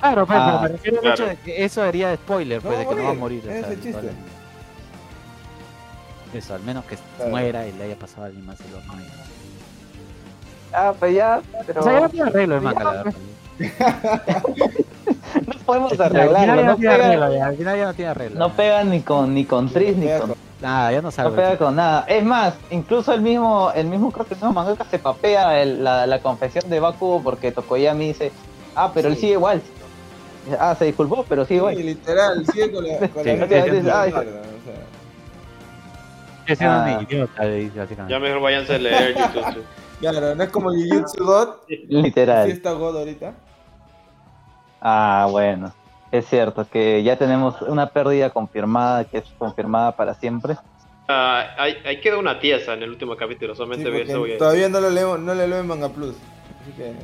Claro, 0.00 0.26
pero, 0.26 0.40
ah, 0.40 0.60
me 0.62 0.68
refiero 0.68 1.00
al 1.00 1.12
hecho 1.12 1.26
de 1.26 1.36
que 1.36 1.64
eso 1.64 1.82
haría 1.82 2.14
spoiler, 2.16 2.60
pues, 2.62 2.78
de 2.78 2.86
que 2.86 2.94
no 2.94 3.04
va 3.04 3.10
a 3.10 3.14
morir. 3.14 3.46
Ese 3.48 3.80
chiste. 3.80 4.10
Eso, 6.32 6.54
al 6.54 6.62
menos 6.62 6.84
que 6.84 6.96
muera 7.28 7.66
y 7.66 7.72
le 7.72 7.84
haya 7.84 7.96
pasado 7.96 8.22
a 8.22 8.26
alguien 8.26 8.46
más 8.46 8.58
el 8.60 8.66
Might. 8.88 9.08
Ah, 10.72 10.94
pues 10.98 11.14
ya, 11.14 11.40
pero... 11.66 11.80
O 11.80 11.82
sea, 11.82 11.92
ya 11.92 12.00
no 12.00 12.08
tiene 12.08 12.28
arreglo 12.28 12.54
el 12.56 12.60
manga, 12.60 12.84
la 12.84 12.92
verdad. 12.92 13.14
no 15.46 15.54
podemos 15.66 16.00
arreglarlo, 16.00 16.64
no 16.64 16.76
pega, 16.76 17.46
al 17.46 17.56
final 17.56 17.76
ya 17.76 17.84
no 17.86 17.94
tiene 17.94 18.10
arreglo. 18.10 18.38
No 18.38 18.52
pega 18.52 18.84
ni 18.84 19.00
con 19.02 19.34
ni 19.34 19.44
con 19.44 19.68
Tris 19.68 19.96
ni 19.96 20.06
con 20.06 20.34
nada, 20.62 20.92
ya 20.92 21.02
no 21.02 21.10
sabe. 21.10 21.30
No 21.30 21.36
pega 21.36 21.58
con 21.58 21.76
nada. 21.76 22.04
Es 22.08 22.24
más, 22.24 22.54
incluso 22.70 23.12
el 23.12 23.20
mismo 23.20 23.70
el 23.74 23.88
mismo 23.88 24.10
creo 24.12 24.24
que 24.24 24.34
el 24.34 24.40
mismo 24.40 24.52
mangaka 24.52 24.84
se 24.84 24.98
papea 24.98 25.64
la, 25.64 26.06
la 26.06 26.18
confesión 26.20 26.70
de 26.70 26.80
Baku 26.80 27.20
porque 27.22 27.52
Tokoyami 27.52 28.06
dice, 28.06 28.32
"Ah, 28.74 28.92
pero 28.94 29.08
él 29.08 29.16
sigue 29.16 29.32
igual." 29.32 29.60
Ah, 30.58 30.74
se 30.74 30.86
disculpó, 30.86 31.24
pero 31.28 31.44
sigue 31.44 31.58
igual. 31.58 31.76
Sí, 31.76 31.82
literal, 31.82 32.46
sigue 32.46 32.72
con 32.72 32.84
la 32.86 32.98
con 33.08 33.24
la 33.24 33.94
ah, 33.94 34.06
ah. 36.58 37.02
idiota, 37.02 38.08
Ya 38.08 38.18
mejor 38.18 38.40
váyanse 38.40 38.74
a 38.74 38.78
leer 38.78 39.16
YouTube. 39.16 39.64
Claro, 40.00 40.34
no 40.34 40.42
es 40.42 40.48
como 40.48 40.70
Jujutsu 40.70 41.22
God. 41.22 41.48
Literal. 41.68 42.46
Sí 42.46 42.52
está 42.52 42.72
God 42.72 42.96
ahorita. 42.96 43.34
Ah, 44.80 45.28
bueno. 45.30 45.74
Es 46.10 46.26
cierto 46.26 46.66
que 46.66 47.02
ya 47.02 47.16
tenemos 47.16 47.60
una 47.60 47.90
pérdida 47.90 48.30
confirmada, 48.30 49.04
que 49.04 49.18
es 49.18 49.24
confirmada 49.38 49.94
para 49.94 50.14
siempre. 50.14 50.56
Ah, 51.06 51.54
hay, 51.58 51.76
hay 51.84 52.00
queda 52.00 52.16
una 52.16 52.40
tiesa 52.40 52.72
en 52.72 52.82
el 52.82 52.88
último 52.88 53.14
capítulo, 53.14 53.54
solamente 53.54 54.06
sí, 54.06 54.14
voy 54.14 54.32
a... 54.32 54.38
Todavía 54.38 54.70
no 54.70 54.80
lo 54.80 54.88
leo, 54.88 55.18
no 55.18 55.34
le 55.34 55.46
leo 55.46 55.60
en 55.60 55.66
Manga 55.66 55.90
Plus. 55.90 56.16
Así 56.62 56.72
que. 56.72 56.94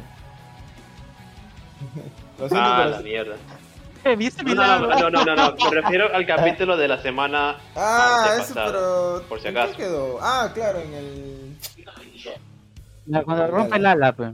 lo 2.39 2.49
siento, 2.49 2.71
ah, 2.71 2.87
la 2.87 3.01
mierda. 3.01 3.37
Eh, 4.05 4.17
no, 4.45 4.55
no, 4.55 5.11
no, 5.11 5.25
no, 5.25 5.35
no, 5.35 5.57
me 5.57 5.81
refiero 5.81 6.15
al 6.15 6.25
capítulo 6.35 6.77
de 6.77 6.87
la 6.87 7.03
semana. 7.03 7.57
Ah, 7.75 8.37
eso, 8.39 8.55
pero. 8.55 9.23
Por 9.29 9.41
si 9.41 9.49
acaso. 9.49 9.73
¿Qué 9.73 9.79
quedó? 9.79 10.19
Ah, 10.23 10.51
claro, 10.55 10.79
en 10.81 10.95
el. 10.95 11.57
Cuando 13.25 13.47
rompe 13.49 13.77
el 13.77 13.87
ala, 13.87 14.13
pues. 14.13 14.33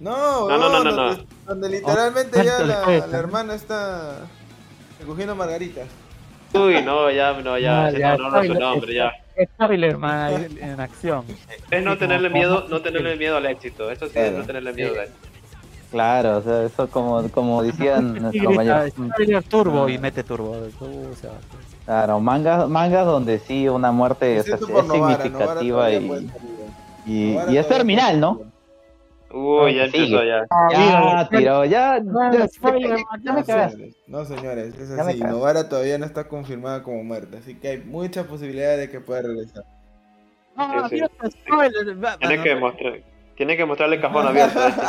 No, 0.00 0.48
no, 0.48 0.58
no, 0.58 0.84
no, 0.84 0.92
no, 0.92 1.24
Donde 1.46 1.68
literalmente 1.68 2.44
ya 2.44 2.60
la, 2.60 3.06
la, 3.06 3.18
hermana 3.18 3.54
está 3.54 4.26
recogiendo 5.00 5.34
margaritas. 5.34 5.88
Uy, 6.54 6.82
no, 6.82 7.10
ya, 7.10 7.32
no, 7.32 7.58
ya, 7.58 7.90
no, 7.90 8.16
no, 8.16 8.30
no, 8.30 8.44
su 8.44 8.54
nombre, 8.54 8.94
ya. 8.94 9.12
Spoiler, 9.54 9.90
hermana, 9.90 10.46
en 10.60 10.80
acción. 10.80 11.24
Es 11.70 11.84
no 11.84 11.98
tenerle 11.98 12.30
miedo, 12.30 12.66
no 12.68 12.80
tenerle 12.80 13.16
miedo 13.16 13.36
al 13.36 13.46
éxito. 13.46 13.90
Eso 13.90 14.06
sí 14.08 14.18
es 14.18 14.32
no 14.32 14.44
tenerle 14.44 14.72
miedo 14.72 14.92
al 14.92 15.06
éxito. 15.06 15.27
Claro, 15.90 16.38
o 16.38 16.42
sea, 16.42 16.64
eso 16.64 16.88
como, 16.88 17.28
como 17.30 17.62
decían 17.64 18.14
nuestros 18.14 18.44
compañeros. 18.44 19.44
turbo 19.48 19.88
y 19.88 19.98
mete 19.98 20.22
turbo. 20.22 20.56
Claro, 21.84 22.20
mangas, 22.20 22.68
mangas 22.68 23.06
donde 23.06 23.38
sí 23.38 23.68
una 23.68 23.90
muerte 23.92 24.40
o 24.40 24.42
sea, 24.42 24.56
es 24.56 24.60
significativa 24.60 25.90
y, 25.90 26.30
y, 27.06 27.38
y 27.48 27.56
es 27.56 27.66
terminal, 27.66 28.20
¿no? 28.20 28.42
Uy, 29.30 29.74
ya 29.74 29.84
empezó 29.84 30.24
ya. 30.24 30.46
Ya, 30.70 31.28
tiró, 31.28 31.64
ya. 31.64 32.00
No, 34.06 34.24
señores, 34.24 34.74
es 34.78 34.90
así. 34.90 35.20
Novara 35.20 35.68
todavía 35.68 35.98
no 35.98 36.06
está 36.06 36.28
confirmada 36.28 36.82
como 36.82 37.04
muerta, 37.04 37.38
así 37.38 37.54
que 37.54 37.68
hay 37.68 37.78
muchas 37.78 38.26
posibilidades 38.26 38.80
de 38.80 38.90
que 38.90 39.00
pueda 39.00 39.22
regresar. 39.22 39.64
No, 40.56 40.88
Dios, 40.88 41.10
Tiene 42.18 42.42
que 42.42 42.56
mostrar, 42.56 43.00
tiene 43.36 43.56
que 43.56 43.64
mostrarle 43.64 43.96
el 43.96 44.02
cajón 44.02 44.26
abierto 44.28 44.60
a 44.60 44.68
este 44.68 44.82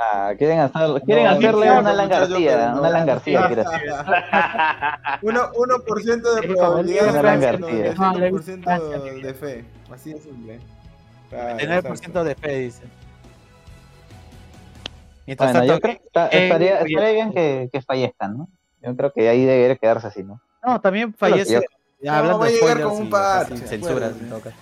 Ah, 0.00 0.32
quieren, 0.38 0.60
hacer, 0.60 1.02
quieren 1.02 1.26
hacerle 1.26 1.76
una 1.76 1.92
langarcía, 1.92 2.72
una 2.78 2.88
langarcía, 2.88 3.48
1%, 3.48 3.54
de 6.40 6.48
probabilidad, 6.48 7.20
99% 7.20 9.22
de 9.22 9.34
fe, 9.34 9.64
así 9.92 10.12
de 10.12 10.20
simple. 10.20 10.60
99% 11.32 12.22
de 12.22 12.34
fe, 12.36 12.58
dice. 12.58 12.84
bueno, 15.36 15.64
yo 15.64 15.80
creo 15.80 15.96
que 15.96 16.02
estaría, 16.06 16.78
estaría, 16.78 17.10
bien 17.10 17.32
que, 17.32 17.68
que, 17.72 17.82
fallezcan, 17.82 18.38
¿no? 18.38 18.48
Yo 18.80 18.96
creo 18.96 19.12
que 19.12 19.28
ahí 19.28 19.44
debería 19.44 19.74
quedarse 19.74 20.06
así, 20.06 20.22
¿no? 20.22 20.40
No, 20.64 20.80
también 20.80 21.12
fallece. 21.12 21.60
Ya, 22.00 22.18
hablando 22.18 22.44
de 22.44 22.56
spoilers 22.56 22.86
con 22.86 23.02
un 23.02 23.10
par, 23.10 23.48
sin 23.48 23.58
censura, 23.58 24.12
sin 24.12 24.30
toca. 24.30 24.52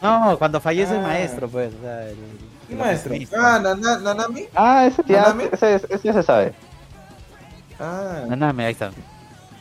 No, 0.00 0.38
cuando 0.38 0.62
fallece 0.62 0.96
el 0.96 1.02
maestro, 1.02 1.46
pues. 1.48 1.74
O 1.74 1.80
sea, 1.82 2.08
el, 2.08 2.16
¿Qué 2.76 2.82
maestro? 2.82 3.14
Ah, 3.38 3.58
Nanami. 4.02 4.48
Ah, 4.54 4.86
ese 4.86 5.02
ya, 5.06 5.34
ese, 5.52 5.76
ese 5.76 6.00
ya 6.02 6.12
se 6.12 6.22
sabe. 6.22 6.54
Ah. 7.78 8.24
Nanami, 8.28 8.64
ahí 8.64 8.72
está. 8.72 8.90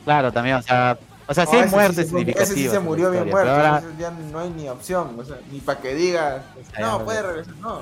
Claro, 0.04 0.32
también, 0.32 0.58
o 0.58 0.62
sea, 0.62 0.98
o 1.28 1.34
sea, 1.34 1.46
sí 1.46 1.56
hay 1.56 1.70
muertes 1.70 2.08
significativas. 2.08 2.50
Ese 2.50 2.60
sí 2.60 2.70
se 2.70 2.80
murió 2.80 3.12
bien 3.12 3.30
muerto, 3.30 3.52
ahora... 3.52 3.84
ya 3.98 4.12
no 4.12 4.40
hay 4.40 4.50
ni 4.50 4.68
opción, 4.68 5.18
o 5.18 5.24
sea, 5.24 5.38
ni 5.52 5.60
para 5.60 5.80
que 5.80 5.94
diga, 5.96 6.44
no, 6.80 7.06
puede 7.06 7.22
regresar, 7.22 7.56
no. 7.58 7.82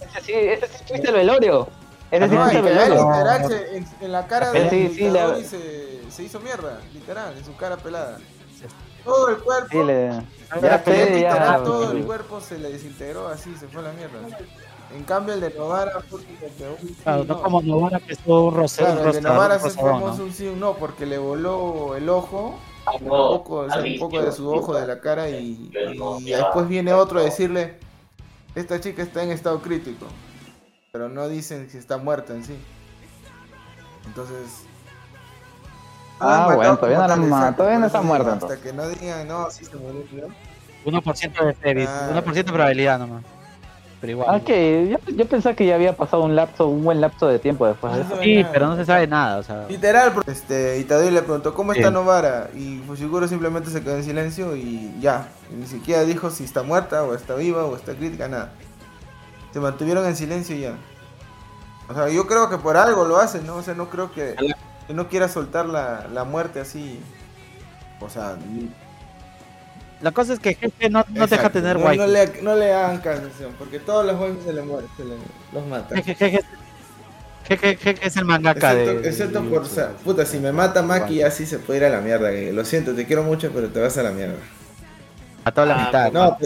Ese 0.00 0.20
sí, 0.26 0.32
ese 0.32 0.66
sí 0.66 0.84
fuiste 0.86 1.08
el 1.08 1.14
velorio. 1.14 1.68
Ese 2.10 2.28
sí 2.28 2.36
fuiste 2.36 2.58
el 2.58 2.64
velorio. 2.64 3.10
Literal, 3.10 3.48
se, 3.48 3.76
en, 3.76 3.88
en, 4.00 4.12
la 4.12 4.26
cara 4.26 4.52
de 4.52 4.70
sí, 4.70 4.92
sí, 4.94 5.08
la... 5.08 5.36
se, 5.36 6.02
se 6.10 6.22
hizo 6.22 6.40
mierda, 6.40 6.80
literal, 6.92 7.34
en 7.36 7.44
su 7.44 7.56
cara 7.56 7.76
pelada. 7.76 8.18
Todo 9.06 9.28
el 9.28 9.36
cuerpo, 9.38 9.68
sí, 9.70 9.82
le... 9.84 10.10
ya, 10.60 10.84
ya, 10.84 11.62
todo 11.62 11.92
el 11.92 12.04
cuerpo 12.04 12.40
se 12.40 12.58
le 12.58 12.72
desintegró 12.72 13.28
así, 13.28 13.54
se 13.56 13.68
fue 13.68 13.80
a 13.80 13.84
la 13.84 13.92
mierda. 13.92 14.18
En 14.94 15.04
cambio, 15.04 15.34
el 15.34 15.40
de 15.40 15.50
Novara 15.50 16.00
fue 16.08 16.20
un 16.20 16.94
claro, 17.02 17.24
no 17.24 17.42
como 17.42 17.62
Novara 17.62 18.00
que 18.00 18.12
es 18.14 18.18
un 18.26 18.54
rosero. 18.54 18.92
Claro, 18.92 19.08
el 19.08 19.14
de 19.14 19.20
Novara 19.20 19.58
se 19.60 19.70
fue 19.70 19.92
un 19.92 20.32
sí 20.32 20.48
un 20.48 20.58
no, 20.58 20.74
porque 20.74 21.06
le 21.06 21.18
voló 21.18 21.94
el 21.94 22.08
ojo, 22.08 22.58
un 23.00 23.08
poco, 23.08 23.58
o 23.58 23.70
sea, 23.70 23.82
un 23.82 23.98
poco 23.98 24.20
de 24.20 24.32
su 24.32 24.52
ojo 24.52 24.74
de 24.74 24.86
la 24.86 25.00
cara 25.00 25.30
y, 25.30 25.70
y, 25.72 26.30
después 26.32 26.68
viene 26.68 26.92
otro 26.92 27.20
a 27.20 27.22
decirle, 27.22 27.78
esta 28.56 28.80
chica 28.80 29.02
está 29.02 29.22
en 29.22 29.30
estado 29.30 29.60
crítico, 29.60 30.06
pero 30.90 31.08
no 31.08 31.28
dicen 31.28 31.70
si 31.70 31.78
está 31.78 31.98
muerta 31.98 32.34
en 32.34 32.44
sí. 32.44 32.56
Entonces, 34.06 34.65
Ah, 36.18 36.52
bueno, 36.54 36.76
todavía 36.76 37.16
no, 37.16 37.54
todavía 37.54 37.78
no 37.78 37.86
está 37.86 38.00
muerto. 38.00 38.30
Hasta 38.30 38.56
que 38.56 38.72
no 38.72 38.88
digan, 38.88 39.28
no, 39.28 39.50
sí 39.50 39.64
se 39.64 39.76
murió. 39.76 40.28
1% 40.84 41.44
de 41.44 41.54
series, 41.54 41.88
1% 41.88 42.32
de 42.32 42.44
probabilidad 42.44 42.98
nomás. 42.98 43.24
Pero 44.00 44.12
igual. 44.12 44.28
Ah, 44.30 44.40
que 44.40 44.88
yo, 44.90 45.12
yo, 45.12 45.26
pensaba 45.26 45.54
que 45.54 45.66
ya 45.66 45.74
había 45.74 45.96
pasado 45.96 46.22
un 46.22 46.36
lapso, 46.36 46.68
un 46.68 46.84
buen 46.84 47.00
lapso 47.00 47.26
de 47.26 47.38
tiempo 47.38 47.66
después 47.66 47.94
de 47.94 48.02
eso. 48.02 48.22
Sí, 48.22 48.46
pero 48.52 48.66
no 48.66 48.76
se 48.76 48.84
sabe 48.84 49.06
nada, 49.06 49.38
o 49.38 49.42
sea. 49.42 49.66
Literal, 49.68 50.12
este, 50.26 50.78
Itadori 50.78 51.10
le 51.10 51.22
preguntó, 51.22 51.54
¿cómo 51.54 51.72
está 51.72 51.90
Novara? 51.90 52.50
Y 52.54 52.78
Fushiguro 52.86 53.26
simplemente 53.26 53.70
se 53.70 53.82
quedó 53.82 53.96
en 53.96 54.04
silencio 54.04 54.54
y 54.54 54.94
ya. 55.00 55.28
ni 55.50 55.66
siquiera 55.66 56.04
dijo 56.04 56.30
si 56.30 56.44
está 56.44 56.62
muerta, 56.62 57.04
o 57.04 57.14
está 57.14 57.34
viva, 57.34 57.64
o 57.64 57.74
está 57.74 57.94
crítica, 57.94 58.28
nada. 58.28 58.52
Se 59.52 59.60
mantuvieron 59.60 60.06
en 60.06 60.14
silencio 60.14 60.54
y 60.54 60.60
ya. 60.60 60.76
O 61.88 61.94
sea, 61.94 62.08
yo 62.08 62.26
creo 62.26 62.50
que 62.50 62.58
por 62.58 62.76
algo 62.76 63.04
lo 63.04 63.16
hacen, 63.16 63.46
¿no? 63.46 63.56
O 63.56 63.62
sea, 63.62 63.74
no 63.74 63.88
creo 63.88 64.12
que, 64.12 64.34
que 64.86 64.94
no 64.94 65.08
quiera 65.08 65.28
soltar 65.28 65.66
la, 65.66 66.06
la 66.12 66.24
muerte 66.24 66.60
así. 66.60 67.00
O 68.00 68.08
sea, 68.08 68.36
la 70.00 70.12
cosa 70.12 70.34
es 70.34 70.40
que 70.40 70.54
jefe 70.54 70.90
no, 70.90 71.04
no 71.08 71.26
deja 71.26 71.50
tener 71.50 71.78
guay. 71.78 71.96
No, 71.96 72.06
le, 72.06 72.42
no 72.42 72.54
le 72.54 72.72
hagan 72.72 72.98
canción, 72.98 73.54
porque 73.58 73.78
todos 73.78 74.04
los 74.04 74.20
waifus 74.20 74.44
se 74.44 74.52
le 74.52 74.62
mueren, 74.62 74.90
se 74.96 75.04
le, 75.04 75.14
los 75.52 75.66
matan. 75.66 76.02
Jeje, 77.48 77.78
es 78.02 78.16
el 78.16 78.24
mangaka 78.24 78.72
excepto, 78.72 79.00
de. 79.00 79.08
Excepto 79.08 79.44
por. 79.44 79.66
puta, 80.04 80.26
si 80.26 80.38
me 80.38 80.50
mata 80.50 80.82
Maki, 80.82 81.22
así 81.22 81.46
se 81.46 81.60
puede 81.60 81.78
ir 81.78 81.84
a 81.84 81.90
la 81.90 82.00
mierda. 82.00 82.30
Lo 82.52 82.64
siento, 82.64 82.92
te 82.92 83.06
quiero 83.06 83.22
mucho, 83.22 83.52
pero 83.54 83.68
te 83.68 83.80
vas 83.80 83.96
a 83.96 84.02
la 84.02 84.10
mierda. 84.10 84.38
A 85.44 85.52
toda 85.52 85.66
la 85.66 85.74
ah, 85.76 85.86
mitad. 85.86 86.12
No, 86.12 86.36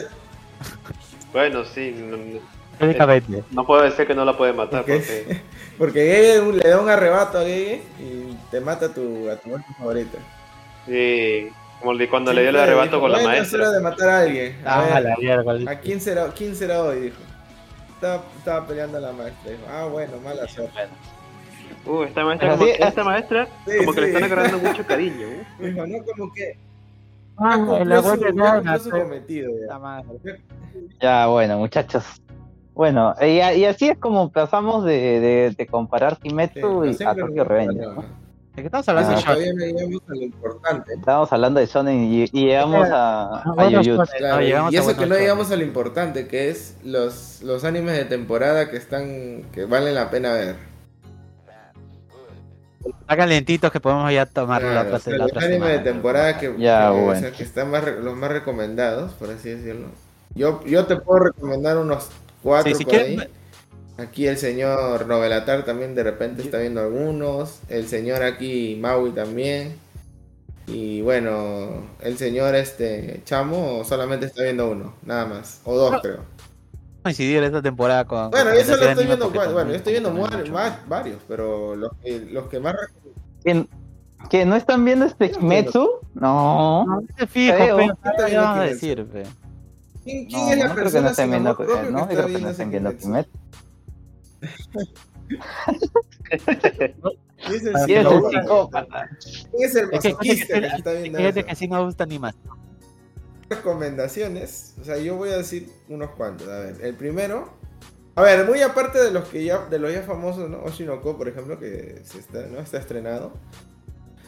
Bueno, 1.33 1.65
sí. 1.65 2.41
No, 2.81 3.45
no 3.51 3.67
puedo 3.67 3.83
decir 3.83 4.07
que 4.07 4.15
no 4.15 4.25
la 4.25 4.37
puede 4.37 4.55
matar. 4.55 4.85
Porque, 4.87 5.43
porque, 5.77 6.41
le 6.65 6.71
da 6.71 6.81
un 6.81 6.89
arrebato 6.89 7.39
a 7.39 7.43
Gege 7.43 7.83
y 7.99 8.35
te 8.51 8.61
mata 8.61 8.87
a 8.87 8.95
tu, 8.95 9.29
a 9.29 9.37
tu 9.37 9.51
favorita. 9.79 10.19
Sí. 10.87 11.51
Como 11.81 11.93
cuando 12.11 12.33
le 12.33 12.43
dio 12.43 12.51
el 12.51 12.57
arrebato 12.57 13.01
con 13.01 13.13
la 13.13 13.21
maestra. 13.23 13.71
de 13.71 13.81
matar 13.81 14.09
a 14.09 14.21
alguien. 14.21 14.57
A, 14.65 14.97
ah, 14.97 15.01
ver, 15.01 15.69
¿a 15.69 15.81
quién 15.81 16.01
será, 16.01 16.29
quién 16.29 16.57
será 16.57 16.83
hoy? 16.83 17.01
Dijo. 17.01 17.17
Estaba, 17.95 18.23
estaba 18.39 18.67
peleando 18.67 18.97
a 18.97 19.01
la 19.01 19.13
maestra. 19.13 19.51
Dijo, 19.51 19.63
ah, 19.71 19.87
bueno, 19.87 20.13
mala 20.25 20.49
suerte. 20.49 20.81
Uh, 21.85 22.03
esta 22.03 22.25
maestra, 22.25 22.51
como, 22.57 22.67
esta 22.67 23.05
maestra 23.05 23.49
como 23.79 23.93
que 23.95 24.01
le 24.01 24.07
están 24.09 24.25
agarrando 24.25 24.59
mucho 24.69 24.87
cariño. 24.87 25.27
¿eh? 25.27 25.47
Dijo, 25.59 25.87
no, 25.87 26.05
como 26.05 26.33
que. 26.33 26.57
Ah, 27.37 27.57
la 27.85 28.03
su, 28.03 28.35
no, 28.35 28.79
su 28.79 28.91
cometido, 28.91 29.51
ya. 29.67 30.03
ya, 31.01 31.27
bueno, 31.27 31.59
muchachos. 31.59 32.21
Bueno, 32.75 33.15
y, 33.21 33.41
y, 33.41 33.65
así 33.65 33.89
es 33.89 33.99
como 33.99 34.31
pasamos 34.31 34.85
de, 34.85 35.21
de, 35.21 35.55
de 35.57 35.67
comparar 35.67 36.19
Kimetsu 36.19 36.87
y 36.87 37.03
a 37.03 37.15
Tokyo 37.15 37.45
Revenge. 37.45 37.75
¿no? 37.75 38.05
¿De 38.55 38.63
qué 38.63 38.67
estamos 38.67 38.89
hablando 38.89 39.15
de 39.15 39.23
Todavía 39.23 39.53
no 39.53 39.65
llegamos 39.65 40.03
a 40.09 40.15
lo 40.15 40.23
importante. 40.23 40.95
Estábamos 40.95 41.33
hablando 41.33 41.61
de 41.61 41.67
Shonen 41.67 42.05
y, 42.05 42.27
llegamos 42.27 42.89
a, 42.91 43.43
a 43.43 43.71
y 43.71 43.77
eso 44.77 44.97
que 44.97 45.07
no 45.07 45.17
llegamos 45.17 45.51
a 45.53 45.57
lo 45.57 45.63
importante, 45.63 46.27
que 46.27 46.51
es 46.51 46.77
los, 46.85 47.43
los 47.43 47.65
animes 47.65 47.97
de 47.97 48.07
temporada 48.07 48.69
que 48.69 48.77
están 48.77 49.45
que 49.53 49.67
valen 49.67 49.95
la 49.95 50.11
pena 50.11 50.33
ver. 50.33 50.57
Están 53.09 53.29
lentitos 53.29 53.71
que 53.71 53.79
podemos 53.79 54.13
ya 54.13 54.27
tomar 54.27 54.63
la, 54.63 54.83
otra, 54.83 55.01
la 55.07 55.19
Los 55.19 55.37
animes 55.37 55.69
de 55.69 55.79
temporada 55.79 56.39
que, 56.39 56.55
que, 56.57 57.43
están 57.43 57.71
más, 57.71 57.85
los 57.85 58.17
más 58.17 58.33
recomendados, 58.33 59.13
por 59.13 59.31
así 59.31 59.51
decirlo. 59.51 59.89
Yo, 60.35 60.65
yo 60.65 60.87
te 60.87 60.97
puedo 60.97 61.25
recomendar 61.25 61.77
unos 61.77 62.09
cuatro 62.43 62.79
por 62.79 62.95
ahí. 62.95 63.19
Aquí 63.99 64.27
el 64.27 64.39
señor 64.39 65.07
Novelatar 65.07 65.65
también 65.65 65.95
de 65.95 66.03
repente 66.03 66.43
está 66.43 66.59
viendo 66.59 66.81
algunos. 66.81 67.61
El 67.69 67.87
señor 67.87 68.23
aquí 68.23 68.79
Maui 68.81 69.11
también. 69.11 69.77
Y 70.67 71.03
bueno, 71.03 71.87
el 72.01 72.17
señor 72.17 72.55
este 72.55 73.21
Chamo 73.25 73.85
solamente 73.85 74.27
está 74.27 74.43
viendo 74.43 74.71
uno, 74.71 74.95
nada 75.03 75.27
más. 75.27 75.61
O 75.65 75.77
dos 75.77 76.01
creo. 76.01 76.21
Coincidir 77.03 77.43
esta 77.43 77.61
temporada 77.61 78.05
con. 78.05 78.31
Bueno, 78.31 78.55
yo 78.55 78.65
solo 78.65 78.89
estoy 78.89 79.07
viendo. 79.07 79.31
Bueno, 79.31 79.71
yo 79.71 79.77
estoy 79.77 79.93
viendo 79.93 80.13
varios, 80.89 81.19
pero 81.27 81.77
los 81.77 81.93
que, 82.03 82.21
los 82.31 82.49
que 82.49 82.61
más. 82.61 82.77
¿Que, 84.29 84.45
no 84.45 84.55
están 84.55 84.85
viendo 84.85 85.07
este 85.07 85.31
Kimetsu? 85.31 85.89
No. 86.15 86.85
No 86.85 87.03
se 87.19 87.27
fijo, 87.27 87.57
¿qué 87.57 87.73
vamos 88.37 88.61
a 88.61 89.40
¿Quién, 90.11 90.27
quién 90.27 90.51
es 90.51 90.59
la 90.59 90.75
persona 90.75 90.91
que 90.91 91.01
no 91.01 91.11
están 91.11 91.31
viendo, 91.31 91.51
no, 91.91 92.09
creo 92.09 92.27
que 92.27 92.39
no 92.39 92.51
estén 92.51 92.71
viendo 92.71 92.97
Kimetsu. 92.97 93.31
es 97.51 97.65
el 97.65 97.77
psicópata? 97.87 99.09
es 99.59 99.75
el 99.75 99.91
masoquista 99.91 100.61
que, 100.61 100.67
está 100.67 100.93
viendo 100.93 101.19
Fíjate 101.19 101.45
que 101.45 101.55
sí 101.55 101.69
me 101.69 101.83
gusta 101.85 102.07
ni 102.07 102.19
más. 102.19 102.35
Recomendaciones, 103.49 104.75
o 104.81 104.85
sea, 104.85 104.99
yo 104.99 105.17
voy 105.17 105.31
a 105.31 105.39
decir 105.39 105.71
unos 105.89 106.11
cuantos. 106.11 106.49
A 106.49 106.61
ver, 106.61 106.77
el 106.83 106.95
primero, 106.95 107.53
a 108.15 108.23
ver, 108.23 108.47
muy 108.47 108.63
aparte 108.63 109.03
de 109.03 109.11
los 109.11 109.29
que 109.29 109.45
ya, 109.45 109.67
de 109.67 109.79
los 109.79 109.93
ya 109.93 110.03
famosos, 110.03 110.49
¿no? 110.49 110.63
Oshinoko, 110.63 111.17
por 111.17 111.29
ejemplo, 111.29 111.59
que 111.59 112.01
se 112.05 112.19
está, 112.19 112.47
¿no? 112.47 112.61
está 112.61 112.79
estrenado. 112.79 113.33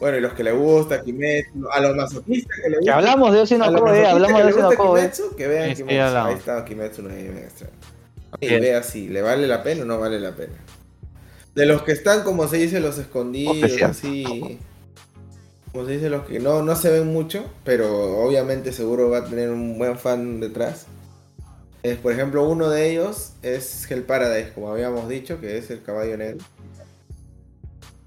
Bueno, 0.02 0.18
y 0.18 0.20
los 0.20 0.32
que 0.32 0.42
le 0.42 0.50
gusta, 0.50 1.00
Kimetsu, 1.00 1.68
a 1.70 1.80
los 1.80 1.94
masoquistas 1.94 2.56
que 2.56 2.70
le 2.70 2.78
gusta. 2.78 2.90
Que 2.92 2.98
hablamos 2.98 3.32
de 3.32 3.40
Oshinoko, 3.42 3.94
eh, 3.94 4.04
hablamos 4.04 4.42
de 4.42 4.48
Oshinoko. 4.48 4.94
Kimetsu, 4.96 5.36
que 5.36 5.46
vean 5.46 5.74
Kimetsu. 5.76 6.16
Ahí 6.16 6.34
está 6.34 6.64
Kimetsu, 6.64 7.02
no 7.02 7.10
hay 7.10 7.26
extra. 7.28 7.68
Y 8.40 8.48
vea 8.48 8.82
si 8.82 9.08
le 9.08 9.22
vale 9.22 9.46
la 9.46 9.62
pena 9.62 9.82
o 9.82 9.84
no 9.84 10.00
vale 10.00 10.18
la 10.18 10.34
pena. 10.34 10.54
De 11.54 11.66
los 11.66 11.82
que 11.82 11.92
están, 11.92 12.24
como 12.24 12.48
se 12.48 12.56
dice, 12.56 12.80
los 12.80 12.98
escondidos, 12.98 13.80
así. 13.80 14.58
Como 15.70 15.86
se 15.86 15.92
dice, 15.92 16.10
los 16.10 16.26
que 16.26 16.40
no, 16.40 16.64
no 16.64 16.74
se 16.74 16.90
ven 16.90 17.06
mucho, 17.12 17.44
pero 17.62 18.24
obviamente 18.24 18.72
seguro 18.72 19.08
va 19.08 19.18
a 19.18 19.24
tener 19.24 19.50
un 19.50 19.78
buen 19.78 19.96
fan 19.96 20.40
detrás. 20.40 20.86
Es, 21.84 21.96
por 21.98 22.12
ejemplo, 22.12 22.42
uno 22.48 22.68
de 22.70 22.90
ellos 22.90 23.34
es 23.42 23.88
Hell 23.88 24.02
Paradise, 24.02 24.50
como 24.52 24.68
habíamos 24.68 25.08
dicho, 25.08 25.40
que 25.40 25.58
es 25.58 25.70
el 25.70 25.80
caballo 25.80 26.16
negro. 26.16 26.44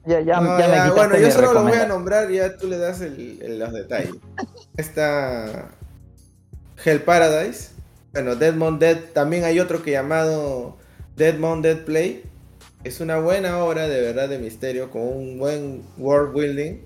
Ya, 0.05 0.21
ya, 0.21 0.39
ya, 0.39 0.91
bueno, 0.91 1.17
yo 1.17 1.31
solo 1.31 1.53
lo 1.53 1.63
voy 1.63 1.73
a 1.73 1.87
nombrar 1.87 2.29
y 2.29 2.35
ya 2.35 2.57
tú 2.57 2.67
le 2.67 2.77
das 2.77 3.01
el, 3.01 3.57
los 3.57 3.73
detalles. 3.73 4.13
Está 4.77 5.69
Hell 6.83 7.01
Paradise. 7.01 7.71
Bueno, 8.13 8.35
Deadmond 8.35 8.79
Dead. 8.79 8.97
También 9.13 9.43
hay 9.43 9.59
otro 9.59 9.81
que 9.81 9.91
llamado 9.91 10.77
Deadmond 11.15 11.63
Dead 11.63 11.83
Play 11.85 12.23
es 12.85 12.99
una 13.01 13.17
buena 13.19 13.63
obra 13.63 13.87
de 13.87 13.99
verdad 13.99 14.29
de 14.29 14.37
misterio 14.37 14.91
con 14.91 15.01
un 15.01 15.39
buen 15.39 15.83
world 15.97 16.33
building 16.33 16.81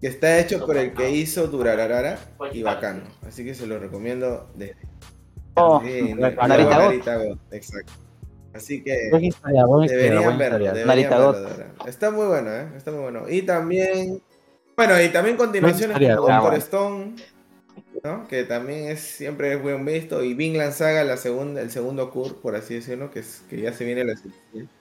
que 0.00 0.06
está 0.06 0.38
hecho 0.38 0.64
por 0.64 0.76
el 0.76 0.94
que 0.94 1.10
hizo 1.10 1.48
Durararara 1.48 2.18
y 2.52 2.62
bacano. 2.62 3.02
Así 3.26 3.44
que 3.44 3.54
se 3.54 3.66
lo 3.66 3.80
recomiendo 3.80 4.48
de 4.54 4.76
oh, 5.54 5.82
Narita 5.82 7.18
Exacto. 7.50 7.92
Así 8.56 8.82
que 8.82 9.10
deberían 9.10 10.38
verlo, 10.38 10.66
deberían 10.66 10.86
verlo 10.88 11.46
Está 11.86 12.10
muy 12.10 12.26
bueno, 12.26 12.50
¿eh? 12.50 12.68
Está 12.76 12.90
muy 12.90 13.00
bueno. 13.00 13.28
Y 13.28 13.42
también, 13.42 14.22
bueno, 14.76 15.00
y 15.00 15.08
también 15.10 15.36
continuaciones 15.36 15.96
como 16.16 16.28
Doctor 16.28 16.54
Stone, 16.54 17.16
¿no? 18.02 18.26
Que 18.28 18.44
también 18.44 18.88
es 18.88 19.00
siempre 19.00 19.52
es 19.52 19.62
buen 19.62 19.84
visto. 19.84 20.22
Y 20.24 20.34
Vinland 20.34 20.72
Saga, 20.72 21.04
la 21.04 21.16
segunda, 21.16 21.60
el 21.60 21.70
segundo 21.70 22.10
cur, 22.10 22.40
por 22.40 22.56
así 22.56 22.74
decirlo, 22.74 23.10
que, 23.10 23.20
es, 23.20 23.42
que 23.48 23.60
ya 23.60 23.72
se 23.72 23.84
viene 23.84 24.04
la 24.04 24.16
siguiente. 24.16 24.72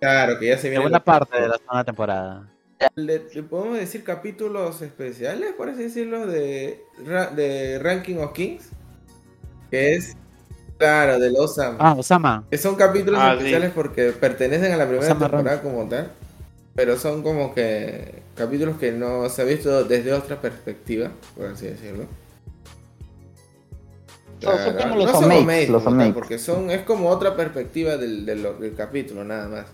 Claro, 0.00 0.38
que 0.38 0.48
ya 0.48 0.58
se 0.58 0.68
viene. 0.68 0.84
Segunda 0.84 1.02
parte 1.02 1.40
de 1.40 1.48
la 1.48 1.58
segunda 1.58 1.84
temporada. 1.84 2.50
Le, 2.96 3.20
podemos 3.20 3.78
decir 3.78 4.04
capítulos 4.04 4.82
especiales, 4.82 5.52
por 5.54 5.70
así 5.70 5.84
decirlo, 5.84 6.26
de, 6.26 6.82
de 7.34 7.78
Ranking 7.80 8.16
of 8.16 8.32
Kings. 8.32 8.70
Que 9.70 9.94
es, 9.94 10.16
claro, 10.78 11.18
del 11.18 11.36
Osama. 11.36 11.76
Ah, 11.78 11.94
Osama. 11.98 12.44
Que 12.50 12.58
son 12.58 12.74
capítulos 12.76 13.20
ah, 13.22 13.34
especiales 13.34 13.72
porque 13.74 14.12
pertenecen 14.12 14.72
a 14.72 14.76
la 14.76 14.86
primera 14.86 15.08
temporada 15.08 15.62
como 15.62 15.88
tal. 15.88 16.10
Pero 16.74 16.98
son 16.98 17.22
como 17.22 17.54
que 17.54 18.22
capítulos 18.34 18.78
que 18.78 18.92
no 18.92 19.28
se 19.28 19.42
ha 19.42 19.44
visto 19.44 19.84
desde 19.84 20.12
otra 20.12 20.40
perspectiva, 20.40 21.10
por 21.36 21.46
así 21.46 21.66
decirlo. 21.66 22.06
Claro, 24.40 24.96
no 24.96 25.08
son 25.08 25.72
los 25.72 26.12
porque 26.12 26.38
son, 26.38 26.70
es 26.70 26.82
como 26.82 27.08
otra 27.08 27.36
perspectiva 27.36 27.96
del, 27.96 28.26
del, 28.26 28.46
del 28.60 28.74
capítulo, 28.74 29.24
nada 29.24 29.48
más. 29.48 29.66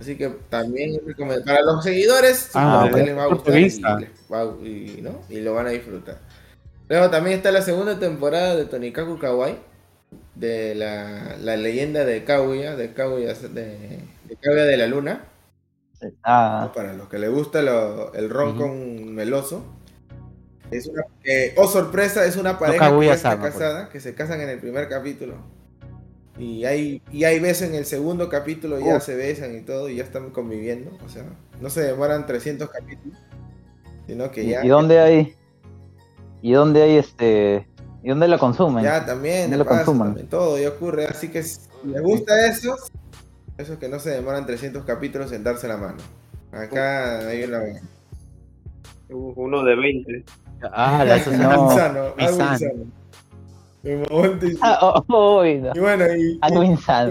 Así 0.00 0.16
que 0.16 0.28
también 0.48 0.98
para 1.44 1.60
los 1.60 1.84
seguidores 1.84 2.50
ah, 2.54 2.88
les 2.92 3.16
va 3.16 3.24
a 3.24 3.26
gustar 3.26 3.58
y, 3.58 5.00
¿no? 5.02 5.20
y, 5.28 5.40
lo 5.40 5.52
van 5.52 5.66
a 5.66 5.70
disfrutar. 5.70 6.18
Luego 6.88 7.10
también 7.10 7.36
está 7.36 7.52
la 7.52 7.60
segunda 7.60 7.98
temporada 7.98 8.56
de 8.56 8.64
Tonikaku 8.64 9.18
Kawaii, 9.18 9.58
de 10.40 10.74
la, 10.74 11.36
la 11.38 11.56
leyenda 11.56 12.04
de 12.04 12.24
Kaguya, 12.24 12.74
de 12.74 12.92
Kaguya 12.94 13.34
de, 13.34 14.00
de, 14.28 14.54
de 14.54 14.76
la 14.76 14.86
Luna. 14.86 15.26
Ah. 16.24 16.72
Para 16.74 16.94
los 16.94 17.08
que 17.08 17.18
les 17.18 17.30
gusta 17.30 17.60
lo, 17.60 18.12
el 18.14 18.30
ron 18.30 18.56
con 18.56 19.14
meloso. 19.14 19.62
Es 20.70 20.86
una, 20.86 21.02
eh, 21.24 21.52
oh 21.56 21.66
sorpresa, 21.66 22.24
es 22.24 22.36
una 22.36 22.58
pareja 22.58 22.98
que 22.98 23.10
está 23.10 23.38
casada, 23.38 23.88
que 23.90 24.00
se 24.00 24.14
casan 24.14 24.40
en 24.40 24.48
el 24.48 24.60
primer 24.60 24.88
capítulo. 24.88 25.34
Y 26.38 26.64
hay, 26.64 27.02
y 27.12 27.24
hay 27.24 27.38
besos 27.38 27.68
en 27.68 27.74
el 27.74 27.84
segundo 27.84 28.30
capítulo, 28.30 28.80
ya 28.80 28.98
se 29.00 29.14
besan 29.14 29.54
y 29.58 29.60
todo, 29.60 29.90
y 29.90 29.96
ya 29.96 30.04
están 30.04 30.30
conviviendo. 30.30 30.90
O 31.04 31.08
sea, 31.08 31.24
no 31.60 31.68
se 31.68 31.82
demoran 31.82 32.24
300 32.24 32.70
capítulos. 32.70 33.18
sino 34.06 34.30
que 34.30 34.46
ya... 34.46 34.64
¿Y 34.64 34.68
dónde 34.68 35.00
hay? 35.00 35.34
¿Y 36.40 36.52
dónde 36.52 36.82
hay 36.82 36.96
este? 36.96 37.66
¿Y 38.02 38.08
dónde 38.08 38.28
lo 38.28 38.38
consumen? 38.38 38.84
Ya, 38.84 39.04
también, 39.04 39.56
lo 39.56 39.66
consumen. 39.66 40.26
todo 40.28 40.58
ya 40.58 40.70
ocurre, 40.70 41.06
así 41.06 41.28
que 41.28 41.42
si 41.42 41.60
les 41.84 42.02
gusta 42.02 42.46
eso, 42.46 42.76
eso 43.58 43.78
que 43.78 43.88
no 43.88 43.98
se 43.98 44.10
demoran 44.10 44.46
300 44.46 44.84
capítulos 44.84 45.32
en 45.32 45.44
darse 45.44 45.68
la 45.68 45.76
mano. 45.76 45.98
Acá 46.52 47.28
hay 47.28 47.44
una... 47.44 47.60
Uno 49.10 49.64
de 49.64 49.76
20. 49.76 50.24
Ah, 50.72 51.04
eso 51.16 51.30
no. 51.32 51.70
Insano, 51.70 52.14
Ah, 54.60 55.02
oh, 55.08 55.42
y, 55.42 55.58
bueno, 55.78 56.04
y, 56.14 56.38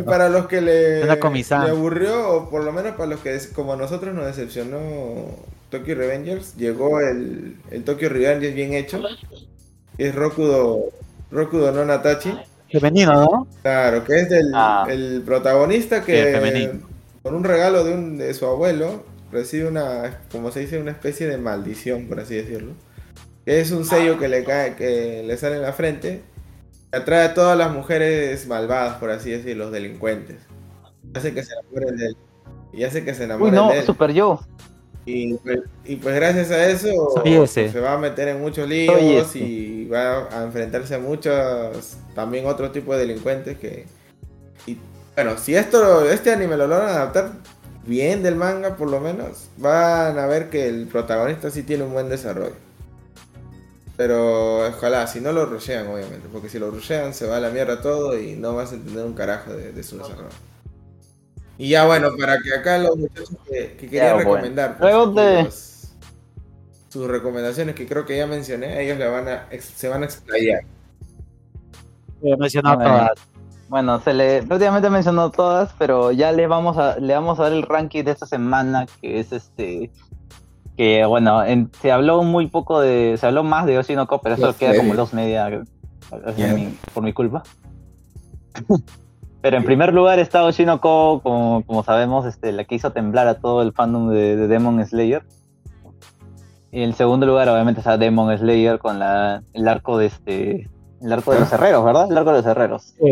para 0.05 0.29
los 0.29 0.45
que 0.45 0.61
le, 0.61 1.03
le, 1.03 1.11
aburrió, 1.11 2.29
o 2.29 2.49
por 2.51 2.63
lo 2.63 2.71
menos 2.71 2.91
para 2.91 3.09
los 3.09 3.21
que 3.21 3.39
como 3.55 3.73
a 3.73 3.75
nosotros 3.75 4.13
nos 4.13 4.27
decepcionó 4.27 4.77
Tokyo 5.71 5.95
Revengers, 5.95 6.55
llegó 6.57 6.99
el, 6.99 7.57
el 7.71 7.83
Tokyo 7.83 8.09
Revengers 8.09 8.53
bien 8.53 8.73
hecho. 8.73 9.01
Es 9.99 10.15
Rokudo, 10.15 10.85
Rokudo 11.29 11.71
no 11.71 11.85
Natachi. 11.85 12.33
Femenino, 12.71 13.13
¿no? 13.13 13.47
Claro, 13.61 14.03
que 14.03 14.21
es 14.21 14.29
del 14.29 14.51
ah. 14.55 14.87
el 14.89 15.21
protagonista 15.25 16.03
que 16.03 16.79
con 17.21 17.35
un 17.35 17.43
regalo 17.43 17.83
de, 17.83 17.93
un, 17.93 18.17
de 18.17 18.33
su 18.33 18.45
abuelo 18.45 19.03
recibe 19.31 19.67
una, 19.67 20.21
como 20.31 20.51
se 20.51 20.61
dice, 20.61 20.79
una 20.79 20.91
especie 20.91 21.27
de 21.27 21.37
maldición, 21.37 22.07
por 22.07 22.19
así 22.19 22.35
decirlo. 22.35 22.73
Que 23.45 23.59
es 23.59 23.71
un 23.71 23.85
sello 23.85 24.17
que 24.17 24.27
le 24.27 24.43
cae, 24.43 24.75
que 24.75 25.23
le 25.25 25.37
sale 25.37 25.57
en 25.57 25.61
la 25.63 25.73
frente 25.73 26.23
atrae 26.91 27.25
a 27.25 27.33
todas 27.33 27.57
las 27.57 27.71
mujeres 27.71 28.47
malvadas, 28.47 28.97
por 28.97 29.11
así 29.11 29.31
decir, 29.31 29.55
los 29.57 29.71
delincuentes. 29.71 30.37
Hace 31.13 31.33
que 31.33 31.43
se 31.43 31.53
enamoren 31.53 31.97
de 31.97 32.05
él. 32.07 32.17
Y 32.73 32.83
hace 32.83 33.03
que 33.03 33.13
se 33.13 33.23
enamoren 33.25 33.53
Uy, 33.53 33.59
no, 33.59 33.69
de 33.69 33.79
él. 33.79 33.85
super 33.85 34.11
yo. 34.11 34.39
Y 35.05 35.33
pues, 35.35 35.59
y 35.85 35.95
pues 35.95 36.15
gracias 36.15 36.51
a 36.51 36.67
eso 36.67 36.87
se 37.45 37.79
va 37.79 37.93
a 37.93 37.97
meter 37.97 38.27
en 38.27 38.39
muchos 38.39 38.67
líos 38.67 39.35
y 39.35 39.85
va 39.85 40.27
a 40.29 40.43
enfrentarse 40.43 40.95
a 40.95 40.99
muchos, 40.99 41.97
también 42.13 42.45
otro 42.45 42.71
tipo 42.71 42.93
de 42.93 42.99
delincuentes 42.99 43.57
que... 43.57 43.85
Y, 44.67 44.77
bueno, 45.15 45.37
si 45.37 45.55
esto, 45.55 46.09
este 46.09 46.31
anime 46.31 46.57
lo 46.57 46.67
logran 46.67 46.89
adaptar 46.89 47.31
bien 47.85 48.21
del 48.21 48.35
manga 48.35 48.75
por 48.75 48.89
lo 48.89 48.99
menos, 48.99 49.49
van 49.57 50.19
a 50.19 50.27
ver 50.27 50.49
que 50.49 50.67
el 50.67 50.87
protagonista 50.87 51.49
sí 51.49 51.63
tiene 51.63 51.83
un 51.83 51.93
buen 51.93 52.09
desarrollo. 52.09 52.69
Pero 53.99 54.65
ojalá, 54.65 55.07
si 55.07 55.19
no 55.19 55.33
lo 55.33 55.45
rushean, 55.45 55.87
obviamente. 55.87 56.29
Porque 56.31 56.47
si 56.47 56.57
lo 56.57 56.71
rushean, 56.71 57.13
se 57.13 57.27
va 57.27 57.35
a 57.35 57.39
la 57.41 57.49
mierda 57.49 57.81
todo 57.81 58.17
y 58.17 58.33
no 58.37 58.55
vas 58.55 58.71
a 58.71 58.75
entender 58.75 59.05
un 59.05 59.13
carajo 59.13 59.51
de, 59.51 59.83
su 59.83 59.97
desarrollo. 59.97 60.29
Y 61.59 61.67
ya 61.67 61.85
bueno, 61.85 62.07
para 62.17 62.39
que 62.39 62.53
acá 62.53 62.77
los 62.77 62.95
muchachos 62.95 63.35
que, 63.45 63.75
querían 63.75 64.19
recomendar. 64.19 64.77
Pues, 64.77 65.93
sus 66.87 67.05
recomendaciones 67.05 67.75
que 67.75 67.85
creo 67.85 68.05
que 68.05 68.17
ya 68.17 68.25
mencioné, 68.27 68.81
ellos 68.81 68.97
le 68.97 69.07
van 69.09 69.27
a, 69.27 69.47
se 69.59 69.89
van 69.89 70.03
a 70.03 70.05
explayar. 70.05 70.61
He 72.23 72.37
mencionado 72.37 72.77
todas. 72.77 73.11
Bueno, 73.67 73.99
se 73.99 74.13
le 74.13 74.41
prácticamente 74.43 74.89
mencionó 74.89 75.31
todas, 75.31 75.71
pero 75.77 76.13
ya 76.13 76.31
le 76.31 76.47
vamos 76.47 76.77
a 76.77 76.97
le 76.97 77.13
vamos 77.13 77.37
a 77.39 77.43
dar 77.43 77.51
el 77.51 77.63
ranking 77.63 78.05
de 78.05 78.11
esta 78.11 78.25
semana, 78.25 78.87
que 79.01 79.19
es 79.19 79.33
este 79.33 79.91
que 80.77 81.03
bueno, 81.05 81.43
se 81.81 81.91
habló 81.91 82.23
muy 82.23 82.47
poco 82.47 82.79
de, 82.79 83.17
se 83.19 83.27
habló 83.27 83.43
más 83.43 83.65
de 83.65 83.77
Oshinoko, 83.77 84.21
pero 84.21 84.35
eso 84.35 84.55
queda 84.57 84.77
como 84.77 84.95
dos 84.95 85.13
media 85.13 85.61
por 86.93 87.03
mi 87.03 87.11
culpa. 87.11 87.43
pero 89.41 89.57
en 89.57 89.63
primer 89.63 89.93
lugar 89.93 90.19
está 90.19 90.43
Oshinoko, 90.43 91.21
como, 91.23 91.63
como 91.65 91.83
sabemos, 91.83 92.25
este, 92.25 92.51
la 92.51 92.65
que 92.65 92.75
hizo 92.75 92.91
temblar 92.91 93.27
a 93.27 93.39
todo 93.39 93.61
el 93.61 93.71
fandom 93.71 94.09
de, 94.09 94.35
Demon 94.47 94.85
Slayer. 94.85 95.23
Y 96.71 96.83
en 96.83 96.93
segundo 96.93 97.25
lugar, 97.25 97.47
obviamente, 97.49 97.79
está 97.79 97.97
Demon 97.97 98.37
Slayer 98.37 98.79
con 98.79 98.99
la, 98.99 99.43
el 99.53 99.67
arco 99.67 99.97
de 99.97 100.07
este, 100.07 100.69
el 101.01 101.13
arco 101.13 101.33
de 101.33 101.39
los 101.39 101.53
herreros, 101.53 101.85
¿verdad? 101.85 102.11
El 102.11 102.17
arco 102.17 102.31
de 102.31 102.37
los 102.37 102.45
herreros. 102.45 102.93
Sí, 102.99 103.11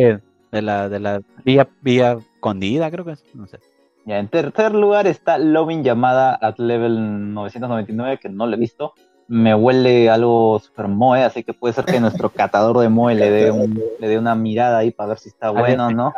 de 0.52 0.62
la, 0.62 0.90
de 0.90 1.00
la 1.00 1.22
vía, 1.46 1.68
vía 1.82 2.18
condida, 2.40 2.92
creo 2.92 3.06
que 3.06 3.12
es, 3.12 3.24
no 3.34 3.48
sé. 3.48 3.60
Ya, 4.06 4.20
en 4.20 4.28
tercer 4.30 4.74
lugar 4.74 5.08
está 5.08 5.38
Loving 5.38 5.84
llamada 5.84 6.38
at 6.42 6.60
level 6.60 7.34
999, 7.34 8.20
que 8.22 8.30
no 8.30 8.48
lo 8.48 8.56
he 8.56 8.60
visto. 8.60 8.94
Me 9.28 9.54
huele 9.54 10.10
algo 10.10 10.60
super 10.60 10.88
moe, 10.88 11.24
así 11.24 11.44
que 11.44 11.54
puede 11.54 11.74
ser 11.74 11.86
que 11.86 12.00
nuestro 12.00 12.30
catador 12.30 12.80
de 12.80 12.90
moe 12.90 13.14
le 13.14 13.30
dé, 13.30 13.52
un, 13.52 13.82
le 14.00 14.08
dé 14.08 14.18
una 14.18 14.36
mirada 14.36 14.78
ahí 14.80 14.92
para 14.92 15.10
ver 15.10 15.20
si 15.20 15.30
está 15.30 15.50
bueno 15.50 15.88
o 15.88 15.92
no. 15.92 16.14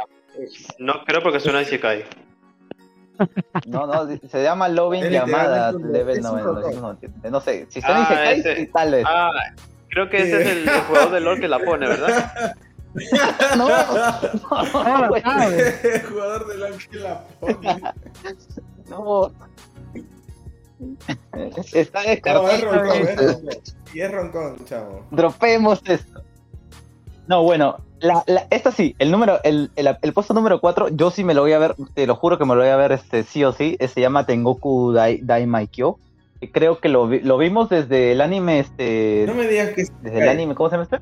No, 0.78 1.04
creo 1.06 1.22
porque 1.22 1.40
suena 1.40 1.62
Isekai. 1.62 2.06
No, 3.68 3.86
no, 3.86 4.08
se 4.08 4.44
llama 4.44 4.70
Loving 4.70 5.10
llamada 5.10 5.72
level 5.72 6.22
999. 6.22 7.30
No 7.32 7.42
sé, 7.42 7.66
si 7.70 7.82
suena 7.82 8.08
ah, 8.08 8.34
Isekai, 8.34 8.68
tal 8.68 8.92
vez. 8.92 9.06
Ah, 9.08 9.32
creo 9.90 10.10
que 10.10 10.18
ese 10.18 10.42
es 10.42 10.48
el, 10.48 10.70
jugador 10.70 11.12
de 11.12 11.20
LOL 11.20 11.40
que 11.40 11.48
la 11.48 11.60
pone, 11.60 11.88
¿verdad? 11.88 12.56
No, 13.56 13.70
no, 13.70 13.76
no, 14.50 15.16
El 15.16 16.02
jugador 16.04 16.48
de 16.48 16.58
la 16.58 16.70
que 16.72 16.98
la 16.98 17.24
pone. 17.40 17.82
No. 18.90 19.32
Está 21.74 22.02
descartado. 22.02 22.48
No, 22.48 22.52
es 22.52 22.64
roncón, 22.64 23.50
Y 23.94 24.02
es 24.02 24.12
roncón, 24.12 24.66
chavo. 24.66 25.06
Dropemos 25.12 25.82
esto. 25.86 26.24
No, 27.28 27.44
bueno, 27.44 27.78
la, 28.00 28.24
la, 28.28 28.48
esta 28.50 28.72
sí, 28.72 28.96
el 28.98 29.12
número, 29.12 29.40
el, 29.44 29.72
el, 29.76 29.96
el, 30.02 30.14
puesto 30.14 30.34
número 30.34 30.60
4, 30.62 30.90
yo 30.90 31.12
sí 31.12 31.24
me 31.24 31.34
lo 31.34 31.42
voy 31.42 31.54
a 31.54 31.60
ver, 31.60 31.76
te 31.94 32.08
lo 32.08 32.16
juro 32.16 32.38
que 32.38 32.46
me 32.46 32.56
lo 32.56 32.62
voy 32.62 32.70
a 32.70 32.76
ver 32.76 32.92
este 32.92 33.24
sí 33.24 33.44
o 33.44 33.52
sí, 33.52 33.78
se 33.80 34.02
llama 34.02 34.26
Tengoku 34.26 34.94
Dai, 34.94 35.20
Dai 35.22 35.46
Maikyo. 35.46 36.00
Creo 36.54 36.80
que 36.80 36.88
lo, 36.88 37.08
lo 37.08 37.38
vimos 37.38 37.70
desde 37.70 38.14
el 38.14 38.22
anime, 38.22 38.60
este... 38.60 39.26
No 39.28 39.36
me 39.36 39.46
digas 39.46 39.72
que... 39.72 39.84
Desde 40.02 40.22
el 40.22 40.30
anime, 40.30 40.56
¿cómo 40.56 40.70
se 40.70 40.78
llama 40.78 40.84
este? 40.84 41.00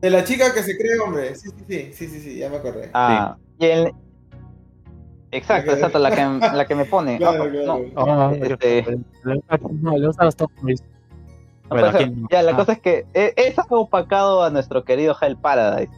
De 0.00 0.08
la 0.08 0.24
chica 0.24 0.54
que 0.54 0.62
se 0.62 0.76
cree 0.76 0.98
hombre. 0.98 1.34
Sí, 1.36 1.50
sí, 1.50 1.64
sí, 1.68 1.92
sí, 1.92 2.08
sí, 2.08 2.20
sí 2.20 2.38
ya 2.38 2.48
me 2.48 2.56
acordé. 2.56 2.90
Ah, 2.94 3.36
y 3.58 3.66
el... 3.66 3.92
Exacto, 5.34 5.72
exacto, 5.72 5.98
la 5.98 6.10
que, 6.10 6.24
la 6.54 6.64
que 6.64 6.74
me 6.74 6.84
pone. 6.84 7.18
Claro, 7.24 7.50
no, 7.50 7.78
no, 8.06 8.30
este... 8.30 8.98
no, 9.80 9.96
le 9.96 10.06
gusta 10.06 10.24
los 10.24 10.36
Ya, 12.30 12.42
la 12.42 12.54
cosa 12.54 12.72
es 12.72 12.80
que 12.80 13.06
e, 13.12 13.34
es 13.36 13.58
ha 13.58 13.66
opacado 13.68 14.44
a 14.44 14.50
nuestro 14.50 14.84
querido 14.84 15.16
Hell 15.20 15.36
Paradise. 15.36 15.92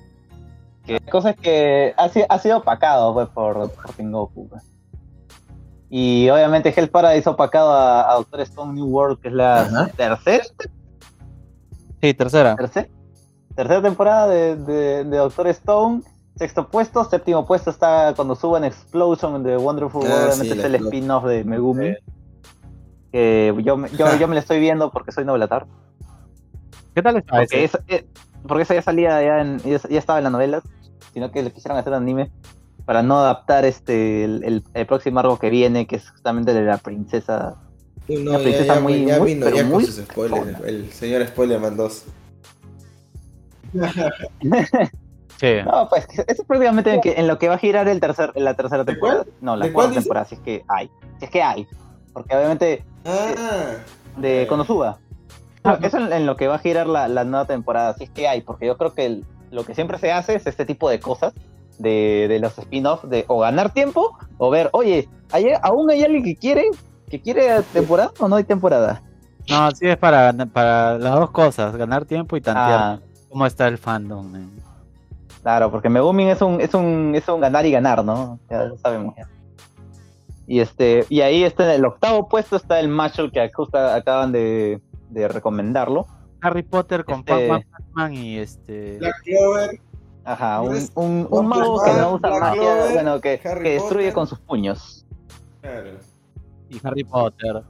Que 0.84 0.94
la 0.94 1.10
cosa 1.10 1.30
es 1.30 1.36
que 1.36 1.94
ha, 1.98 2.10
ha 2.28 2.38
sido 2.38 2.58
opacado 2.58 3.12
pues, 3.12 3.28
por, 3.28 3.70
por 3.70 3.92
Tengoku. 3.92 4.48
Pues. 4.48 4.62
Y 5.90 6.30
obviamente 6.30 6.72
Hell 6.74 6.88
Paradise 6.88 7.28
ha 7.28 7.32
opacado 7.32 7.72
a, 7.72 8.14
Doctor 8.14 8.40
Stone 8.40 8.72
New 8.72 8.86
World, 8.86 9.20
que 9.20 9.28
es 9.28 9.34
la 9.34 9.90
tercera. 9.96 10.44
Sí, 12.00 12.14
tercera. 12.14 12.56
¿Tercera? 12.56 12.88
Tercera 13.54 13.82
temporada 13.82 14.28
de, 14.28 15.04
Doctor 15.04 15.48
Stone. 15.48 16.02
Sexto 16.36 16.68
puesto, 16.68 17.02
séptimo 17.04 17.46
puesto 17.46 17.70
está 17.70 18.12
cuando 18.14 18.36
suban 18.36 18.62
Explosion 18.64 19.42
de 19.42 19.56
Wonderful 19.56 20.06
ah, 20.06 20.26
World, 20.28 20.42
es 20.44 20.64
el 20.64 20.74
spin-off 20.74 21.24
de 21.24 21.44
Megumi. 21.44 21.94
Que 23.10 23.54
yo, 23.64 23.86
yo, 23.86 24.18
yo, 24.18 24.28
me 24.28 24.34
lo 24.34 24.40
estoy 24.40 24.60
viendo 24.60 24.90
porque 24.90 25.12
soy 25.12 25.24
novelatar. 25.24 25.66
¿Qué 26.94 27.02
tal 27.02 27.16
está 27.16 27.38
porque? 27.38 27.70
Eh, 27.88 28.06
porque 28.46 28.64
eso 28.64 28.74
ya 28.74 28.82
salía, 28.82 29.22
ya, 29.22 29.40
en, 29.40 29.58
ya, 29.60 29.98
estaba 29.98 30.18
en 30.18 30.24
las 30.24 30.32
novelas, 30.32 30.62
sino 31.14 31.30
que 31.30 31.42
le 31.42 31.52
quisieron 31.52 31.78
hacer 31.78 31.94
anime 31.94 32.30
para 32.84 33.02
no 33.02 33.18
adaptar 33.18 33.64
este 33.64 34.24
el, 34.24 34.62
el, 34.74 34.86
próximo 34.86 35.20
arco 35.20 35.38
que 35.38 35.48
viene, 35.48 35.86
que 35.86 35.96
es 35.96 36.10
justamente 36.10 36.52
de 36.52 36.62
la 36.62 36.76
princesa. 36.76 37.56
la 38.08 38.38
princesa 38.38 38.78
muy, 38.80 39.06
ya 39.06 39.18
vino, 39.20 39.48
ya 39.48 39.68
con 39.68 39.82
sus 39.86 40.04
spoilers, 40.04 40.60
el, 40.60 40.92
señor 40.92 41.26
Spoiler 41.26 41.60
mandó 41.60 41.88
sí. 45.38 45.54
No, 45.64 45.88
pues 45.88 46.06
eso 46.10 46.24
es 46.26 46.44
prácticamente 46.44 47.00
en, 47.04 47.26
lo 47.26 47.38
que 47.38 47.48
va 47.48 47.54
a 47.54 47.58
girar 47.58 47.88
el 47.88 48.00
tercer, 48.00 48.32
la 48.34 48.54
tercera 48.54 48.84
temporada. 48.84 49.24
No, 49.40 49.56
la 49.56 49.72
cuarta 49.72 49.94
temporada, 49.94 50.26
si 50.26 50.34
es 50.36 50.40
que 50.40 50.64
hay. 50.68 50.90
Si 51.18 51.24
es 51.24 51.30
que 51.30 51.42
hay. 51.42 51.66
Porque 52.12 52.34
obviamente. 52.36 52.84
Ah. 53.04 53.76
de 54.16 54.46
Konosuba. 54.48 54.98
No, 55.64 55.74
eso 55.82 55.98
en, 55.98 56.26
lo 56.26 56.36
que 56.36 56.48
va 56.48 56.56
a 56.56 56.58
girar 56.58 56.86
la, 56.86 57.24
nueva 57.24 57.46
temporada, 57.46 57.94
si 57.94 58.04
es 58.04 58.10
que 58.10 58.28
hay. 58.28 58.40
Porque 58.40 58.66
yo 58.66 58.76
creo 58.76 58.94
que 58.94 59.22
lo 59.50 59.64
que 59.64 59.74
siempre 59.74 59.98
se 59.98 60.12
hace 60.12 60.34
es 60.34 60.46
este 60.46 60.64
tipo 60.64 60.88
de 60.88 61.00
cosas. 61.00 61.34
De, 61.78 62.24
de 62.26 62.38
los 62.38 62.56
spin-offs, 62.56 63.06
de 63.10 63.26
o 63.28 63.40
ganar 63.40 63.70
tiempo 63.70 64.16
o 64.38 64.48
ver, 64.48 64.70
oye, 64.72 65.10
¿hay, 65.30 65.48
¿aún 65.60 65.90
hay 65.90 66.02
alguien 66.04 66.24
que 66.24 66.34
quiere 66.34 66.70
que 67.10 67.20
quiere 67.20 67.60
temporada 67.74 68.12
o 68.18 68.28
no 68.28 68.36
hay 68.36 68.44
temporada? 68.44 69.02
No, 69.48 69.70
sí 69.70 69.86
es 69.86 69.96
para, 69.96 70.32
para 70.52 70.98
las 70.98 71.14
dos 71.14 71.30
cosas, 71.30 71.76
ganar 71.76 72.04
tiempo 72.04 72.36
y 72.36 72.40
tantear. 72.40 72.80
Ah, 72.80 72.98
cómo 73.28 73.46
está 73.46 73.68
el 73.68 73.78
fandom. 73.78 74.32
Claro, 75.46 75.70
porque 75.70 75.88
Megumin 75.88 76.26
es 76.26 76.42
un, 76.42 76.60
es 76.60 76.74
un, 76.74 77.14
es 77.14 77.28
un 77.28 77.40
ganar 77.40 77.64
y 77.64 77.70
ganar, 77.70 78.04
¿no? 78.04 78.40
Ya 78.50 78.64
lo 78.64 78.76
sabemos 78.78 79.14
ya. 79.16 79.28
Y 80.44 80.58
este, 80.58 81.06
y 81.08 81.20
ahí 81.20 81.44
está 81.44 81.66
en 81.66 81.78
el 81.78 81.84
octavo 81.84 82.28
puesto 82.28 82.56
está 82.56 82.80
el 82.80 82.88
macho 82.88 83.30
que 83.30 83.48
justo 83.52 83.78
acaban 83.78 84.32
de, 84.32 84.80
de 85.08 85.28
recomendarlo. 85.28 86.08
Harry 86.42 86.64
Potter 86.64 87.04
con 87.04 87.20
este... 87.20 87.46
Batman 87.46 88.14
y 88.14 88.38
este. 88.38 88.98
Black 88.98 89.22
Clover. 89.22 89.80
Ajá, 90.24 90.62
un, 90.62 90.88
un, 90.96 91.28
un 91.30 91.46
mago 91.46 91.80
que 91.80 91.92
no 91.92 92.14
usa 92.14 92.40
magia, 92.40 92.86
bueno, 92.94 93.20
que, 93.20 93.38
que 93.38 93.70
destruye 93.70 94.12
con 94.12 94.26
sus 94.26 94.40
puños. 94.40 95.06
Claro. 95.60 95.90
Y 96.70 96.80
Harry 96.82 97.04
Potter. 97.04 97.62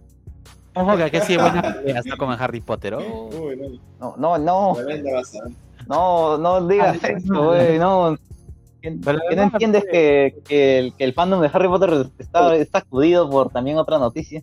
Ojo 0.75 0.97
que 0.97 1.03
aquí 1.03 1.21
sí 1.21 1.37
buenas 1.37 1.77
peleas, 1.77 2.07
no 2.07 2.17
como 2.17 2.33
en 2.33 2.41
Harry 2.41 2.63
Potter. 2.63 2.95
Oh. 2.95 3.29
no. 4.01 4.17
no, 4.17 4.39
no, 4.39 4.39
no. 4.39 4.77
No, 5.87 6.67
digas 6.67 7.03
eso, 7.03 7.45
güey, 7.45 7.79
no. 7.79 8.13
no 8.13 9.43
entiendes 9.43 9.85
que, 9.85 10.37
que, 10.47 10.79
el, 10.79 10.95
que, 10.95 11.05
el, 11.05 11.15
fandom 11.15 11.41
de 11.41 11.51
Harry 11.53 11.69
Potter 11.69 12.07
está, 12.19 12.55
está 12.57 12.81
sacudido 12.81 13.29
por 13.31 13.51
también 13.51 13.79
otra 13.79 13.99
noticia? 13.99 14.43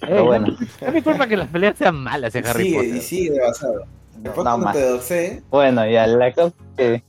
Pero 0.00 0.26
bueno. 0.26 0.56
No 0.80 0.92
me 0.92 0.98
importa 0.98 1.26
que 1.26 1.36
las 1.36 1.48
peleas 1.48 1.76
sean 1.76 1.96
malas 1.96 2.34
en 2.34 2.46
Harry 2.46 2.72
Potter. 2.72 2.96
Y 2.96 3.00
sigue 3.00 3.40
basado. 3.40 3.84
Después 4.18 4.44
no, 4.44 4.58
no 4.58 4.72
te 4.72 5.42
Bueno, 5.50 5.88
ya 5.88 6.06
la 6.06 6.32
cosa 6.32 6.54
que 6.76 7.02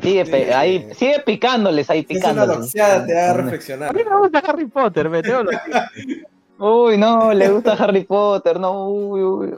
Sigue, 0.00 0.54
ahí, 0.54 0.88
sigue 0.94 1.20
picándoles 1.20 1.90
ahí, 1.90 2.02
picándoles. 2.02 2.74
Es 2.74 2.74
una 2.74 3.06
te 3.06 3.18
haga 3.18 3.34
reflexionar. 3.34 3.90
A 3.90 3.92
mí 3.92 4.02
me 4.08 4.18
gusta 4.18 4.38
Harry 4.38 4.66
Potter, 4.66 5.10
me 5.10 5.22
tengo 5.22 5.42
Uy, 6.58 6.96
no, 6.96 7.34
le 7.34 7.50
gusta 7.50 7.72
Harry 7.74 8.04
Potter, 8.04 8.58
no, 8.58 8.88
uy, 8.88 9.22
uy. 9.22 9.54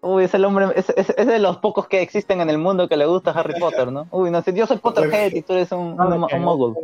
Uy, 0.00 0.24
es 0.24 0.34
el 0.34 0.44
hombre, 0.44 0.66
es, 0.76 0.90
es, 0.90 1.10
es, 1.10 1.26
de 1.26 1.38
los 1.40 1.56
pocos 1.56 1.88
que 1.88 2.00
existen 2.02 2.40
en 2.40 2.50
el 2.50 2.58
mundo 2.58 2.88
que 2.88 2.96
le 2.96 3.06
gusta 3.06 3.32
Harry 3.32 3.58
Potter, 3.58 3.90
¿no? 3.90 4.06
Uy, 4.12 4.30
no 4.30 4.42
sé, 4.42 4.52
yo 4.54 4.66
soy 4.66 4.78
Potterhead 4.78 5.34
y 5.34 5.42
tú 5.42 5.54
eres 5.54 5.72
un, 5.72 5.96
no, 5.96 6.06
un, 6.06 6.26
un 6.32 6.42
mogul. 6.42 6.76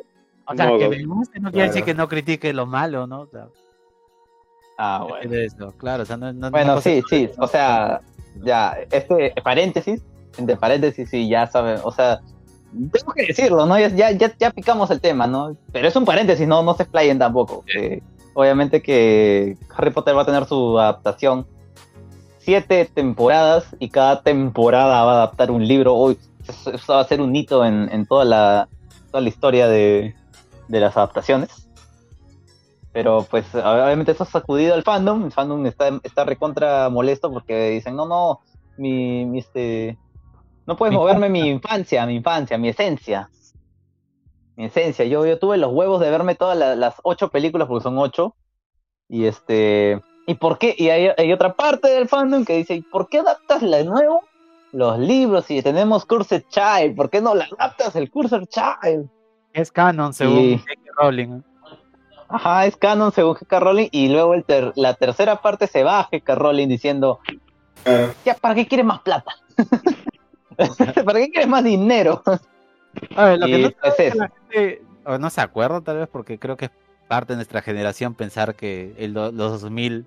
O 0.46 0.54
sea, 0.56 0.66
que 0.76 0.88
me 0.88 1.04
guste 1.04 1.40
no 1.40 1.52
quiere 1.52 1.68
decir 1.68 1.84
que 1.84 1.94
no 1.94 2.08
critique 2.08 2.52
lo 2.52 2.66
malo, 2.66 3.06
¿no? 3.06 3.22
O 3.22 3.26
sea, 3.26 3.46
ah, 4.78 5.06
bueno. 5.08 5.32
Eso, 5.32 5.72
claro, 5.78 6.02
o 6.02 6.06
sea, 6.06 6.16
no, 6.16 6.32
no, 6.32 6.50
bueno, 6.50 6.80
sí, 6.80 7.02
sí, 7.08 7.30
o 7.38 7.46
sea, 7.46 8.00
ya, 8.42 8.76
este 8.90 9.32
paréntesis, 9.42 10.02
entre 10.36 10.56
paréntesis, 10.56 11.08
sí, 11.08 11.28
ya 11.28 11.46
saben, 11.46 11.78
o 11.84 11.92
sea, 11.92 12.20
tengo 12.92 13.12
que 13.12 13.26
decirlo, 13.26 13.64
¿no? 13.64 13.78
Ya, 13.78 14.10
ya, 14.10 14.36
ya 14.36 14.50
picamos 14.50 14.90
el 14.90 15.00
tema, 15.00 15.28
¿no? 15.28 15.56
Pero 15.72 15.86
es 15.86 15.94
un 15.94 16.04
paréntesis, 16.04 16.48
no, 16.48 16.64
no 16.64 16.74
se 16.74 16.82
explayen 16.82 17.18
tampoco. 17.18 17.64
obviamente 18.34 18.82
que 18.82 19.56
Harry 19.76 19.90
Potter 19.90 20.16
va 20.16 20.22
a 20.22 20.26
tener 20.26 20.44
su 20.46 20.78
adaptación 20.80 21.46
siete 22.44 22.84
temporadas 22.92 23.66
y 23.78 23.88
cada 23.88 24.22
temporada 24.22 25.04
va 25.04 25.12
a 25.12 25.14
adaptar 25.16 25.50
un 25.50 25.66
libro. 25.66 25.94
Hoy 25.94 26.18
eso, 26.46 26.92
va 26.92 27.00
a 27.00 27.04
ser 27.04 27.20
un 27.20 27.34
hito 27.34 27.64
en, 27.64 28.06
toda, 28.06 28.24
la, 28.24 28.68
toda 29.10 29.22
la 29.22 29.28
historia 29.28 29.68
de, 29.68 30.14
las 30.68 30.96
adaptaciones. 30.96 31.68
Pero 32.92 33.26
pues 33.28 33.52
obviamente 33.54 34.12
eso 34.12 34.22
ha 34.22 34.26
sacudido 34.26 34.74
al 34.74 34.84
fandom. 34.84 35.24
El 35.24 35.32
fandom 35.32 35.66
está, 35.66 35.98
está 36.02 36.24
recontra 36.24 36.88
molesto 36.90 37.32
porque 37.32 37.70
dicen, 37.70 37.96
no, 37.96 38.06
no, 38.06 38.40
mi, 38.76 39.24
mi 39.24 39.38
este, 39.38 39.98
no 40.66 40.76
puedes 40.76 40.94
moverme 40.94 41.28
mi 41.28 41.48
infancia, 41.48 42.06
mi 42.06 42.16
infancia, 42.16 42.56
mi 42.56 42.68
esencia. 42.68 43.28
Mi 44.56 44.66
esencia. 44.66 45.04
Yo, 45.04 45.26
yo 45.26 45.38
tuve 45.38 45.58
los 45.58 45.72
huevos 45.72 46.00
de 46.00 46.10
verme 46.10 46.34
todas 46.34 46.56
las, 46.56 46.94
ocho 47.02 47.28
películas, 47.28 47.68
porque 47.68 47.82
son 47.82 47.98
ocho. 47.98 48.34
Y 49.08 49.26
este. 49.26 50.00
¿Y 50.26 50.34
por 50.34 50.58
qué? 50.58 50.74
Y 50.76 50.88
hay, 50.88 51.32
otra 51.32 51.54
parte 51.54 51.88
del 51.88 52.08
fandom 52.08 52.44
que 52.44 52.56
dice, 52.56 52.74
¿y 52.74 52.82
por 52.82 53.08
qué 53.08 53.18
adaptas 53.18 53.60
de 53.60 53.84
nuevo 53.84 54.22
los 54.72 54.98
libros 54.98 55.44
si 55.44 55.62
tenemos 55.62 56.06
Cursed 56.06 56.44
Child? 56.48 56.96
¿Por 56.96 57.10
qué 57.10 57.20
no 57.20 57.34
la 57.34 57.46
adaptas 57.58 57.94
el 57.96 58.10
Cursed 58.10 58.46
Child? 58.46 59.08
Es 59.52 59.70
canon, 59.70 60.14
según 60.14 60.58
J.K. 60.58 60.92
Rowling. 60.96 61.42
Ajá, 62.28 62.66
es 62.66 62.76
canon 62.76 63.12
según 63.12 63.34
J.K. 63.34 63.60
Rowling. 63.60 63.88
Y 63.92 64.08
luego 64.08 64.34
el 64.34 64.44
la 64.76 64.94
tercera 64.94 65.42
parte 65.42 65.66
se 65.66 65.84
va 65.84 66.00
a 66.00 66.04
J.K. 66.04 66.34
Rowling 66.34 66.68
diciendo, 66.68 67.20
ya, 68.24 68.34
¿para 68.40 68.54
qué 68.54 68.66
quieres 68.66 68.86
más 68.86 69.00
plata? 69.00 69.32
¿Para 71.04 71.20
qué 71.20 71.30
quieres 71.30 71.48
más 71.48 71.64
dinero? 71.64 72.22
A 73.16 73.24
ver, 73.26 73.38
lo 73.38 73.46
que 73.46 73.58
no, 73.58 73.68
es 73.68 74.14
la 74.14 74.28
gente, 74.28 74.82
no 75.20 75.30
se 75.30 75.40
acuerda 75.40 75.80
tal 75.80 75.98
vez 75.98 76.08
porque 76.08 76.38
creo 76.38 76.56
que 76.56 76.66
es 76.66 76.70
parte 77.08 77.34
de 77.34 77.36
nuestra 77.36 77.60
generación 77.60 78.14
pensar 78.14 78.54
que 78.54 78.94
el, 78.98 79.12
los 79.12 79.34
2000 79.34 80.06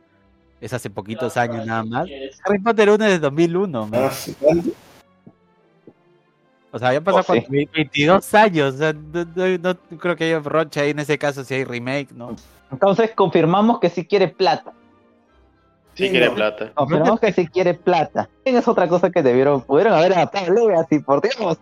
es 0.60 0.74
hace 0.74 0.90
poquitos 0.90 1.38
años 1.38 1.66
nada 1.66 1.84
más. 1.84 2.08
Harry 2.46 2.60
Potter 2.60 2.90
1 2.90 3.06
es 3.06 3.12
de 3.12 3.20
2001. 3.20 3.90
Ah, 3.94 4.12
o 6.72 6.80
sea, 6.80 6.94
ya 6.94 7.02
pasado 7.02 7.40
22 7.50 8.34
años. 8.34 8.76
O 8.76 8.78
sea, 8.78 8.94
no, 8.94 9.76
creo 9.98 10.16
que 10.16 10.26
haya 10.26 10.40
rocha 10.40 10.82
ahí 10.82 10.92
en 10.92 11.00
ese 11.00 11.18
caso 11.18 11.44
si 11.44 11.54
hay 11.54 11.64
remake, 11.64 12.12
¿no? 12.12 12.36
Entonces 12.72 13.12
confirmamos 13.16 13.80
que 13.80 13.90
sí 13.90 14.06
quiere 14.06 14.28
plata. 14.28 14.74
Si 15.94 16.10
quiere 16.10 16.30
plata. 16.30 16.72
Confirmamos 16.76 17.20
que 17.20 17.34
si 17.34 17.48
quiere 17.48 17.74
plata. 17.74 18.30
Es 18.46 18.68
otra 18.68 18.88
cosa 18.88 19.10
que 19.10 19.24
debieron, 19.24 19.62
pudieron 19.62 19.94
haber 19.94 20.14
adaptado 20.14 20.70
así, 20.80 21.00
por 21.00 21.22
Dios. 21.22 21.58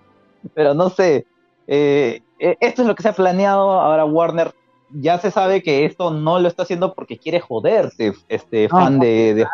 Pero 0.54 0.74
no 0.74 0.90
sé. 0.90 1.26
Eh, 1.68 2.22
eh, 2.40 2.58
esto 2.60 2.82
es 2.82 2.88
lo 2.88 2.96
que 2.96 3.04
se 3.04 3.10
ha 3.10 3.14
planeado. 3.14 3.72
Ahora 3.80 4.04
Warner 4.06 4.54
ya 4.92 5.18
se 5.20 5.32
sabe 5.32 5.62
que 5.62 5.86
esto 5.86 6.12
no 6.12 6.40
lo 6.40 6.48
está 6.48 6.64
haciendo 6.64 6.94
porque 6.94 7.18
quiere 7.18 7.40
joderte, 7.40 8.14
este 8.30 8.70
fan 8.70 9.00
de, 9.00 9.46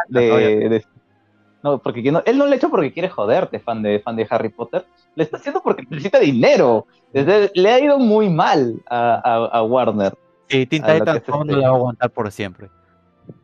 no, 1.64 1.78
porque 1.78 2.02
él 2.02 2.38
no 2.38 2.46
lo 2.46 2.52
ha 2.52 2.56
hecho 2.56 2.70
porque 2.70 2.92
quiere 2.92 3.10
joderte, 3.10 3.60
fan 3.60 3.84
de 3.84 4.00
fan 4.00 4.16
de 4.16 4.26
Harry 4.30 4.50
Potter. 4.50 4.86
Lo 5.16 5.24
está 5.24 5.38
haciendo 5.38 5.62
porque 5.62 5.84
necesita 5.90 6.20
dinero. 6.20 6.88
le 7.14 7.72
ha 7.72 7.80
ido 7.80 8.00
muy 8.00 8.30
mal 8.30 8.82
a, 8.90 9.62
Warner. 9.64 10.18
Sí, 10.48 10.66
Tinta 10.66 10.98
no 10.98 11.44
lo 11.44 11.62
va 11.62 11.68
a 11.68 11.72
aguantar 11.72 12.10
por 12.10 12.32
siempre. 12.32 12.70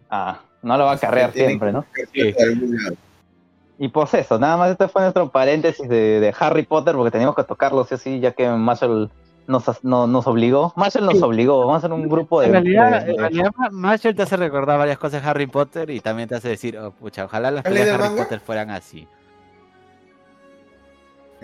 Ah, 0.10 0.40
no 0.64 0.78
lo 0.78 0.86
va 0.86 0.94
a 0.94 0.98
carrear 0.98 1.32
siempre, 1.32 1.72
¿no? 1.72 1.86
Y 3.80 3.90
pues 3.90 4.14
eso, 4.16 4.40
nada 4.40 4.58
más 4.58 4.72
este 4.72 4.88
fue 4.88 5.04
nuestro 5.04 5.30
paréntesis 5.30 5.88
de, 5.88 6.34
Harry 6.40 6.64
Potter, 6.64 6.96
porque 6.96 7.12
teníamos 7.12 7.36
que 7.36 7.44
tocarlo 7.44 7.84
sí 7.86 7.94
o 7.94 7.98
sí, 7.98 8.20
ya 8.20 8.32
que 8.32 8.50
Marshall 8.50 9.12
nos, 9.48 9.84
nos 9.84 10.28
obligó. 10.28 10.74
Marshall 10.76 11.06
nos 11.06 11.22
obligó, 11.22 11.60
vamos 11.60 11.76
a 11.76 11.78
hacer 11.78 11.94
un 11.94 12.08
grupo 12.08 12.42
de... 12.42 12.48
En 12.48 12.54
realidad, 12.54 13.10
en 13.10 13.18
realidad 13.18 13.52
Marshall 13.72 14.16
te 14.16 14.24
hace 14.24 14.38
recordar 14.38 14.78
varias 14.78 14.98
cosas 14.98 15.24
de 15.24 15.30
Harry 15.30 15.48
Potter 15.48 15.90
y 15.90 16.02
también 16.02 16.30
te 16.30 16.36
hace 16.36 16.50
decir, 16.50 16.78
oh, 16.78 16.92
pucha, 16.92 17.26
ojalá 17.26 17.52
las 17.52 17.64
peleas 17.64 17.86
de 17.86 17.94
Harry 17.94 18.18
Potter 18.18 18.40
fueran 18.40 18.70
así. 18.70 19.08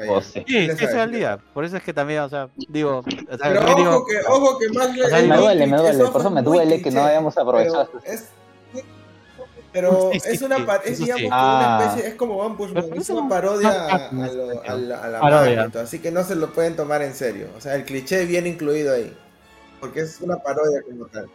Oh, 0.10 0.22
sí, 0.22 0.44
sí, 0.48 0.70
sí, 0.76 0.86
al 0.98 1.12
día. 1.12 1.40
Por 1.54 1.66
eso 1.66 1.78
es 1.78 1.84
que 1.84 1.94
también, 1.94 2.22
o 2.22 2.30
sea, 2.30 2.50
digo. 2.68 3.04
O 3.30 3.38
sea, 3.38 3.50
pero 3.50 3.62
ojo, 3.62 4.06
que, 4.08 4.16
ojo 4.28 4.58
que 4.58 4.70
más 4.70 4.90
me 4.92 5.38
duele, 5.38 5.68
me 5.68 5.78
duele. 5.78 6.06
Por 6.06 6.22
eso 6.22 6.32
me 6.32 6.42
duele 6.42 6.82
que 6.82 6.90
no 6.90 7.04
hayamos 7.04 7.38
aprovechado. 7.38 7.90
Es, 8.04 8.30
pero 9.74 10.12
es 10.14 10.42
una 10.42 10.58
es, 10.86 11.00
digamos, 11.00 11.26
una 11.26 11.80
especie, 11.82 12.10
es 12.10 12.16
como 12.16 12.38
One 12.38 12.56
Punch 12.56 12.98
es 12.98 13.10
una 13.10 13.28
parodia 13.28 13.70
a, 13.70 14.10
a, 14.10 14.76
la 14.78 15.20
parodia. 15.20 15.72
así 15.82 16.00
que 16.00 16.12
no 16.12 16.24
se 16.24 16.36
lo 16.36 16.54
pueden 16.54 16.76
tomar 16.76 17.02
en 17.02 17.16
serio. 17.16 17.48
O 17.58 17.62
sea, 17.62 17.76
el 17.76 17.84
cliché 17.84 18.26
viene 18.26 18.50
incluido 18.50 18.94
ahí. 18.94 19.12
Porque 19.82 20.02
es 20.02 20.22
una 20.22 20.38
parodia 20.38 20.82
como 20.84 21.08
tal. 21.08 21.30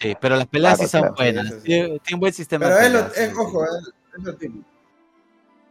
Sí, 0.00 0.16
pero 0.18 0.34
las 0.36 0.46
peleas 0.46 0.78
sí 0.78 0.88
son 0.88 1.14
buenas. 1.14 1.62
Tiene 1.62 2.00
un 2.12 2.20
buen 2.20 2.32
sistema. 2.32 2.66
Pero 2.66 2.80
es, 2.80 3.32
lo, 3.32 3.42
ojo, 3.42 3.64
es, 3.64 4.24
lo 4.24 4.34
típico. 4.34 4.64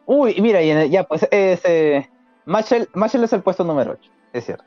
Uy, 0.05 0.39
mira, 0.39 0.61
ya, 0.61 1.03
pues 1.03 1.27
es, 1.29 1.59
eh, 1.65 2.09
Marshall, 2.45 2.87
es 3.23 3.33
el 3.33 3.41
puesto 3.43 3.63
número 3.63 3.91
8, 3.91 4.11
es 4.33 4.45
cierto. 4.45 4.63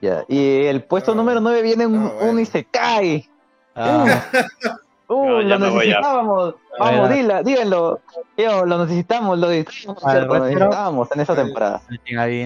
Ya, 0.00 0.24
y 0.28 0.64
el 0.64 0.84
puesto 0.84 1.12
ah. 1.12 1.14
número 1.14 1.40
9 1.40 1.62
viene 1.62 1.86
un, 1.86 1.96
ah, 1.96 2.12
bueno. 2.14 2.32
un 2.32 2.40
Isekai. 2.40 3.28
Ah. 3.74 4.24
Uh, 5.10 5.40
lo 5.42 5.58
necesitábamos. 5.58 6.54
Vamos, 6.78 7.10
dila, 7.10 7.42
díganlo. 7.42 8.00
Yo, 8.36 8.64
lo 8.64 8.78
necesitamos, 8.84 9.40
lo 9.40 9.48
necesitamos, 9.48 11.08
lo 11.08 11.14
en 11.14 11.20
esa 11.20 11.34
temporada. 11.34 11.82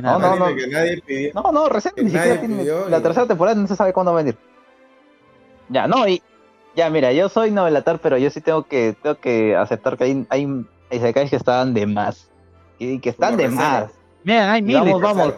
No, 0.03 0.19
no, 0.19 0.37
no. 0.37 0.57
Que 0.57 0.67
nadie 0.69 1.03
pidió, 1.03 1.33
no, 1.35 1.53
no, 1.53 1.69
recién 1.69 1.93
ni 1.99 2.11
siquiera 2.11 2.41
tiene, 2.41 2.65
la 2.65 3.03
tercera 3.03 3.27
temporada 3.27 3.61
no 3.61 3.67
se 3.67 3.77
sabe 3.77 3.93
cuándo 3.93 4.15
va 4.15 4.21
a 4.21 4.23
venir. 4.23 4.39
Ya, 5.69 5.87
no, 5.87 6.09
y 6.09 6.23
ya, 6.75 6.89
mira, 6.89 7.13
yo 7.13 7.29
soy 7.29 7.51
novelatar, 7.51 7.99
pero 7.99 8.17
yo 8.17 8.31
sí 8.31 8.41
tengo 8.41 8.63
que, 8.63 8.97
tengo 9.03 9.17
que 9.17 9.55
aceptar 9.55 9.99
que 9.99 10.05
hay, 10.05 10.27
hay 10.31 10.67
Isekais 10.91 11.29
que 11.29 11.37
están 11.37 11.75
de 11.75 11.87
más. 11.87 12.31
Y 12.79 12.99
que 12.99 13.11
están 13.11 13.37
de 13.37 13.49
más. 13.49 13.91
Mira, 14.23 14.51
hay 14.51 14.63
miles. 14.63 14.85
Vamos, 14.85 15.03
vamos. 15.03 15.35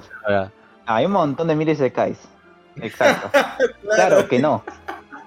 Hay 0.86 1.06
un 1.06 1.12
montón 1.12 1.48
de 1.48 1.56
miles 1.56 1.78
de 1.80 1.86
Isekais. 1.86 2.18
Exacto. 2.76 3.30
claro 3.96 4.28
que 4.28 4.38
no. 4.38 4.62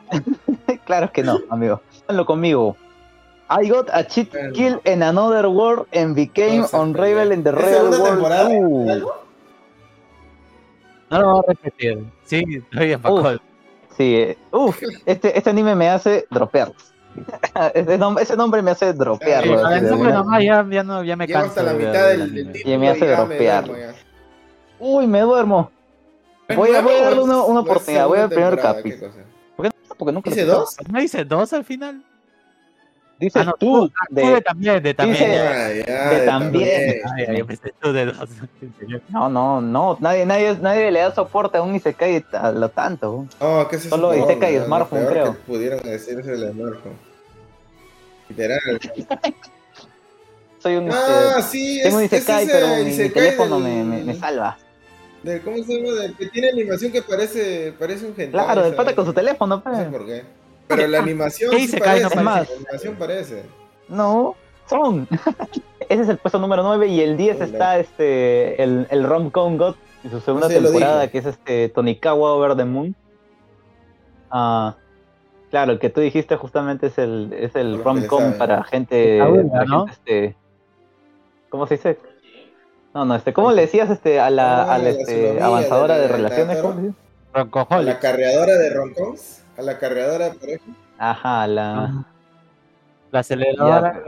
claro 0.85 1.11
que 1.11 1.23
no, 1.23 1.39
amigo. 1.49 1.81
Háganlo 2.09 2.25
conmigo. 2.25 2.75
I 3.51 3.69
got 3.69 3.87
a 3.93 4.03
cheat 4.03 4.31
kill 4.55 4.81
in 4.83 5.03
another 5.03 5.47
world 5.47 5.85
and 5.93 6.15
became 6.15 6.65
unravel 6.73 7.31
in 7.31 7.43
the 7.43 7.51
real 7.51 7.91
world. 7.91 9.03
No 11.11 11.21
lo 11.21 11.33
voy 11.33 11.39
a 11.39 11.49
repetir. 11.49 12.03
Sí, 12.25 12.43
estoy 12.71 12.93
en 12.93 13.05
Uf, 13.05 13.37
Sí, 13.95 14.15
eh, 14.15 14.37
uf, 14.51 14.81
este, 15.05 15.37
este 15.37 15.49
anime 15.51 15.75
me 15.75 15.87
hace 15.87 16.25
dropear. 16.31 16.71
ese, 17.75 17.97
nombre, 17.99 18.23
ese 18.23 18.35
nombre 18.35 18.63
me 18.63 18.71
hace 18.71 18.91
dropear. 18.91 19.43
Sí, 19.43 19.49
el 19.51 19.89
nombre 19.89 20.11
nomás 20.11 20.43
ya, 20.43 20.65
ya, 20.67 20.83
no, 20.83 21.03
ya 21.03 21.15
me 21.15 21.27
canso. 21.27 21.49
hasta 21.49 21.61
la 21.61 21.73
mitad 21.73 22.07
del, 22.07 22.33
del 22.33 22.67
Y 22.67 22.77
me 22.79 22.89
hace 22.89 23.05
dropear. 23.05 23.65
Uy, 24.79 25.05
me 25.05 25.21
duermo. 25.21 25.69
Voy 26.55 26.73
a, 26.73 26.81
voy 26.81 26.93
a 26.95 27.03
darle 27.03 27.21
una, 27.21 27.43
una 27.43 27.59
oportunidad. 27.59 28.07
Voy 28.07 28.17
al 28.17 28.29
primer 28.29 28.59
capítulo 28.59 29.11
porque 29.99 30.13
nunca 30.13 30.29
¿Dice 30.29 30.45
dos? 30.45 30.77
¿No 30.89 30.99
dice 30.99 31.25
dos 31.25 31.51
al 31.51 31.65
final? 31.65 32.01
Dice 33.19 33.39
ah, 33.39 33.53
tú, 33.59 33.91
de, 34.11 34.41
también, 34.41 34.81
de 34.81 34.93
también. 34.93 35.29
de, 35.29 36.23
también. 36.25 37.47
tú 37.81 37.91
de 37.91 38.05
dos. 38.05 38.29
No, 39.09 39.27
no, 39.27 39.59
no. 39.59 39.97
Nadie, 39.99 40.25
nadie, 40.25 40.55
nadie 40.61 40.89
le 40.89 41.01
da 41.01 41.13
soporte 41.13 41.57
a 41.57 41.61
un 41.61 41.75
Isekai 41.75 42.25
a 42.31 42.51
lo 42.51 42.69
tanto. 42.69 43.27
Oh, 43.39 43.67
¿qué 43.69 43.75
es 43.75 43.83
Solo 43.83 44.15
Isekai 44.15 44.55
y 44.55 44.59
Smartphone, 44.59 45.05
creo. 45.07 45.35
pudieron 45.45 45.81
decirse 45.81 46.31
el 46.31 46.49
Smartphone. 46.53 46.97
Literal. 48.29 48.59
Soy 50.59 50.75
un. 50.77 50.89
Ah, 50.89 51.35
este, 51.39 51.51
sí, 51.51 51.79
tengo 51.83 51.97
un 51.97 52.03
Isekai, 52.05 52.47
pero 52.47 52.67
mi, 52.85 53.09
teléfono 53.09 53.59
me, 53.59 53.83
me, 53.83 54.15
salva. 54.15 54.57
¿Cómo 55.43 55.57
se 55.63 55.81
llama? 55.81 56.01
Del 56.01 56.15
que 56.15 56.27
tiene 56.27 56.49
animación 56.49 56.91
que 56.91 57.01
parece, 57.01 57.73
parece 57.77 58.05
un 58.05 58.11
hentai. 58.11 58.31
Claro, 58.31 58.63
del 58.63 58.75
pata 58.75 58.95
con 58.95 59.05
su 59.05 59.13
teléfono, 59.13 59.61
pues. 59.61 59.77
No 59.77 59.83
sé 59.83 59.89
por 59.89 60.05
qué. 60.05 60.23
Pero 60.67 60.87
la 60.87 60.99
animación 60.99 61.51
sí 61.57 61.77
parece, 61.77 62.15
no 62.15 62.23
La 62.23 62.41
animación 62.41 62.95
parece. 62.95 63.43
No, 63.87 64.35
son. 64.67 65.07
Ese 65.89 66.03
es 66.03 66.09
el 66.09 66.17
puesto 66.17 66.37
número 66.39 66.61
9 66.61 66.87
y 66.87 67.01
el 67.01 67.17
10 67.17 67.41
está 67.41 67.79
este 67.79 68.61
el, 68.61 68.85
el 68.91 69.03
Rom-Com 69.03 69.57
God 69.57 69.75
y 70.03 70.09
su 70.09 70.19
segunda 70.21 70.47
temporada 70.47 71.09
que 71.09 71.17
es 71.17 71.25
este 71.25 71.69
Tonikawa 71.69 72.33
Over 72.33 72.55
the 72.55 72.65
Moon. 72.65 72.95
Ah, 74.29 74.75
claro, 75.49 75.71
el 75.71 75.79
que 75.79 75.89
tú 75.89 76.01
dijiste 76.01 76.35
justamente 76.35 76.87
es 76.87 76.97
el 76.99 77.33
es 77.33 77.55
el 77.55 77.83
rom-com 77.83 78.33
para 78.37 78.63
gente, 78.63 79.19
¿no? 79.67 79.87
este, 79.87 80.35
¿cómo 81.49 81.65
se 81.65 81.75
dice? 81.75 81.97
No, 82.93 83.05
no, 83.05 83.15
este, 83.15 83.33
¿cómo 83.33 83.51
le 83.51 83.61
decías 83.61 83.89
este 83.89 84.19
a 84.19 84.29
la, 84.29 84.63
ah, 84.63 84.75
a 84.75 84.77
la 84.79 84.89
este, 84.89 85.41
avanzadora 85.41 85.97
de, 85.97 86.07
relaciones? 86.07 86.57
¿cómo 86.57 87.67
¿A 87.69 87.81
la 87.81 87.99
carreadora 87.99 88.57
de 88.57 88.69
romcoms? 88.71 89.43
¿A 89.57 89.61
la 89.61 89.77
carreadora 89.77 90.29
de 90.29 90.39
pareja? 90.39 90.65
Ajá, 90.97 91.47
la... 91.47 91.83
Ah. 91.83 92.05
La 93.11 93.21
aceleradora, 93.21 94.03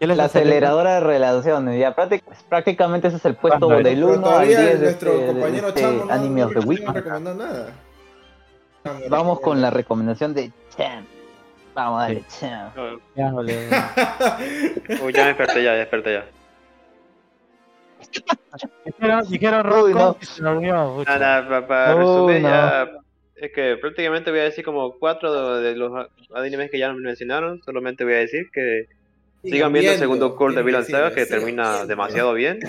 la, 0.00 0.24
aceleradora 0.24 0.94
de 0.94 1.00
relaciones. 1.00 1.78
Ya 1.78 1.94
prácticamente 1.94 3.06
ese 3.06 3.18
es 3.18 3.24
el 3.24 3.36
puesto 3.36 3.68
del 3.68 4.02
1 4.02 4.28
al 4.28 4.48
10 4.48 4.80
nuestro 4.80 5.12
este, 5.12 5.26
compañero 5.26 5.68
este 5.68 5.82
Chamo 5.82 6.10
anime 6.10 6.42
of 6.42 6.52
the 6.54 6.58
week. 6.58 6.82
No 6.82 7.34
nada. 7.34 7.68
Vamos 9.08 9.38
con 9.40 9.62
la 9.62 9.70
recomendación 9.70 10.34
de 10.34 10.50
Cham. 10.76 11.04
Vamos 11.74 12.00
a 12.00 12.02
darle 12.02 12.24
Cham. 12.40 12.72
Ya, 13.14 13.32
Uy, 15.04 15.12
ya 15.12 15.22
me 15.22 15.28
desperté 15.28 15.62
ya, 15.62 15.72
desperté 15.74 16.14
ya. 16.14 16.24
Dijeron, 18.84 19.24
dijeron 19.28 19.72
Uy, 19.72 19.94
no. 19.94 21.04
Nada, 21.04 21.66
para 21.66 21.94
resumir 21.94 22.42
ya 22.42 22.90
es 23.40 23.52
que 23.52 23.76
prácticamente 23.78 24.30
voy 24.30 24.40
a 24.40 24.44
decir 24.44 24.64
como 24.64 24.98
cuatro 24.98 25.60
de, 25.60 25.74
los 25.74 26.08
animes 26.34 26.70
que 26.70 26.78
ya 26.78 26.92
me 26.92 27.00
mencionaron. 27.00 27.62
Solamente 27.62 28.04
voy 28.04 28.12
a 28.14 28.18
decir 28.18 28.50
que 28.52 28.86
sigan, 29.42 29.72
viendo, 29.72 29.92
el 29.92 29.98
segundo 29.98 30.36
call 30.36 30.54
de 30.54 30.62
Villain 30.62 30.84
Saga, 30.84 31.14
que 31.14 31.24
termina 31.24 31.86
demasiado 31.86 32.34
bien. 32.34 32.60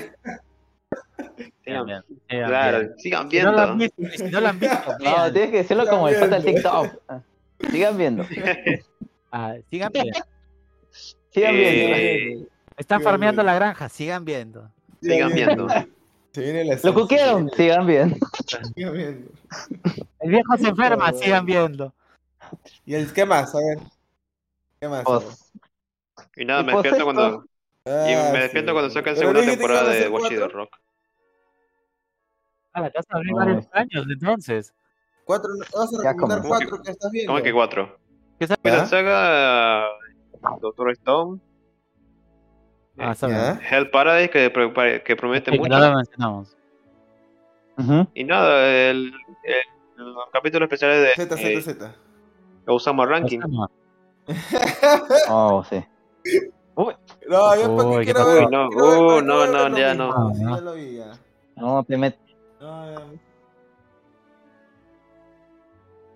Sigan, 1.66 1.86
bien. 1.86 2.04
claro, 2.28 2.90
sigan 2.98 3.28
viendo. 3.28 3.52
No 3.52 3.58
lo 3.58 3.64
han 3.64 3.78
visto, 3.78 4.02
no 4.32 4.42
lo 4.42 4.48
han 4.48 4.60
visto. 4.60 4.98
no, 5.00 5.32
tienes 5.34 5.52
que 5.52 5.58
decirlo 5.58 5.88
como 5.88 6.08
el 6.08 6.30
del 6.30 6.44
TikTok. 6.46 6.88
Sigan 7.70 7.98
viendo. 7.98 8.26
Ah, 9.34 9.56
sigan 9.70 9.94
viendo. 9.94 10.20
Sigan 11.30 11.56
viendo. 11.56 12.50
Están 12.76 13.02
farmeando 13.02 13.42
la 13.44 13.56
granja, 13.56 13.88
sigan 13.88 14.26
viendo. 14.26 14.70
Sigan 15.02 15.34
viendo. 15.34 15.68
Lo 16.84 16.94
cuquieron, 16.94 17.50
sigan 17.52 17.86
viendo. 17.86 18.16
Sigan 18.76 18.94
viendo. 18.94 19.32
El 20.20 20.32
viejo 20.32 20.58
se 20.58 20.68
enferma, 20.70 21.12
sigan 21.14 21.46
viendo. 21.46 21.94
¿Y 22.86 22.94
el 22.96 23.12
qué 23.12 23.26
más? 23.26 23.54
A 23.54 23.58
ver. 23.58 23.80
¿Qué 24.80 24.88
más? 24.88 25.04
Pues, 25.04 25.52
y 26.36 26.46
nada, 26.46 26.64
me 26.64 26.74
despierto 26.74 27.04
cuando. 27.04 27.46
Ah, 27.86 28.08
y 28.08 28.34
me 28.34 28.40
despierto 28.40 28.74
cuando 28.74 28.90
sacan 28.92 29.16
segunda 29.16 29.42
temporada 29.42 29.90
de 29.90 30.08
Watch 30.08 30.30
the 30.30 30.48
Rock. 30.48 30.78
Ah, 32.74 32.90
ya 32.94 33.02
sabes 33.04 33.28
varios 33.34 33.68
años 33.74 34.06
entonces. 34.10 34.74
Cuatro, 35.26 35.52
vas 35.74 35.94
a 35.94 36.12
recomendar 36.12 36.48
cuatro 36.48 36.82
que 36.82 36.92
estás 36.92 37.12
viendo. 37.12 37.34
¿Cómo 37.34 37.44
que 37.44 37.54
cuatro? 37.54 37.98
¿Qué 38.40 38.48
sabes? 38.48 38.90
saga 38.90 39.88
Doctor 40.62 40.92
Stone. 40.92 41.42
Ah, 43.02 43.16
eh, 43.22 43.60
Hell 43.70 43.90
Paradise 43.90 44.30
que, 44.30 45.02
que 45.04 45.16
promete 45.16 45.52
mucho. 45.52 45.70
Nada 45.70 45.96
mencionamos. 45.96 46.56
Y 48.14 48.24
nada, 48.24 48.68
el, 48.90 49.14
el, 49.44 50.04
los 50.14 50.30
capítulos 50.32 50.68
especiales 50.68 51.02
de 51.02 51.14
Z, 51.16 51.38
Z, 51.38 51.62
Z. 51.62 51.96
Osama 52.68 53.06
Ranking. 53.06 53.40
oh, 55.30 55.64
sí. 55.68 55.84
Uy. 56.76 56.94
No, 57.28 57.56
yo 57.56 57.76
para 57.76 58.00
qué 58.00 58.06
quiero 58.06 58.26
ver. 58.28 58.52
No, 58.52 58.68
uh, 58.70 59.22
no, 59.22 59.48
no, 59.48 59.78
ya 59.78 59.94
no. 59.94 60.34
Ya 60.36 60.62
lo 60.62 60.74
vi 60.74 60.98
ya. 60.98 61.12
No, 61.56 61.84
te 61.84 61.98
metes. 61.98 62.20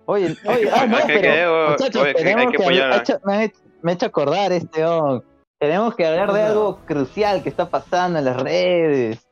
Oye, 0.08 0.36
oye, 0.46 0.70
ah, 0.72 0.86
no, 0.86 0.98
pero, 1.04 1.70
muchachos, 1.70 2.02
oye, 2.02 2.14
que, 2.14 2.32
hay 2.32 2.46
que. 2.52 3.18
Me, 3.24 3.52
me 3.82 3.90
he 3.90 3.94
hecho 3.94 4.06
acordar 4.06 4.52
este, 4.52 4.84
oh, 4.84 5.20
tenemos 5.58 5.94
que 5.94 6.06
hablar 6.06 6.32
de 6.32 6.42
algo 6.42 6.78
crucial 6.84 7.42
que 7.42 7.48
está 7.48 7.68
pasando 7.68 8.18
en 8.18 8.24
las 8.24 8.36
redes. 8.36 9.26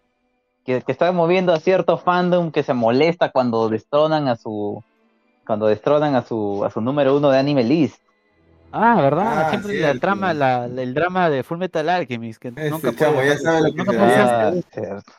Que, 0.64 0.80
que 0.80 0.92
está 0.92 1.12
moviendo 1.12 1.52
a 1.52 1.60
cierto 1.60 1.98
fandom 1.98 2.50
que 2.50 2.62
se 2.62 2.72
molesta 2.72 3.30
cuando 3.30 3.68
destronan 3.68 4.28
a 4.28 4.36
su. 4.36 4.82
Cuando 5.46 5.66
destronan 5.66 6.14
a 6.14 6.22
su, 6.22 6.64
a 6.64 6.70
su 6.70 6.80
número 6.80 7.16
uno 7.16 7.30
de 7.30 7.38
Anime 7.38 7.64
List. 7.64 8.02
Ah, 8.72 9.00
¿verdad? 9.00 9.44
Ah, 9.46 9.50
Siempre 9.50 9.88
el, 9.88 10.00
drama, 10.00 10.32
la, 10.32 10.64
el 10.64 10.94
drama 10.94 11.28
de 11.28 11.42
Full 11.42 11.58
Metal 11.58 11.88
Alchemist. 11.88 12.40
Que 12.40 12.50
nunca 12.50 12.94
chavo, 12.96 13.22
ya 13.22 13.36
sabe 13.36 13.70
lo 13.70 13.74
que 13.74 13.98
ah, 13.98 14.52
es 14.54 14.64
cierto. 14.72 15.12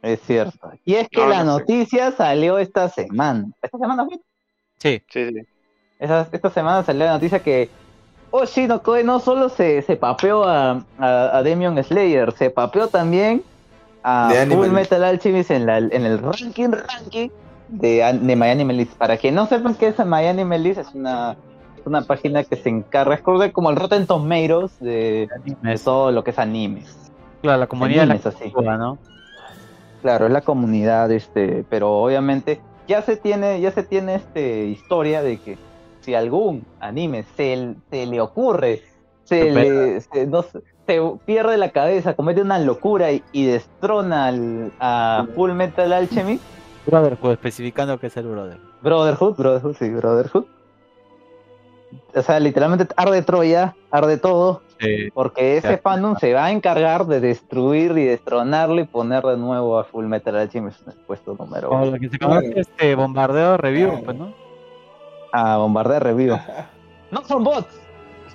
Es 0.00 0.20
cierto. 0.20 0.72
Y 0.84 0.94
es 0.94 1.08
que 1.08 1.26
la 1.26 1.42
noticia 1.42 2.12
salió 2.12 2.58
esta 2.58 2.88
semana. 2.88 3.48
¿Esta 3.60 3.78
semana 3.78 4.04
fue? 4.04 4.20
Sí. 4.78 5.02
Sí, 5.10 5.28
sí. 5.28 5.46
esta 5.98 6.50
semana 6.50 6.84
salió 6.84 7.04
la 7.04 7.14
noticia 7.14 7.42
que 7.42 7.68
Oshino 8.36 8.82
Koe 8.82 9.04
no 9.04 9.20
solo 9.20 9.48
se, 9.48 9.82
se 9.82 9.94
papeó 9.94 10.42
a, 10.42 10.82
a, 10.98 11.42
Demion 11.44 11.80
Slayer, 11.84 12.32
se 12.32 12.50
papeó 12.50 12.88
también 12.88 13.44
a 14.02 14.28
Full 14.48 14.70
Metal 14.70 15.04
Alchemist 15.04 15.52
en, 15.52 15.66
la, 15.66 15.78
en 15.78 16.04
el 16.04 16.18
ranking 16.18 16.70
ranking 16.72 17.28
de, 17.68 18.18
de 18.20 18.36
My 18.36 18.48
Anime 18.48 18.74
List. 18.74 18.94
Para 18.94 19.18
que 19.18 19.30
no 19.30 19.46
sepan 19.46 19.76
qué 19.76 19.86
es 19.86 19.98
My 20.04 20.26
Anime 20.26 20.58
List, 20.58 20.80
es 20.80 20.94
una, 20.94 21.36
una 21.84 22.02
página 22.02 22.42
que 22.42 22.56
se 22.56 22.70
encarga, 22.70 23.14
es 23.14 23.52
como 23.52 23.70
el 23.70 23.76
Rotten 23.76 24.04
Tomatoes 24.04 24.80
de, 24.80 25.28
de 25.62 25.78
todo 25.78 26.10
lo 26.10 26.24
que 26.24 26.32
es 26.32 26.38
anime. 26.40 26.82
Claro, 27.40 27.60
la 27.60 27.68
comunidad 27.68 28.10
es 28.10 28.26
así. 28.26 28.52
¿no? 28.52 28.98
Claro, 30.02 30.26
es 30.26 30.32
la 30.32 30.40
comunidad, 30.40 31.08
este, 31.12 31.64
pero 31.70 32.02
obviamente 32.02 32.60
ya 32.88 33.00
se 33.02 33.16
tiene, 33.16 33.60
ya 33.60 33.70
se 33.70 33.84
tiene 33.84 34.16
este 34.16 34.64
historia 34.64 35.22
de 35.22 35.36
que 35.38 35.56
si 36.04 36.14
algún 36.14 36.64
anime 36.80 37.24
se, 37.36 37.74
le 37.90 38.20
ocurre, 38.20 38.82
se, 39.24 39.50
le, 39.50 40.00
pierde 41.24 41.56
la 41.56 41.70
cabeza, 41.70 42.14
comete 42.14 42.42
una 42.42 42.58
locura 42.58 43.08
y, 43.10 43.46
destrona 43.46 44.32
a 44.80 45.26
Full 45.34 45.52
Metal 45.52 45.92
Alchemy. 45.92 46.38
Brotherhood, 46.86 47.32
especificando 47.32 47.98
que 47.98 48.08
es 48.08 48.16
el 48.18 48.26
Brotherhood. 48.26 48.68
Brotherhood, 48.82 49.36
Brotherhood, 49.36 49.76
sí, 49.78 49.88
Brotherhood. 49.88 50.44
O 52.14 52.22
sea, 52.22 52.38
literalmente 52.38 52.86
arde 52.96 53.22
Troya, 53.22 53.74
arde 53.90 54.18
todo. 54.18 54.62
porque 55.14 55.56
ese 55.56 55.78
fandom 55.78 56.16
se 56.18 56.34
va 56.34 56.46
a 56.46 56.50
encargar 56.50 57.06
de 57.06 57.20
destruir 57.20 57.92
y 57.96 58.04
destronarlo 58.04 58.80
y 58.80 58.84
poner 58.84 59.22
de 59.22 59.38
nuevo 59.38 59.78
a 59.78 59.84
Full 59.84 60.04
Metal 60.04 60.36
Alchemist 60.36 60.82
en 60.82 60.92
el 60.92 60.98
puesto 61.06 61.34
número 61.38 61.70
uno. 61.70 61.86
lo 61.86 61.98
que 61.98 62.10
se 62.10 62.18
conoce 62.18 62.60
este 62.60 62.94
bombardeo 62.94 63.56
review, 63.56 64.02
pues, 64.04 64.18
¿no? 64.18 64.43
A 65.34 65.56
bombardear 65.56 66.04
review. 66.04 66.38
no 67.10 67.24
son 67.24 67.42
bots. 67.42 67.66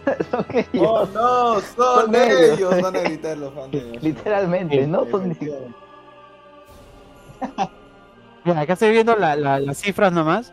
son 0.31 0.45
ellos. 0.49 0.85
Oh, 0.85 1.05
no, 1.13 1.61
son, 1.61 2.13
ellos. 2.13 2.81
Van 2.81 2.95
a 2.95 2.99
gritar 2.99 3.37
los 3.37 3.53
fans. 3.55 4.03
Literalmente, 4.03 4.85
no 4.85 5.05
son 5.09 5.29
ni 5.29 5.35
siquiera. 5.35 5.59
Mira, 8.43 8.61
acá 8.61 8.73
estoy 8.73 8.91
viendo 8.91 9.15
la, 9.15 9.35
la, 9.37 9.59
las 9.59 9.77
cifras 9.77 10.11
nomás. 10.11 10.51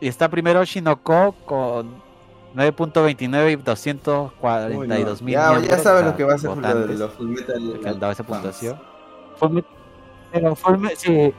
Y 0.00 0.08
está 0.08 0.28
primero 0.28 0.62
Shinoko 0.64 1.34
con 1.46 2.02
9.29 2.54 3.52
y 3.52 3.56
242 3.56 5.22
mil. 5.22 5.32
Ya, 5.32 5.58
ya 5.60 5.78
sabes 5.78 6.04
lo 6.04 6.14
que 6.14 6.24
va 6.24 6.34
a 6.34 6.38
ser 6.38 6.50
los 6.50 7.12
Full 7.12 7.28
Metal. 7.28 7.80
Que 7.82 7.88
han 7.88 8.00
dado 8.00 8.12
esa 8.12 8.22
puntuación. 8.22 8.78
Pero 10.30 10.54
Full, 10.56 10.88
sí, 10.96 11.32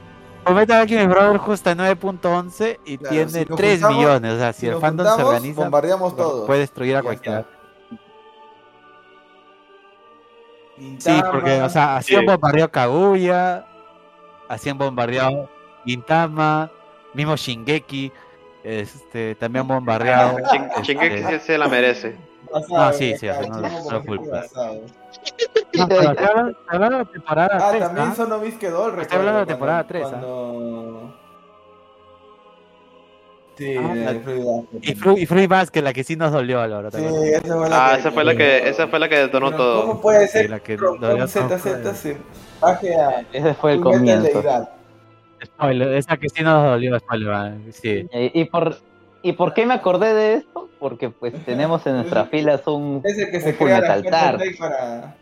Fullmetal 0.46 0.82
Alchemist 0.82 1.10
Brotherhood 1.10 1.54
está 1.56 1.72
en 1.72 1.80
9.11 1.80 2.80
y 2.86 2.98
tiene 3.00 3.46
3 3.46 3.82
millones. 3.90 4.34
O 4.34 4.38
sea, 4.38 4.54
si, 4.54 4.68
el 4.68 4.80
fandom 4.80 5.08
se 5.16 5.24
organiza, 5.24 5.62
bombardeamos 5.62 6.16
todo. 6.16 6.46
puede 6.46 6.60
destruir 6.60 6.96
a 6.98 7.02
cualquiera. 7.02 7.46
Sí, 11.00 11.22
porque, 11.32 11.62
o 11.62 11.70
sea, 11.70 11.98
así 11.98 12.16
han 12.16 12.26
bombardeado 12.26 12.70
Kaguya, 12.70 13.66
así 14.50 14.70
han 14.70 14.78
bombardeado 14.78 15.50
Gintama, 15.86 16.70
mismo 17.14 17.36
Shingeki, 17.36 18.12
este, 18.64 19.36
también 19.36 19.62
han 19.62 19.68
bombardeado. 19.70 20.38
Shingeki 20.84 21.16
este, 21.16 21.40
se 21.40 21.58
la 21.58 21.68
merece. 21.68 22.16
Ah, 22.76 22.92
sí, 22.94 23.16
sí, 23.18 23.28
no, 23.28 23.60
no, 23.60 23.92
no 23.92 24.04
culpa. 24.06 24.44
Hablando 26.68 26.98
de 27.00 27.06
temporada 27.06 27.50
ah, 27.54 27.70
3. 27.72 27.82
Ah, 27.82 27.86
también 27.88 28.10
¿no? 28.10 28.16
Sonovis 28.16 28.56
quedó 28.56 28.94
el 28.94 29.02
Estoy 29.02 29.18
hablando 29.18 29.40
de 29.42 29.46
temporada 29.46 29.88
3. 29.88 30.08
Cuando... 30.08 31.16
Sí, 33.58 33.76
Ah, 33.78 34.14
Fruit. 34.22 35.18
Y 35.18 35.26
Fruit, 35.26 35.50
Basket, 35.50 35.82
la 35.82 35.94
que 35.94 36.04
sí 36.04 36.16
nos 36.16 36.32
dolió, 36.32 36.60
Álvaro. 36.60 36.92
¿te 36.92 37.00
Sí, 37.00 37.06
esa 37.06 37.56
fue 37.56 37.70
la 37.70 37.88
Ah, 37.88 37.98
esa 37.98 38.12
fue 38.12 38.24
la 38.26 38.36
que, 38.36 38.70
esa 38.70 38.88
fue 38.88 39.00
la 39.00 39.08
que 39.08 39.18
detonó 39.18 39.48
Pero 39.52 39.58
todo. 39.58 39.82
¿Cómo 39.82 40.02
puede 40.02 40.28
Sí, 40.28 40.40
ser 40.40 40.50
la 40.50 40.60
que 40.60 40.76
que 40.76 40.84
dolió 41.00 41.26
ZZ 41.26 41.98
se 41.98 42.18
baje 42.60 42.96
a 42.96 43.26
Ese 43.32 43.54
fue 43.54 43.74
el 43.74 43.82
comienzo. 43.82 44.44
Spoiler, 45.44 45.94
esa 45.94 46.18
que 46.18 46.28
sí 46.30 46.44
nos 46.44 46.64
dolió, 46.64 47.00
spoiler, 47.00 47.54
sí. 47.72 48.08
Y, 48.12 48.42
y 48.42 48.46
por, 48.46 48.78
¿Y 49.26 49.34
por 49.34 49.56
qué 49.56 49.66
me 49.66 49.74
acordé 49.74 50.14
de 50.14 50.34
esto? 50.36 50.70
Porque 50.78 51.10
pues 51.10 51.34
tenemos 51.46 51.84
en 51.88 51.96
nuestras 51.96 52.30
filas 52.30 52.68
un, 52.68 53.02
Es 53.04 53.18
el 53.18 53.32
que 53.32 53.42
se 53.42 53.50
Un 53.50 53.56
crea 53.56 53.82
la 53.82 53.88
Fullmetal 53.88 54.02
cuenta 54.04 54.20
Tar. 54.20 54.36
Play 54.36 54.54
para... 54.54 55.16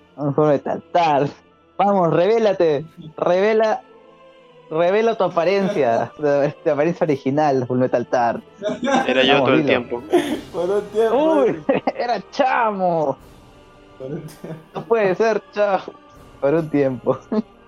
un. 0.91 1.30
Vamos, 1.78 2.12
revélate. 2.12 2.86
Revela. 3.16 3.82
Revela 4.70 5.16
tu 5.16 5.24
apariencia. 5.24 6.12
Tu 6.64 6.70
apariencia 6.70 7.06
original, 7.06 7.66
Fullmetal 7.66 8.06
Tar. 8.08 8.41
Era 9.08 9.24
yo 9.24 9.36
Vamos, 9.36 9.45
todo 9.45 9.56
el 9.56 9.66
tiempo. 9.66 10.04
Por 10.51 10.70
un 10.70 10.82
tiempo. 10.88 11.36
Uy, 11.36 11.64
era 11.95 12.22
chamo. 12.30 13.18
por 13.97 14.12
un 14.12 14.22
tiempo. 14.22 14.60
No 14.74 14.84
puede 14.84 15.16
ser, 15.16 15.41
chamo. 15.54 15.93
Por 16.41 16.56
un 16.56 16.70
tiempo. 16.70 17.20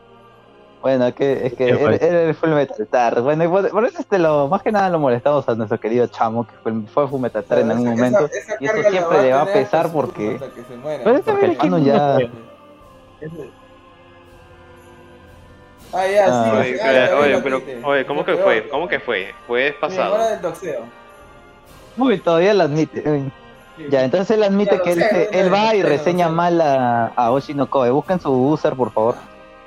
Bueno, 0.85 1.15
que, 1.15 1.47
es 1.47 1.53
que 1.55 1.65
¿Qué 1.65 1.75
fue? 1.77 1.95
era, 1.95 2.05
era 2.05 2.21
el 2.25 2.35
Full 2.35 2.49
Metal 2.51 2.87
Tar. 2.87 3.19
Bueno, 3.23 3.43
y 3.43 3.47
por, 3.47 3.67
por 3.71 3.85
eso 3.85 3.99
este 4.01 4.19
lo, 4.19 4.47
más 4.47 4.61
que 4.61 4.71
nada 4.71 4.87
lo 4.91 4.99
molestamos 4.99 5.49
a 5.49 5.55
nuestro 5.55 5.79
querido 5.79 6.05
chamo, 6.05 6.45
que 6.45 6.53
fue, 6.61 6.73
fue 6.93 7.07
Full 7.07 7.21
Metal 7.21 7.43
Tar 7.43 7.57
en 7.57 7.71
algún 7.71 7.87
Esa- 7.87 7.95
momento. 7.95 8.25
esa- 8.27 8.37
esa 8.53 8.57
y 8.59 8.65
eso 8.67 8.89
siempre 8.91 9.21
le 9.23 9.33
va 9.33 9.41
a 9.41 9.45
pesar 9.47 9.91
porque. 9.91 10.35
hasta 10.35 10.49
que 10.51 10.61
se 10.63 10.75
muera. 10.77 11.03
Pero 11.03 11.21
Porque 11.23 11.45
el 11.47 11.57
Manu 11.57 11.79
ya. 11.79 12.17
Ah, 15.91 16.05
ya, 16.05 16.25
Ah. 16.27 16.61
sí. 16.63 16.69
Oye, 16.69 16.81
ah, 16.81 17.19
oye, 17.19 17.39
pero, 17.41 17.61
oye, 17.83 18.05
¿cómo 18.05 18.23
que 18.23 18.35
fue? 18.35 18.69
¿Cómo 18.69 18.87
que 18.87 18.99
fue? 18.99 19.33
Fue 19.47 19.75
pasado. 19.81 20.13
hora 20.13 20.29
del 20.29 20.41
doxeo. 20.41 20.81
Uy, 21.97 22.19
todavía 22.19 22.53
lo 22.53 22.61
admite. 22.65 23.23
Ya, 23.89 24.03
entonces 24.03 24.37
él 24.37 24.43
admite 24.43 24.75
Ya 24.77 24.81
que 24.83 24.91
él, 24.91 24.99
sé, 24.99 25.29
él 25.31 25.51
va 25.51 25.73
y 25.73 25.81
reseña 25.81 26.29
mal 26.29 26.61
a, 26.61 27.07
a 27.15 27.31
Oshino 27.31 27.67
Koe. 27.71 27.89
Busquen 27.89 28.19
su 28.19 28.29
user, 28.31 28.73
por 28.75 28.91
favor. 28.91 29.15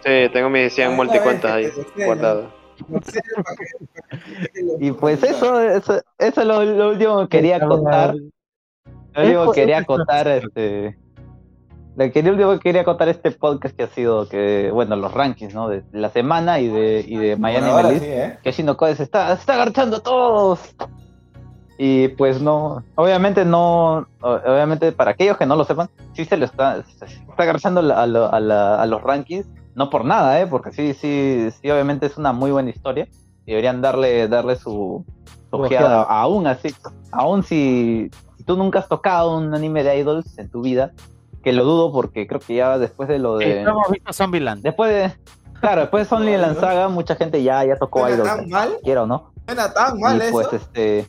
Sí, 0.04 0.28
tengo 0.32 0.48
mis 0.50 0.72
100 0.74 0.88
Una 0.88 0.96
multicuentas 0.96 1.50
ahí 1.52 1.68
guardadas. 2.06 2.46
Doxeo 2.86 3.20
para 3.42 3.56
que- 3.56 3.86
para 3.92 4.48
que 4.52 4.62
lo- 4.62 4.76
Y 4.80 4.92
pues 4.92 5.22
eso, 5.22 5.60
eso, 5.60 6.00
eso 6.18 6.40
es 6.40 6.46
lo, 6.46 6.64
lo 6.64 6.90
último 6.90 7.20
que 7.28 7.38
quería 7.38 7.56
acotar. 7.56 8.14
Lo 9.14 9.22
único 9.24 9.52
que 9.52 9.60
quería 9.62 9.78
acotar, 9.78 10.28
este. 10.28 10.96
Lo 11.96 12.12
que 12.12 12.20
último 12.20 12.52
que 12.52 12.60
quería 12.60 12.82
acotar 12.82 13.08
este 13.08 13.32
podcast 13.32 13.74
que 13.76 13.82
ha 13.82 13.88
sido 13.88 14.28
que, 14.28 14.70
bueno, 14.72 14.94
los 14.94 15.12
rankings, 15.12 15.52
¿no? 15.52 15.68
De 15.68 15.82
la 15.90 16.10
semana 16.10 16.60
y 16.60 16.68
de, 16.68 17.04
y 17.04 17.16
de 17.16 17.36
Miami 17.36 17.70
Bueno, 17.72 17.88
Melis. 17.88 18.02
sí, 18.02 18.08
¿eh? 18.08 18.38
que 18.44 18.52
Shinoko 18.52 18.94
se 18.94 19.02
está, 19.02 19.34
se 19.34 19.40
está 19.40 19.54
agarchando 19.54 19.96
a 19.96 20.00
todos. 20.00 20.60
Y 21.76 22.08
pues 22.08 22.40
no, 22.40 22.84
obviamente 22.94 23.44
no, 23.44 24.06
obviamente 24.20 24.92
para 24.92 25.10
aquellos 25.12 25.36
que 25.36 25.46
no 25.46 25.56
lo 25.56 25.64
sepan, 25.64 25.88
sí 26.12 26.24
se 26.24 26.36
lo 26.36 26.44
está, 26.44 26.84
se 26.84 27.04
está 27.06 27.42
agarchando 27.42 27.80
a, 27.80 28.06
lo- 28.06 28.32
a 28.32 28.38
la- 28.40 28.80
a 28.80 28.86
los 28.86 29.02
rankings, 29.02 29.48
no 29.78 29.90
por 29.90 30.04
nada, 30.04 30.40
¿eh? 30.40 30.46
porque 30.48 30.72
sí, 30.72 30.92
sí, 30.92 31.48
sí, 31.62 31.70
obviamente 31.70 32.06
es 32.06 32.18
una 32.18 32.32
muy 32.32 32.50
buena 32.50 32.68
historia. 32.68 33.08
Y 33.46 33.52
deberían 33.52 33.80
darle, 33.80 34.26
darle 34.26 34.56
su, 34.56 35.06
ojeada, 35.50 36.02
ojeada. 36.02 36.02
aún 36.02 36.46
así, 36.48 36.74
aún 37.12 37.44
si, 37.44 38.10
si 38.36 38.42
tú 38.44 38.56
nunca 38.56 38.80
has 38.80 38.88
tocado 38.88 39.38
un 39.38 39.54
anime 39.54 39.84
de 39.84 39.96
idols 40.00 40.36
en 40.36 40.50
tu 40.50 40.62
vida, 40.62 40.92
que 41.44 41.52
lo 41.52 41.64
dudo 41.64 41.92
porque 41.92 42.26
creo 42.26 42.40
que 42.40 42.56
ya 42.56 42.76
después 42.76 43.08
de 43.08 43.20
lo 43.20 43.38
Sí, 43.38 43.44
de... 43.46 43.62
no 43.62 43.70
hemos 43.70 43.90
visto 43.90 44.12
Zombieland. 44.12 44.62
Después 44.62 44.90
de... 44.90 45.16
Claro, 45.60 45.82
después 45.82 46.10
de 46.10 46.16
Only 46.16 46.36
Land 46.36 46.60
Saga, 46.60 46.88
mucha 46.88 47.14
gente 47.14 47.42
ya, 47.42 47.64
ya 47.64 47.76
tocó 47.76 48.00
¿Suena 48.00 48.14
idols, 48.16 48.30
tan 48.30 48.48
mal? 48.48 48.76
quiera 48.82 49.04
o 49.04 49.06
no. 49.06 49.32
¿Suena 49.46 49.72
tan 49.72 49.98
mal 50.00 50.16
y 50.18 50.20
eso? 50.22 50.32
pues 50.32 50.52
este 50.52 51.08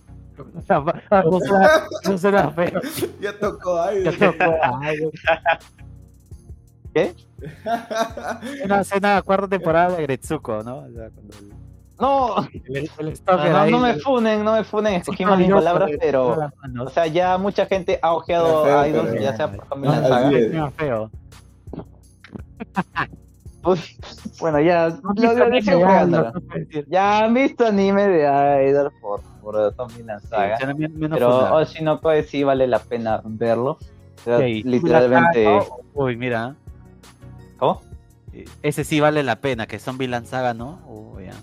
No 0.68 1.40
suena, 1.40 1.84
no 2.06 2.18
suena 2.20 2.52
feo. 2.52 2.82
Ya 3.20 3.38
tocó 3.38 3.82
ahí. 3.82 4.04
Ya 4.04 4.12
tocó, 4.12 4.54
¿Qué? 6.94 7.16
Una 8.66 8.82
escena 8.82 9.22
cuarta 9.22 9.48
temporada 9.48 9.96
de 9.96 10.04
Gretsuko, 10.04 10.64
¿no? 10.64 10.78
O 10.80 10.92
sea, 10.92 11.10
cuando 11.10 11.38
el- 11.40 11.54
No, 12.00 12.38
el, 12.66 12.90
el 13.00 13.72
no, 13.72 13.80
me 13.80 13.94
funen, 13.96 14.44
no 14.46 14.54
me 14.54 14.64
funen, 14.64 15.02
mal 15.26 15.40
mis 15.40 15.50
palabras, 15.52 15.92
pero- 16.00 16.38
o 16.82 16.90
sea, 16.90 17.08
ya 17.08 17.38
mucha 17.38 17.66
gente 17.66 18.00
ha 18.02 18.14
ojeado 18.14 18.64
Pero 18.64 18.80
a 18.80 18.84
feo, 18.84 19.04
idols, 19.04 19.22
ya 19.22 19.36
sea 19.36 19.52
por 19.52 19.78
No, 19.78 19.92
así 19.92 20.08
Saga. 20.08 20.72
feo. 20.72 21.12
Pues, 23.62 23.98
bueno, 24.40 24.62
ya 24.62 24.88
No, 25.04 25.12
lo, 25.14 25.34
lo 25.50 26.34
ya, 26.88 27.26
han 27.26 27.34
visto 27.34 27.66
anime 27.66 28.08
de 28.08 28.70
idols 28.70 28.94
por, 29.02 29.22
por 29.42 29.74
Zombie 29.76 30.04
Land 30.04 30.22
Saga, 30.30 30.58
Sí, 30.58 30.66
menos 30.66 31.20
pero. 31.20 31.56
Oshinoko 31.56 32.10
sí 32.24 32.44
vale 32.46 32.68
la 32.68 32.80
pena 32.80 33.22
verlo. 33.26 33.72
O 33.72 34.24
sea, 34.24 34.38
Ok, 34.38 34.44
literalmente, 34.64 35.44
Zombieland 35.44 35.68
Uy, 35.94 36.16
mira. 36.16 36.56
Ese 38.64 38.84
sí 38.84 39.00
vale 39.00 39.24
la 39.24 39.38
pena, 39.38 39.68
que 39.68 39.80
Zombieland 39.80 40.26
Saga, 40.26 40.54
¿no? 40.54 40.80
Uy, 40.88 41.26
ya. 41.26 41.34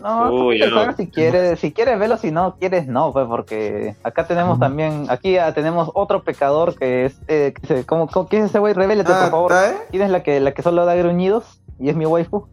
No, 0.00 0.30
Uy, 0.46 0.58
Zombie 0.60 0.86
no. 0.86 0.96
Si 0.96 1.06
quieres, 1.08 1.58
si 1.58 1.72
quieres 1.72 1.98
verlo, 1.98 2.16
si 2.18 2.30
no 2.30 2.56
quieres 2.58 2.86
no, 2.86 3.12
pues 3.12 3.26
porque 3.26 3.96
acá 4.02 4.26
tenemos 4.26 4.58
también, 4.60 5.06
aquí 5.08 5.32
ya 5.32 5.52
tenemos 5.54 5.90
otro 5.94 6.22
pecador 6.22 6.78
que 6.78 7.06
es, 7.06 7.18
eh, 7.28 7.54
que 7.58 7.66
se- 7.66 7.86
¿cómo, 7.86 8.06
cómo- 8.06 8.28
¿quién 8.28 8.42
es 8.44 8.50
ese 8.50 8.58
güey? 8.58 8.74
Revélate 8.74 9.10
Ah, 9.12 9.20
por 9.22 9.30
favor. 9.30 9.52
¿está, 9.52 9.70
eh? 9.72 9.76
¿Quién 9.90 10.02
es 10.02 10.10
la 10.10 10.22
que, 10.22 10.38
la 10.40 10.52
que 10.52 10.62
solo 10.62 10.84
da 10.84 10.94
gruñidos? 10.94 11.62
Y 11.78 11.88
es 11.88 11.96
mi 11.96 12.04
waifu. 12.06 12.46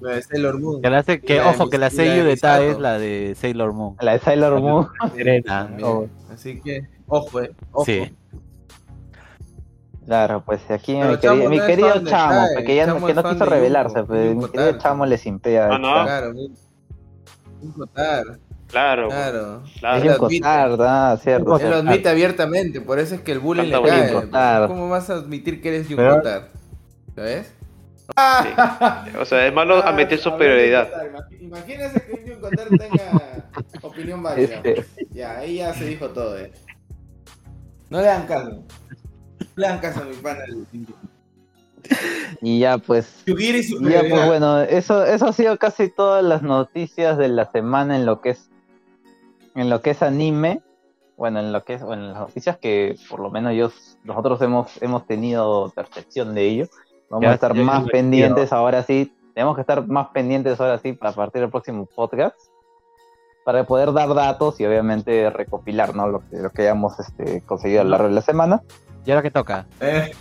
La 0.00 0.12
de 0.14 0.22
Sailor 0.22 0.60
Moon. 0.60 0.80
Que, 0.80 0.90
la 0.90 0.98
hace, 0.98 1.20
que 1.20 1.34
Y 1.34 1.38
la 1.38 1.48
ojo, 1.50 1.68
que 1.68 1.78
la 1.78 1.88
la 1.90 2.24
de 2.24 2.36
Ta 2.36 2.62
es 2.62 2.78
la 2.78 2.98
de 2.98 3.34
Sailor 3.36 3.72
Moon. 3.72 3.96
La 4.00 4.12
de 4.12 4.18
Sailor 4.20 4.60
Moon. 4.60 4.86
Serena, 5.16 5.76
oh. 5.82 6.06
Así 6.32 6.60
que, 6.60 6.86
ojo, 7.08 7.40
eh. 7.40 7.50
Ojo. 7.72 7.84
Sí. 7.84 8.14
Claro, 10.08 10.42
pues 10.42 10.62
aquí 10.70 10.94
mi, 10.96 11.18
querido, 11.18 11.48
mi 11.50 11.58
no 11.58 11.64
es 11.66 12.04
Chamo, 12.06 12.32
Tai, 12.32 12.54
pues, 12.54 12.64
que, 12.66 12.76
ya 12.76 12.86
no- 12.86 12.94
Chamo 12.94 13.06
que 13.06 13.12
es 13.12 13.16
no 13.16 13.22
quiso 13.30 13.44
revelarse, 13.44 14.04
pues, 14.04 14.36
mi 14.36 14.48
querido. 14.48 14.78
Chamo 14.78 15.04
le 15.04 15.18
simpea. 15.18 15.68
Ah, 15.70 15.78
no. 15.78 15.92
Claro, 16.04 16.30
un- 16.30 16.56
un 17.60 17.72
cotar. 17.72 18.24
Claro, 18.68 19.08
Claro. 19.08 19.62
Es 19.66 19.80
claro. 19.80 20.02
Él 20.02 20.08
un 20.10 20.16
cotar, 20.16 20.76
ah, 20.80 21.18
cierto. 21.22 21.58
Él 21.58 21.68
lo 21.70 21.76
admite 21.76 22.08
abiertamente, 22.08 22.80
por 22.80 22.98
eso 22.98 23.16
es 23.16 23.20
que 23.20 23.32
el 23.32 23.38
bullying 23.38 23.70
le 23.70 23.82
cae. 24.30 24.66
¿Cómo 24.66 24.88
vas 24.88 25.10
a 25.10 25.14
admitir 25.16 25.60
que 25.60 25.68
eres 25.68 25.88
Yukotar? 25.90 26.48
¿Sabes? 27.14 27.52
O 29.20 29.24
sea, 29.26 29.46
es 29.46 29.52
malo 29.52 29.84
admitir 29.84 30.18
superioridad. 30.18 30.88
Imagínese 31.38 32.00
que 32.02 32.12
un 32.14 32.24
Yukotar 32.24 32.68
tenga 32.68 33.44
opinión 33.82 34.22
válida. 34.22 34.56
Este, 34.64 34.86
Ya, 35.10 35.36
ahí 35.36 35.56
ya 35.56 35.74
se 35.74 35.84
dijo 35.84 36.08
todo, 36.08 36.38
eh. 36.38 36.50
No 37.90 37.98
le 38.00 38.06
dan 38.06 38.26
caso. 38.26 38.64
Caso 39.58 40.02
a 40.02 40.04
mi 40.04 40.14
pana. 40.14 40.44
y 42.40 42.60
ya 42.60 42.78
pues, 42.78 43.22
y 43.26 43.34
ya 43.90 44.00
pues 44.08 44.26
bueno, 44.26 44.60
eso, 44.60 45.04
eso 45.04 45.26
ha 45.26 45.32
sido 45.32 45.58
casi 45.58 45.88
todas 45.88 46.24
las 46.24 46.42
noticias 46.42 47.18
de 47.18 47.28
la 47.28 47.50
semana 47.50 47.96
en 47.96 48.06
lo 48.06 48.20
que 48.20 48.30
es, 48.30 48.50
en 49.54 49.68
lo 49.68 49.80
que 49.80 49.90
es 49.90 50.02
anime. 50.02 50.62
Bueno, 51.16 51.40
en 51.40 51.52
lo 51.52 51.64
que 51.64 51.74
es, 51.74 51.82
bueno, 51.82 52.04
en 52.04 52.12
las 52.12 52.20
noticias 52.20 52.58
que 52.58 52.96
por 53.10 53.18
lo 53.18 53.30
menos 53.30 53.52
yo, 53.54 53.72
nosotros 54.04 54.40
hemos, 54.42 54.80
hemos 54.80 55.04
tenido 55.08 55.72
percepción 55.74 56.34
de 56.34 56.46
ello. 56.46 56.68
Vamos 57.10 57.24
Ya, 57.24 57.30
a 57.32 57.34
estar 57.34 57.54
más 57.54 57.88
pendientes 57.90 58.52
ahora 58.52 58.84
sí. 58.84 59.12
Tenemos 59.34 59.56
que 59.56 59.62
estar 59.62 59.84
más 59.88 60.08
pendientes 60.08 60.60
ahora 60.60 60.78
sí 60.78 60.96
a 61.00 61.12
partir 61.12 61.40
del 61.40 61.50
próximo 61.50 61.86
podcast 61.86 62.36
para 63.48 63.64
poder 63.64 63.94
dar 63.94 64.12
datos 64.12 64.60
y 64.60 64.66
obviamente 64.66 65.30
recopilar 65.30 65.96
¿no? 65.96 66.06
lo, 66.06 66.20
que, 66.28 66.36
lo 66.36 66.50
que 66.50 66.60
hayamos 66.64 67.00
este, 67.00 67.40
conseguido 67.46 67.80
a 67.80 67.84
lo 67.84 67.88
largo 67.92 68.08
de 68.08 68.14
la 68.14 68.20
semana. 68.20 68.60
¿Y 69.06 69.10
ahora 69.10 69.22
qué 69.22 69.30
toca? 69.30 69.64
Eh, 69.80 70.12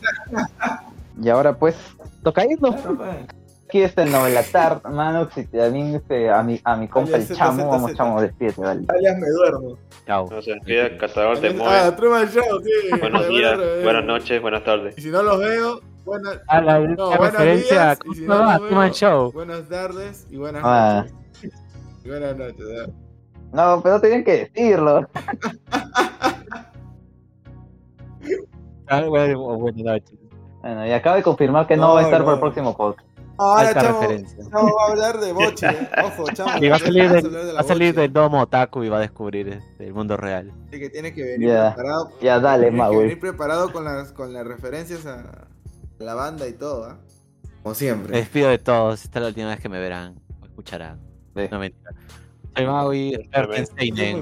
Y 1.21 1.27
ahora 1.27 1.51
pues 1.57 1.75
toca 2.23 2.45
irnos. 2.45 2.73
claro. 2.79 2.97
Aquí 3.65 3.81
está 3.81 4.03
el 4.03 4.13
novelatar, 4.13 4.81
mano. 4.89 5.27
Si 5.35 5.43
te, 5.43 5.61
a, 5.61 5.69
mí, 5.69 5.95
este, 5.95 6.29
a, 6.29 6.41
mi, 6.41 6.61
a 6.63 6.77
mi 6.77 6.87
compa 6.87 7.17
el 7.17 7.27
chamo, 7.27 7.57
Z, 7.63 7.67
vamos 7.67 7.93
chamo, 7.95 8.21
despídete, 8.21 8.61
dale. 8.61 8.85
Alias 8.87 9.17
me 9.17 9.27
duermo. 9.27 9.77
Chao. 10.05 10.29
No 10.31 10.41
se 10.41 10.51
despide 10.53 10.85
el 10.85 10.97
catador 10.97 11.37
de 11.41 11.49
Ah, 11.49 11.53
Moe. 11.83 11.91
Truman 11.97 12.29
Show, 12.29 12.61
sí. 12.63 12.97
Buenos 12.97 13.27
días, 13.27 13.59
eh, 13.61 13.81
buenas 13.83 14.05
noches, 14.05 14.41
buenas 14.41 14.63
tardes. 14.63 14.97
Y 14.97 15.01
si 15.01 15.09
no 15.09 15.21
los 15.21 15.37
veo, 15.37 15.81
buenas, 16.05 16.39
Ah, 16.47 16.61
la, 16.61 16.79
No, 16.79 17.09
la 17.09 17.17
referencia 17.17 17.75
días, 17.87 17.99
¿cómo 17.99 18.13
y 18.13 18.15
se 18.15 18.21
si 18.21 18.27
no 18.29 18.57
Truman 18.59 18.91
Show. 18.93 19.31
buenas 19.33 19.67
tardes 19.67 20.25
y 20.29 20.37
buenas 20.37 20.61
Ah. 20.65 21.03
noches. 21.03 21.51
Y 22.05 22.07
buenas 22.07 22.37
noches. 22.37 22.61
¿eh? 22.61 23.06
No, 23.53 23.81
pero 23.81 23.99
tenían 24.01 24.23
que 24.23 24.49
decirlo. 24.53 25.07
Ah, 28.87 29.01
bueno, 29.07 29.57
buenas 29.57 29.83
noches. 29.83 30.17
Bueno, 30.61 30.85
y 30.87 30.91
acabo 30.91 31.15
de 31.17 31.23
confirmar 31.23 31.67
que 31.67 31.75
no, 31.75 31.87
No, 31.89 31.93
va 31.95 31.99
a 32.01 32.03
estar 32.03 32.19
no. 32.19 32.25
para 32.25 32.35
el 32.35 32.41
próximo 32.41 32.75
podcast. 32.75 33.07
Ahora, 33.39 33.73
chamo, 33.73 33.99
referencia. 34.01 34.37
chamo 34.49 34.71
va 34.75 34.83
a 34.87 34.91
hablar 34.91 35.19
de 35.19 35.31
Bochi, 35.31 35.65
¿eh? 35.65 35.89
Ojo, 36.05 36.23
chamo. 36.33 36.51
Y 36.63 36.69
va 36.69 36.77
a 36.77 36.79
salir, 36.79 37.09
del, 37.11 37.31
de 37.31 37.53
va 37.53 37.59
a 37.59 37.63
salir 37.63 37.89
Bochi, 37.93 38.01
del 38.01 38.13
domo 38.13 38.41
otaku 38.41 38.83
y 38.83 38.89
va 38.89 38.97
a 38.97 39.01
descubrir 39.01 39.49
este, 39.49 39.85
el 39.87 39.93
mundo 39.93 40.17
real. 40.17 40.51
así 40.69 40.79
que 40.79 40.89
tiene 40.89 41.13
que 41.13 41.23
venir 41.23 41.49
preparado. 41.49 42.11
Ya, 42.21 42.39
dale, 42.39 42.71
tiene 42.71 42.89
que 42.89 42.97
venir 42.97 43.19
preparado 43.19 43.71
con 43.71 43.83
las, 43.85 44.11
con 44.11 44.33
las 44.33 44.45
referencias 44.47 45.05
a 45.05 45.47
la 45.99 46.13
banda 46.15 46.47
y 46.47 46.53
todo, 46.53 46.85
¿ah? 46.85 46.97
Como 47.61 47.73
Me 47.73 47.75
siempre. 47.75 48.17
despido 48.17 48.49
de 48.49 48.57
todos. 48.57 49.03
Esta 49.03 49.19
es 49.19 49.23
la 49.23 49.27
última 49.29 49.49
vez 49.49 49.59
que 49.59 49.69
me 49.69 49.79
verán 49.79 50.19
o 50.41 50.45
escucharán. 50.45 50.99
Sí. 51.35 51.43
No 51.51 51.59
mentira. 51.59 51.91
Maui, 52.65 53.29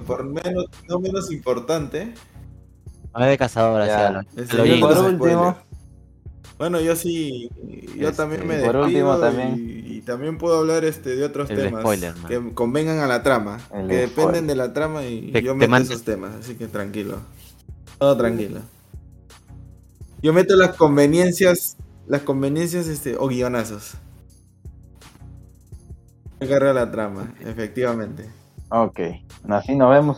por 0.06 0.26
menos, 0.26 0.66
no 0.88 1.00
menos 1.00 1.32
importante. 1.32 2.14
A 3.14 3.26
de 3.26 3.38
cazadora, 3.38 3.88
ya. 3.88 4.22
Sí, 4.46 4.80
por 4.80 4.98
último. 4.98 5.58
Bueno, 6.58 6.80
yo 6.80 6.96
sí, 6.96 7.50
yo 7.98 8.10
este, 8.10 8.18
también 8.18 8.48
me 8.48 8.60
por 8.60 8.78
último, 8.78 9.18
también. 9.18 9.56
Y, 9.86 10.02
también 10.02 10.38
puedo 10.38 10.60
hablar 10.60 10.86
este 10.86 11.16
de 11.16 11.24
otros 11.24 11.48
temas 11.48 11.84
que 12.28 12.54
convengan 12.54 13.00
a 13.00 13.08
la 13.08 13.24
trama, 13.24 13.60
que 13.88 13.96
dependen 13.96 14.46
de 14.46 14.56
la 14.56 14.72
trama 14.72 15.04
y 15.04 15.32
yo 15.42 15.56
meto 15.56 15.76
esos 15.78 16.04
temas, 16.04 16.36
así 16.36 16.56
que 16.56 16.68
tranquilo. 16.68 17.18
Todo 17.98 18.16
tranquilo. 18.16 18.60
Yo 20.22 20.32
meto 20.32 20.56
las 20.56 20.76
conveniencias, 20.76 21.78
las 22.08 22.22
conveniencias 22.22 22.88
este, 22.88 23.16
o 23.18 23.28
guionazos. 23.28 23.96
Agarra 26.42 26.74
la 26.74 26.92
trama, 26.92 27.34
efectivamente. 27.40 28.30
Ok, 28.70 29.00
así 29.50 29.76
nos 29.76 29.90
vemos. 29.90 30.18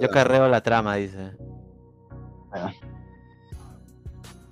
Yo 0.00 0.08
carreo 0.10 0.48
la 0.48 0.60
trama, 0.60 0.94
dice. 0.96 1.32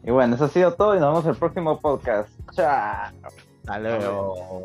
Y 0.02 0.10
bueno, 0.10 0.34
eso 0.34 0.46
ha 0.46 0.48
sido 0.48 0.74
todo 0.74 0.96
y 0.96 0.98
nos 0.98 1.10
vemos 1.10 1.24
en 1.24 1.30
el 1.30 1.36
próximo 1.36 1.80
podcast. 1.80 2.30
Chao. 2.52 3.12
Hasta 3.60 3.78
luego. 3.78 4.64